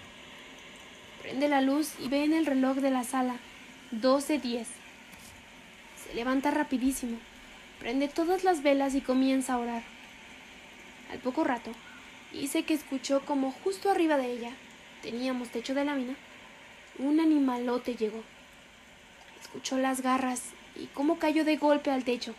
Prende 1.22 1.47
la 1.47 1.61
luz 1.61 1.93
y 1.99 2.09
ve 2.09 2.24
en 2.24 2.34
el 2.34 2.45
reloj 2.45 2.78
de 2.78 2.91
la 2.91 3.03
sala 3.03 3.36
12.10. 3.93 4.66
Se 6.03 6.14
levanta 6.14 6.51
rapidísimo, 6.51 7.18
prende 7.80 8.07
todas 8.07 8.43
las 8.43 8.64
velas 8.64 8.95
y 8.95 9.01
comienza 9.01 9.53
a 9.53 9.59
orar. 9.59 9.84
Al 11.11 11.20
poco 11.20 11.43
rato, 11.43 11.72
dice 12.32 12.64
que 12.64 12.74
escuchó 12.74 13.22
como 13.22 13.51
justo 13.51 13.89
arriba 13.89 14.18
de 14.18 14.32
ella, 14.32 14.51
teníamos 15.01 15.49
techo 15.49 15.74
de 15.74 15.86
lámina, 15.86 16.16
un 17.00 17.20
animalote 17.20 17.96
llegó. 17.96 18.24
Escuchó 19.41 19.78
las 19.78 20.02
garras 20.02 20.41
y 20.76 20.86
cómo 20.88 21.20
cayó 21.20 21.46
de 21.46 21.58
golpe 21.58 21.91
al 21.91 22.04
techo. 22.04 22.34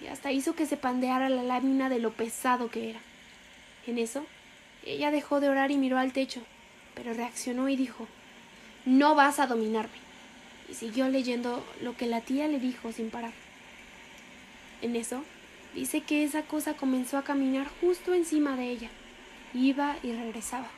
Y 0.00 0.06
hasta 0.06 0.32
hizo 0.32 0.54
que 0.54 0.66
se 0.66 0.76
pandeara 0.76 1.28
la 1.28 1.42
lámina 1.42 1.88
de 1.88 1.98
lo 1.98 2.12
pesado 2.12 2.70
que 2.70 2.90
era. 2.90 3.00
En 3.86 3.98
eso, 3.98 4.24
ella 4.84 5.10
dejó 5.10 5.40
de 5.40 5.48
orar 5.48 5.70
y 5.70 5.76
miró 5.76 5.98
al 5.98 6.12
techo, 6.12 6.42
pero 6.94 7.12
reaccionó 7.12 7.68
y 7.68 7.76
dijo, 7.76 8.06
No 8.84 9.14
vas 9.14 9.38
a 9.40 9.46
dominarme. 9.46 9.98
Y 10.68 10.74
siguió 10.74 11.08
leyendo 11.08 11.64
lo 11.82 11.96
que 11.96 12.06
la 12.06 12.20
tía 12.20 12.46
le 12.48 12.60
dijo 12.60 12.92
sin 12.92 13.10
parar. 13.10 13.32
En 14.82 14.96
eso, 14.96 15.24
dice 15.74 16.00
que 16.00 16.24
esa 16.24 16.42
cosa 16.42 16.74
comenzó 16.74 17.18
a 17.18 17.24
caminar 17.24 17.68
justo 17.80 18.14
encima 18.14 18.56
de 18.56 18.70
ella. 18.70 18.88
Iba 19.52 19.96
y 20.02 20.12
regresaba. 20.12 20.68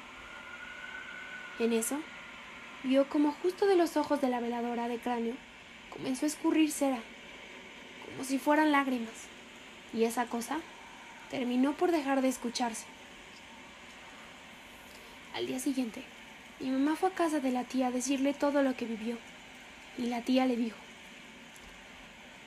En 1.58 1.72
eso, 1.72 2.00
vio 2.84 3.08
como 3.08 3.32
justo 3.32 3.66
de 3.66 3.76
los 3.76 3.96
ojos 3.96 4.20
de 4.20 4.28
la 4.28 4.40
veladora 4.40 4.88
de 4.88 4.98
cráneo 4.98 5.34
comenzó 5.90 6.26
a 6.26 6.28
escurrir 6.28 6.72
cera, 6.72 6.98
como 8.06 8.24
si 8.24 8.38
fueran 8.38 8.72
lágrimas, 8.72 9.12
y 9.92 10.04
esa 10.04 10.26
cosa 10.26 10.58
terminó 11.30 11.72
por 11.72 11.92
dejar 11.92 12.22
de 12.22 12.28
escucharse. 12.28 12.86
Al 15.34 15.46
día 15.46 15.58
siguiente, 15.58 16.02
mi 16.60 16.70
mamá 16.70 16.96
fue 16.96 17.10
a 17.10 17.14
casa 17.14 17.40
de 17.40 17.52
la 17.52 17.64
tía 17.64 17.88
a 17.88 17.90
decirle 17.90 18.34
todo 18.34 18.62
lo 18.62 18.74
que 18.76 18.86
vivió, 18.86 19.16
y 19.98 20.06
la 20.06 20.22
tía 20.22 20.46
le 20.46 20.56
dijo, 20.56 20.76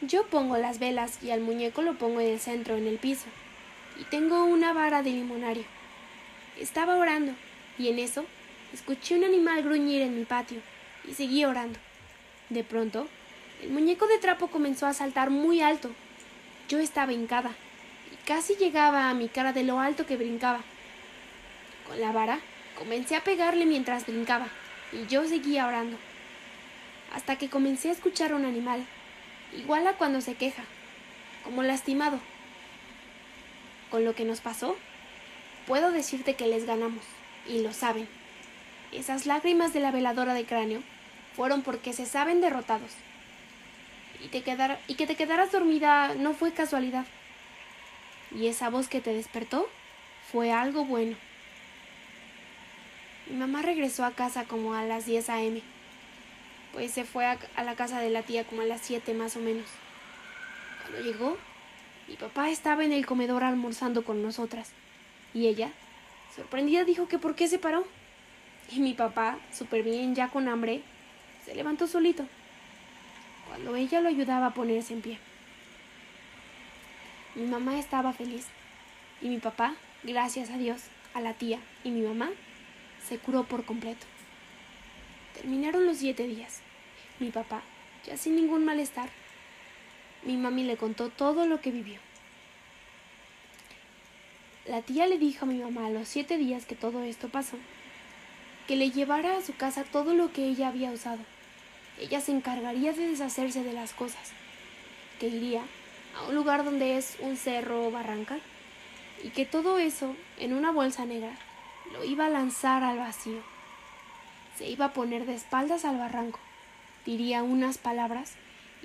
yo 0.02 0.28
pongo 0.28 0.58
las 0.58 0.80
velas 0.80 1.24
y 1.24 1.32
al 1.32 1.42
muñeco 1.42 1.82
lo 1.82 1.98
pongo 1.98 2.20
en 2.20 2.34
el 2.34 2.40
centro, 2.40 2.76
en 2.76 2.88
el 2.88 2.98
piso, 2.98 3.28
y 4.00 4.04
tengo 4.06 4.44
una 4.44 4.74
vara 4.74 5.04
de 5.04 5.12
limonario. 5.12 5.64
Estaba 6.60 6.98
orando, 6.98 7.34
y 7.78 7.90
en 7.90 8.00
eso 8.00 8.26
Escuché 8.74 9.16
un 9.16 9.24
animal 9.24 9.64
gruñir 9.64 10.02
en 10.02 10.18
mi 10.18 10.26
patio 10.26 10.60
y 11.08 11.14
seguí 11.14 11.46
orando. 11.46 11.80
De 12.50 12.64
pronto, 12.64 13.08
el 13.62 13.72
muñeco 13.72 14.08
de 14.08 14.18
trapo 14.18 14.48
comenzó 14.48 14.86
a 14.86 14.94
saltar 14.94 15.30
muy 15.30 15.62
alto. 15.62 15.92
Yo 16.68 16.80
estaba 16.80 17.14
hincada 17.14 17.52
y 18.12 18.28
casi 18.28 18.56
llegaba 18.56 19.10
a 19.10 19.14
mi 19.14 19.30
cara 19.30 19.54
de 19.54 19.64
lo 19.64 19.80
alto 19.80 20.06
que 20.06 20.18
brincaba. 20.18 20.62
Con 21.88 22.00
la 22.02 22.12
vara 22.12 22.40
comencé 22.78 23.16
a 23.16 23.24
pegarle 23.24 23.66
mientras 23.66 24.06
brincaba 24.06 24.48
y 24.92 25.08
yo 25.08 25.28
seguía 25.28 25.68
orando. 25.68 25.98
Hasta 27.14 27.38
que 27.38 27.50
comencé 27.50 27.90
a 27.90 27.94
escuchar 27.94 28.34
un 28.34 28.46
animal, 28.46 28.86
igual 29.56 29.88
a 29.88 29.94
cuando 29.94 30.22
se 30.22 30.36
queja, 30.36 30.64
como 31.44 31.64
lastimado. 31.64 32.20
Con 33.90 34.04
lo 34.04 34.16
que 34.16 34.26
nos 34.26 34.42
pasó, 34.42 34.76
puedo 35.66 35.92
decirte 35.92 36.36
que 36.36 36.48
les 36.48 36.66
ganamos, 36.66 37.04
y 37.48 37.62
lo 37.62 37.72
saben. 37.72 38.08
Esas 38.98 39.26
lágrimas 39.26 39.74
de 39.74 39.80
la 39.80 39.92
veladora 39.92 40.34
de 40.34 40.46
cráneo 40.46 40.82
fueron 41.36 41.62
porque 41.62 41.94
se 41.94 42.06
saben 42.06 42.42
derrotados. 42.42 42.92
Y, 44.24 44.28
te 44.30 44.42
que 44.42 45.08
te 45.08 45.16
quedaras 45.16 45.52
dormida 45.52 46.16
no 46.16 46.34
fue 46.34 46.54
casualidad. 46.54 47.06
Y 48.34 48.48
esa 48.48 48.70
voz 48.70 48.88
que 48.88 49.02
te 49.02 49.14
despertó 49.14 49.68
fue 50.32 50.52
algo 50.52 50.86
bueno. 50.86 51.16
Mi 53.30 53.38
mamá 53.38 53.62
regresó 53.62 54.06
a 54.06 54.12
casa 54.12 54.46
como 54.46 54.74
a 54.74 54.84
las 54.84 55.06
10 55.06 55.30
a.m. 55.30 55.62
Pues 56.74 56.92
se 56.92 57.06
fue 57.06 57.26
a, 57.26 57.38
a 57.56 57.64
la 57.64 57.76
casa 57.76 58.00
de 58.00 58.10
la 58.10 58.24
tía 58.24 58.44
como 58.46 58.62
a 58.62 58.66
las 58.66 58.82
7 58.82 59.14
más 59.14 59.36
o 59.36 59.40
menos. 59.40 59.66
Cuando 60.82 61.02
llegó, 61.02 61.38
mi 62.08 62.16
papá 62.16 62.50
estaba 62.50 62.84
en 62.84 62.92
el 62.92 63.06
comedor 63.06 63.44
almorzando 63.44 64.04
con 64.04 64.22
nosotras. 64.22 64.72
Y 65.34 65.48
ella, 65.48 65.72
sorprendida, 66.36 66.84
dijo 66.84 67.08
que 67.08 67.20
por 67.20 67.36
qué 67.36 67.48
se 67.48 67.60
paró. 67.60 67.86
Y 68.72 68.80
mi 68.80 68.94
papá, 68.94 69.38
súper 69.52 69.84
bien, 69.84 70.16
ya 70.16 70.30
con 70.30 70.48
hambre, 70.48 70.82
se 71.46 71.56
levantó 71.56 71.88
solito, 71.88 72.26
cuando 73.48 73.76
ella 73.76 74.02
lo 74.02 74.10
ayudaba 74.10 74.48
a 74.48 74.54
ponerse 74.54 74.94
en 74.94 75.02
pie. 75.02 75.20
Mi 77.36 77.46
mamá 77.46 77.78
estaba 77.78 78.14
feliz. 78.14 78.48
Y 79.22 79.30
mi 79.30 79.40
papá, 79.40 79.76
gracias 80.04 80.50
a 80.50 80.58
Dios, 80.58 80.84
a 81.14 81.22
la 81.22 81.34
tía 81.34 81.60
y 81.84 81.90
mi 81.90 82.02
mamá, 82.02 82.30
se 83.08 83.18
curó 83.18 83.44
por 83.44 83.66
completo. 83.66 84.06
Terminaron 85.34 85.86
los 85.86 85.98
siete 85.98 86.28
días. 86.28 86.62
Mi 87.20 87.32
papá, 87.32 87.62
ya 88.06 88.18
sin 88.18 88.36
ningún 88.36 88.66
malestar, 88.66 89.10
mi 90.24 90.38
mami 90.38 90.64
le 90.64 90.78
contó 90.78 91.10
todo 91.10 91.46
lo 91.46 91.62
que 91.62 91.72
vivió. 91.72 92.00
La 94.66 94.82
tía 94.82 95.06
le 95.06 95.18
dijo 95.18 95.46
a 95.46 95.48
mi 95.48 95.60
mamá 95.60 95.88
a 95.88 95.92
los 95.92 96.08
siete 96.08 96.38
días 96.38 96.66
que 96.66 96.76
todo 96.76 97.04
esto 97.04 97.30
pasó, 97.30 97.58
que 98.68 98.76
le 98.76 98.92
llevara 98.92 99.38
a 99.38 99.42
su 99.42 99.56
casa 99.56 99.84
todo 99.84 100.14
lo 100.14 100.32
que 100.32 100.46
ella 100.46 100.70
había 100.70 100.92
usado. 100.92 101.20
Ella 102.00 102.20
se 102.20 102.32
encargaría 102.32 102.94
de 102.94 103.08
deshacerse 103.08 103.64
de 103.64 103.74
las 103.74 103.94
cosas, 103.94 104.32
que 105.20 105.28
iría 105.28 105.62
a 106.18 106.28
un 106.28 106.36
lugar 106.36 106.66
donde 106.66 106.98
es 106.98 107.18
un 107.20 107.38
cerro 107.38 107.88
o 107.88 107.92
barranca, 107.92 108.38
y 109.24 109.30
que 109.30 109.46
todo 109.46 109.80
eso, 109.80 110.16
en 110.40 110.54
una 110.54 110.72
bolsa 110.72 111.06
negra, 111.06 111.32
lo 111.94 112.04
iba 112.04 112.26
a 112.26 112.30
lanzar 112.30 112.84
al 112.84 112.98
vacío. 112.98 113.42
Se 114.58 114.68
iba 114.68 114.86
a 114.86 114.94
poner 114.94 115.26
de 115.26 115.36
espaldas 115.36 115.86
al 115.86 115.98
barranco, 115.98 116.40
diría 117.06 117.44
unas 117.44 117.78
palabras 117.78 118.34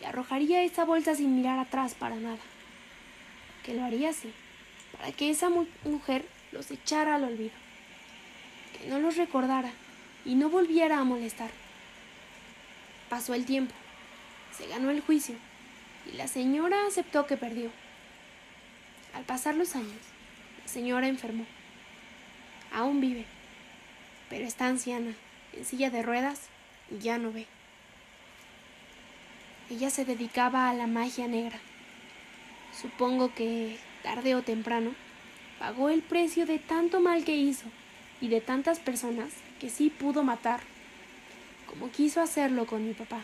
y 0.01 0.05
arrojaría 0.05 0.63
esa 0.63 0.85
bolsa 0.85 1.15
sin 1.15 1.37
mirar 1.37 1.59
atrás 1.59 1.95
para 1.95 2.17
nada. 2.17 2.39
Que 3.65 3.75
lo 3.75 3.85
haría 3.85 4.11
así, 4.11 4.33
para 4.93 5.13
que 5.13 5.31
esa 5.31 5.49
mu 5.49 5.67
mujer 5.85 6.25
los 6.53 6.71
echara 6.71 7.17
al 7.17 7.25
olvido, 7.25 7.53
no 8.89 8.99
los 8.99 9.17
recordara 9.17 9.71
y 10.25 10.35
no 10.35 10.49
volviera 10.49 10.99
a 10.99 11.05
molestar. 11.05 11.51
Pasó 13.09 13.35
el 13.35 13.45
tiempo, 13.45 13.75
se 14.57 14.67
ganó 14.69 14.91
el 14.91 15.01
juicio 15.01 15.35
y 16.11 16.17
la 16.17 16.29
señora 16.29 16.87
aceptó 16.87 17.27
que 17.27 17.37
perdió. 17.37 17.71
Al 19.15 19.25
pasar 19.25 19.55
los 19.57 19.75
años, 19.75 20.01
la 20.63 20.69
señora 20.69 21.09
enfermó. 21.09 21.45
Aún 22.73 23.01
vive, 23.01 23.27
pero 24.29 24.47
está 24.47 24.67
anciana, 24.67 25.13
en 25.53 25.65
silla 25.65 25.91
de 25.91 26.03
ruedas 26.03 26.49
y 26.91 26.99
ya 26.99 27.19
no 27.19 27.33
ve. 27.33 27.47
Ella 29.69 29.91
se 29.91 30.05
dedicaba 30.05 30.69
a 30.69 30.75
la 30.75 30.87
magia 30.87 31.27
negra. 31.27 31.59
Supongo 32.81 33.35
que, 33.35 33.79
tarde 34.03 34.35
o 34.35 34.43
temprano, 34.43 34.95
pagó 35.59 35.91
el 35.91 36.03
precio 36.03 36.47
de 36.47 36.59
tanto 36.59 37.01
mal 37.01 37.25
que 37.25 37.37
hizo 37.37 37.67
y 38.21 38.29
de 38.29 38.41
tantas 38.41 38.79
personas 38.79 39.33
que 39.59 39.71
sí 39.71 39.91
pudo 39.91 40.23
matar, 40.23 40.61
como 41.67 41.91
quiso 41.91 42.21
hacerlo 42.21 42.67
con 42.67 42.87
mi 42.87 42.95
papá. 42.95 43.23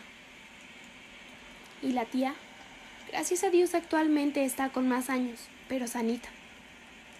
Y 1.81 1.91
la 1.91 2.05
tía, 2.05 2.33
gracias 3.09 3.43
a 3.43 3.49
Dios 3.49 3.75
actualmente 3.75 4.43
está 4.43 4.69
con 4.69 4.87
más 4.87 5.09
años, 5.09 5.47
pero 5.67 5.87
sanita. 5.87 6.29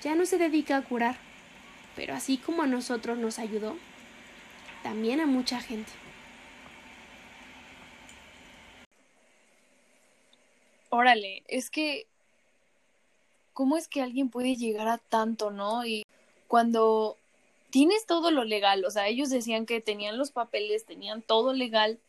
Ya 0.01 0.15
no 0.15 0.25
se 0.25 0.37
dedica 0.37 0.77
a 0.77 0.83
curar, 0.83 1.17
pero 1.95 2.13
así 2.13 2.37
como 2.37 2.63
a 2.63 2.67
nosotros 2.67 3.17
nos 3.17 3.39
ayudó, 3.39 3.75
también 4.83 5.19
a 5.19 5.25
mucha 5.25 5.59
gente. 5.59 5.91
Órale, 10.89 11.43
es 11.47 11.69
que, 11.69 12.07
¿cómo 13.53 13.77
es 13.77 13.87
que 13.87 14.01
alguien 14.01 14.29
puede 14.29 14.55
llegar 14.55 14.87
a 14.87 14.97
tanto, 14.97 15.51
no? 15.51 15.85
Y 15.85 16.05
cuando 16.47 17.17
tienes 17.69 18.05
todo 18.05 18.31
lo 18.31 18.43
legal, 18.43 18.85
o 18.85 18.91
sea, 18.91 19.07
ellos 19.07 19.29
decían 19.29 19.65
que 19.65 19.81
tenían 19.81 20.17
los 20.17 20.31
papeles, 20.31 20.85
tenían 20.85 21.21
todo 21.21 21.53
legal, 21.53 21.99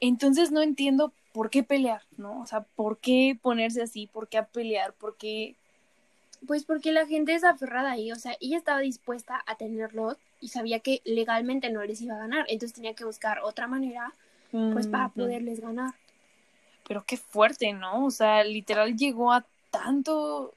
entonces 0.00 0.50
no 0.50 0.62
entiendo 0.62 1.12
por 1.32 1.50
qué 1.50 1.62
pelear, 1.62 2.02
¿no? 2.16 2.40
O 2.40 2.46
sea, 2.46 2.62
¿por 2.62 2.98
qué 2.98 3.38
ponerse 3.40 3.82
así? 3.82 4.06
¿Por 4.06 4.28
qué 4.28 4.38
a 4.38 4.46
pelear? 4.46 4.92
¿Por 4.92 5.16
qué? 5.16 5.54
Pues 6.46 6.64
porque 6.64 6.92
la 6.92 7.06
gente 7.06 7.34
es 7.34 7.44
aferrada 7.44 7.92
ahí, 7.92 8.12
o 8.12 8.16
sea, 8.16 8.36
ella 8.40 8.58
estaba 8.58 8.80
dispuesta 8.80 9.42
a 9.46 9.56
tenerlos 9.56 10.16
y 10.40 10.48
sabía 10.48 10.80
que 10.80 11.00
legalmente 11.04 11.70
no 11.70 11.82
les 11.84 12.00
iba 12.00 12.14
a 12.14 12.18
ganar, 12.18 12.46
entonces 12.48 12.74
tenía 12.74 12.94
que 12.94 13.04
buscar 13.04 13.40
otra 13.40 13.66
manera, 13.66 14.12
pues, 14.50 14.86
para 14.86 15.08
poderles 15.10 15.60
ganar. 15.60 15.94
Pero 16.86 17.04
qué 17.04 17.16
fuerte, 17.16 17.72
¿no? 17.72 18.06
O 18.06 18.10
sea, 18.10 18.44
literal 18.44 18.96
llegó 18.96 19.32
a 19.32 19.44
tanto, 19.70 20.54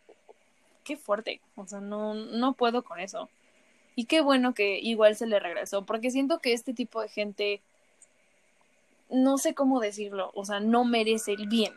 qué 0.84 0.98
fuerte, 0.98 1.42
o 1.56 1.66
sea, 1.66 1.82
no, 1.82 2.14
no 2.14 2.54
puedo 2.54 2.84
con 2.84 3.00
eso. 3.00 3.28
Y 3.96 4.06
qué 4.06 4.22
bueno 4.22 4.54
que 4.54 4.80
igual 4.80 5.16
se 5.16 5.28
le 5.28 5.40
regresó, 5.40 5.86
porque 5.86 6.12
siento 6.12 6.40
que 6.40 6.54
este 6.54 6.74
tipo 6.74 7.02
de 7.02 7.10
gente, 7.10 7.62
no 9.10 9.38
sé 9.38 9.54
cómo 9.54 9.80
decirlo, 9.80 10.32
o 10.34 10.46
sea, 10.46 10.60
no 10.60 10.86
merece 10.86 11.34
el 11.34 11.48
bien, 11.48 11.74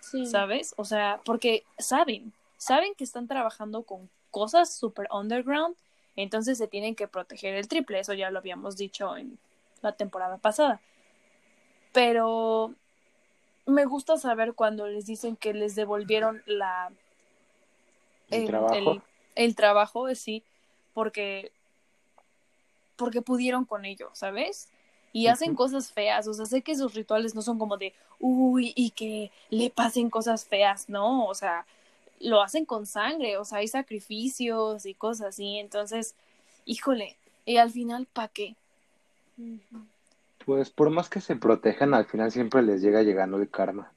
Sí. 0.00 0.26
¿sabes? 0.26 0.74
O 0.76 0.84
sea, 0.84 1.20
porque 1.24 1.64
saben, 1.78 2.32
saben 2.56 2.94
que 2.94 3.02
están 3.04 3.26
trabajando 3.26 3.82
con 3.82 4.08
cosas 4.30 4.72
super 4.72 5.08
underground, 5.12 5.74
entonces 6.14 6.58
se 6.58 6.68
tienen 6.68 6.94
que 6.94 7.08
proteger 7.08 7.54
el 7.54 7.66
triple, 7.68 7.98
eso 8.00 8.12
ya 8.14 8.30
lo 8.30 8.38
habíamos 8.38 8.76
dicho 8.76 9.16
en 9.16 9.38
la 9.82 9.92
temporada 9.92 10.36
pasada. 10.38 10.80
Pero 11.92 12.74
me 13.66 13.84
gusta 13.84 14.16
saber 14.16 14.54
cuando 14.54 14.86
les 14.86 15.06
dicen 15.06 15.36
que 15.36 15.52
les 15.54 15.74
devolvieron 15.74 16.42
la 16.46 16.90
El 18.30 18.46
trabajo. 18.46 18.74
el, 18.92 19.02
el 19.34 19.56
trabajo, 19.56 20.14
sí, 20.14 20.42
porque 20.98 21.52
porque 22.96 23.22
pudieron 23.22 23.64
con 23.64 23.84
ello, 23.84 24.10
¿sabes? 24.14 24.68
Y 25.12 25.28
hacen 25.28 25.54
cosas 25.54 25.92
feas, 25.92 26.26
o 26.26 26.34
sea, 26.34 26.44
sé 26.44 26.62
que 26.62 26.74
sus 26.74 26.92
rituales 26.92 27.36
no 27.36 27.42
son 27.42 27.56
como 27.56 27.76
de, 27.76 27.94
uy, 28.18 28.72
y 28.74 28.90
que 28.90 29.30
le 29.48 29.70
pasen 29.70 30.10
cosas 30.10 30.44
feas, 30.44 30.88
no, 30.88 31.26
o 31.26 31.34
sea, 31.36 31.66
lo 32.18 32.42
hacen 32.42 32.64
con 32.64 32.84
sangre, 32.84 33.36
o 33.36 33.44
sea, 33.44 33.58
hay 33.58 33.68
sacrificios 33.68 34.86
y 34.86 34.94
cosas 34.94 35.28
así, 35.28 35.58
entonces, 35.58 36.16
híjole, 36.64 37.16
y 37.46 37.58
al 37.58 37.70
final, 37.70 38.08
¿pa' 38.12 38.26
qué? 38.26 38.56
Pues 40.44 40.68
por 40.68 40.90
más 40.90 41.08
que 41.08 41.20
se 41.20 41.36
protejan, 41.36 41.94
al 41.94 42.06
final 42.06 42.32
siempre 42.32 42.60
les 42.62 42.82
llega 42.82 43.04
llegando 43.04 43.36
el 43.36 43.48
karma. 43.48 43.92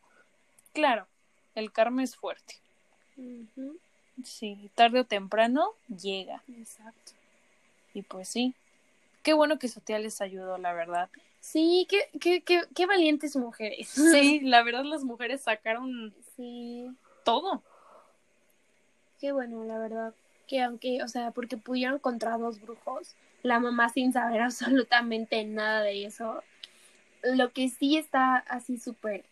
Claro, 0.72 1.08
el 1.56 1.72
karma 1.72 2.04
es 2.04 2.16
fuerte. 2.16 2.58
Sí, 4.24 4.70
tarde 4.76 5.00
o 5.02 5.06
temprano 5.06 5.72
llega. 5.88 6.44
Exacto. 6.58 7.12
Y 7.94 8.02
pues 8.04 8.30
sí. 8.30 8.54
Qué 9.24 9.34
bueno 9.34 9.60
que 9.60 9.68
su 9.68 9.80
tía 9.82 10.00
les 10.00 10.22
ayudó, 10.22 10.58
la 10.58 10.74
verdad. 10.74 11.10
Sí, 11.40 11.88
qué, 11.90 12.10
qué, 12.20 12.42
qué, 12.42 12.64
qué 12.76 12.86
valientes 12.86 13.36
mujeres. 13.36 13.88
Sí, 13.90 14.40
la 14.44 14.64
verdad 14.64 14.84
las 14.84 15.04
mujeres 15.04 15.42
sacaron 15.42 16.14
Sí, 16.36 16.88
todo. 17.24 17.62
qué 19.20 19.32
bueno, 19.32 19.64
la 19.64 19.78
verdad. 19.78 20.14
Que 20.48 20.62
aunque, 20.62 21.02
o 21.04 21.08
sea, 21.08 21.32
porque 21.32 21.58
pudieron 21.58 22.00
contra 22.00 22.38
dos 22.38 22.60
brujos, 22.62 23.16
la 23.44 23.60
mamá 23.60 23.90
sin 23.90 24.12
saber 24.14 24.42
absolutamente 24.42 25.44
nada 25.46 25.82
de 25.82 26.06
eso. 26.06 26.44
Lo 27.24 27.52
que 27.52 27.70
sí 27.70 27.98
está 27.98 28.38
así 28.38 28.78
súper. 28.78 29.24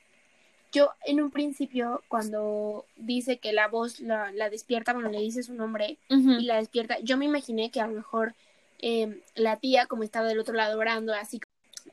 Yo 0.72 0.92
en 1.06 1.20
un 1.22 1.32
principio, 1.32 2.04
cuando 2.08 2.86
dice 2.96 3.38
que 3.40 3.54
la 3.54 3.68
voz 3.68 4.00
la, 4.00 4.32
la 4.32 4.50
despierta, 4.50 4.94
bueno, 4.94 5.10
le 5.10 5.20
dice 5.20 5.42
su 5.44 5.54
nombre 5.54 5.98
y 6.10 6.44
la 6.44 6.58
despierta, 6.58 7.00
yo 7.00 7.18
me 7.18 7.26
imaginé 7.26 7.72
que 7.72 7.82
a 7.82 7.88
lo 7.88 7.94
mejor 7.94 8.36
eh, 8.80 9.22
la 9.36 9.58
tía, 9.58 9.88
como 9.88 10.04
estaba 10.04 10.28
del 10.28 10.40
otro 10.40 10.54
lado 10.54 10.78
orando, 10.78 11.14
así, 11.14 11.40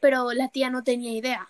pero 0.00 0.32
la 0.32 0.48
tía 0.48 0.68
no 0.70 0.84
tenía 0.84 1.12
idea. 1.12 1.48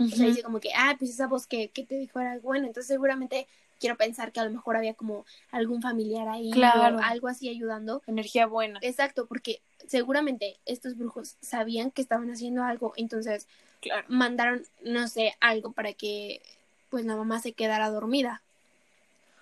O 0.00 0.06
sea, 0.06 0.26
dice 0.26 0.42
como 0.44 0.60
que, 0.60 0.70
ah, 0.76 0.94
pues 0.98 1.10
esa 1.10 1.26
voz 1.26 1.46
que, 1.46 1.68
que 1.70 1.84
te 1.84 1.96
dijo 1.96 2.20
era 2.20 2.38
bueno. 2.38 2.66
Entonces, 2.66 2.86
seguramente 2.86 3.48
quiero 3.80 3.96
pensar 3.96 4.30
que 4.30 4.40
a 4.40 4.44
lo 4.44 4.50
mejor 4.50 4.76
había 4.76 4.94
como 4.94 5.24
algún 5.50 5.82
familiar 5.82 6.28
ahí 6.28 6.50
Claro. 6.50 6.96
o 6.98 7.00
algo 7.00 7.28
así 7.28 7.48
ayudando. 7.48 8.02
Energía 8.06 8.46
buena. 8.46 8.78
Exacto, 8.82 9.26
porque 9.26 9.60
seguramente 9.86 10.56
estos 10.66 10.96
brujos 10.96 11.36
sabían 11.40 11.90
que 11.90 12.02
estaban 12.02 12.30
haciendo 12.30 12.62
algo, 12.62 12.92
entonces 12.96 13.48
Claro. 13.80 14.04
mandaron, 14.08 14.64
no 14.82 15.08
sé, 15.08 15.34
algo 15.40 15.72
para 15.72 15.92
que 15.92 16.42
pues 16.90 17.04
la 17.04 17.16
mamá 17.16 17.40
se 17.40 17.52
quedara 17.52 17.90
dormida. 17.90 18.42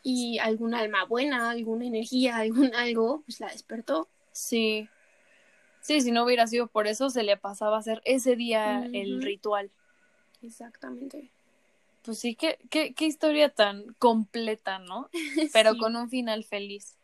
Y 0.03 0.39
algún 0.39 0.75
alma 0.75 1.05
buena, 1.05 1.51
alguna 1.51 1.85
energía, 1.85 2.37
algún 2.37 2.75
algo, 2.75 3.23
pues 3.27 3.41
la 3.41 3.49
despertó. 3.49 4.09
Sí. 4.33 4.89
Sí, 5.81 6.01
si 6.01 6.11
no 6.11 6.25
hubiera 6.25 6.47
sido 6.47 6.67
por 6.67 6.87
eso, 6.87 7.11
se 7.11 7.23
le 7.23 7.37
pasaba 7.37 7.77
a 7.77 7.81
hacer 7.81 8.03
ese 8.05 8.37
día 8.37 8.89
el 8.93 9.23
ritual. 9.23 9.71
Exactamente. 10.43 11.31
Pues 12.03 12.19
sí, 12.19 12.37
qué, 12.37 12.59
qué, 12.71 12.95
qué 12.95 13.07
historia 13.07 13.49
tan 13.49 13.95
completa, 13.99 14.79
¿no? 14.79 15.09
Pero 15.53 15.73
Sí, 15.73 15.79
con 15.79 15.97
un 15.97 16.09
final 16.09 16.45
feliz. 16.45 16.97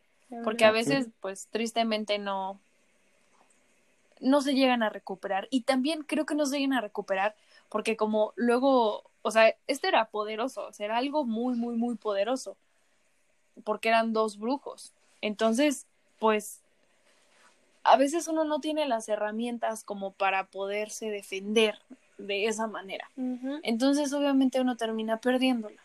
Porque 0.43 0.65
a 0.65 0.71
veces, 0.71 1.09
pues 1.19 1.47
tristemente 1.51 2.17
no, 2.17 2.59
no 4.19 4.41
se 4.41 4.55
llegan 4.55 4.81
a 4.81 4.89
recuperar. 4.89 5.47
Y 5.51 5.61
también 5.61 6.03
creo 6.03 6.25
que 6.25 6.35
no 6.35 6.45
se 6.45 6.57
llegan 6.57 6.73
a 6.73 6.81
recuperar 6.81 7.35
porque 7.69 7.97
como 7.97 8.33
luego, 8.35 9.03
o 9.23 9.31
sea, 9.31 9.55
este 9.67 9.87
era 9.87 10.05
poderoso, 10.05 10.67
o 10.67 10.73
sea, 10.73 10.85
era 10.85 10.97
algo 10.97 11.25
muy, 11.25 11.55
muy, 11.55 11.75
muy 11.75 11.95
poderoso. 11.95 12.55
Porque 13.63 13.89
eran 13.89 14.13
dos 14.13 14.37
brujos. 14.37 14.93
Entonces, 15.21 15.87
pues, 16.19 16.61
a 17.83 17.97
veces 17.97 18.27
uno 18.27 18.43
no 18.43 18.59
tiene 18.59 18.87
las 18.87 19.09
herramientas 19.09 19.83
como 19.83 20.11
para 20.11 20.45
poderse 20.45 21.09
defender 21.09 21.79
de 22.17 22.47
esa 22.47 22.67
manera. 22.67 23.09
Entonces, 23.63 24.13
obviamente, 24.13 24.61
uno 24.61 24.75
termina 24.75 25.17
perdiéndola. 25.17 25.81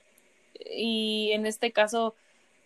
Y 0.74 1.30
en 1.32 1.46
este 1.46 1.72
caso, 1.72 2.14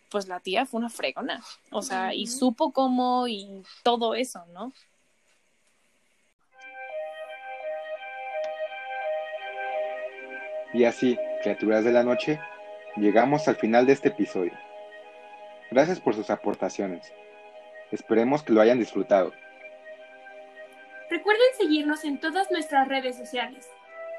pues 0.09 0.29
la 0.29 0.41
tía 0.41 0.67
fue 0.67 0.79
una 0.79 0.91
fregona. 0.91 1.43
O 1.71 1.83
sea, 1.83 2.15
y 2.15 2.27
supo 2.27 2.73
cómo 2.73 3.29
y 3.29 3.63
todo 3.83 4.15
eso, 4.15 4.45
¿no? 4.53 4.73
Y 10.73 10.85
así, 10.85 11.19
criaturas 11.43 11.85
de 11.85 11.93
la 11.93 12.03
noche, 12.03 12.41
llegamos 12.97 13.47
al 13.49 13.57
final 13.57 13.87
de 13.87 13.93
este 13.93 14.09
episodio. 14.09 14.53
Gracias 15.71 16.01
por 16.01 16.15
sus 16.15 16.31
aportaciones. 16.31 17.13
Esperemos 17.91 18.43
que 18.43 18.53
lo 18.53 18.61
hayan 18.61 18.79
disfrutado. 18.79 19.33
Recuerden 21.11 21.47
seguirnos 21.59 22.05
en 22.05 22.19
todas 22.19 22.51
nuestras 22.51 22.89
redes 22.89 23.17
sociales. 23.17 23.69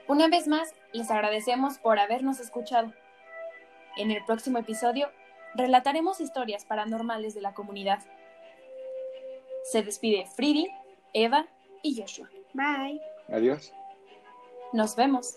Una 0.06 0.28
vez 0.28 0.48
más, 0.48 0.74
les 0.92 1.10
agradecemos 1.10 1.78
por 1.78 1.98
habernos 1.98 2.40
escuchado. 2.40 2.92
En 3.96 4.10
el 4.10 4.24
próximo 4.24 4.58
episodio, 4.58 5.10
relataremos 5.54 6.20
historias 6.20 6.64
paranormales 6.64 7.34
de 7.34 7.42
la 7.42 7.52
comunidad. 7.52 7.98
Se 9.64 9.82
despide 9.82 10.26
Fridi, 10.34 10.68
Eva 11.12 11.46
y 11.82 12.00
Joshua. 12.00 12.30
Bye. 12.54 13.00
Adiós. 13.28 13.72
Nos 14.72 14.96
vemos. 14.96 15.36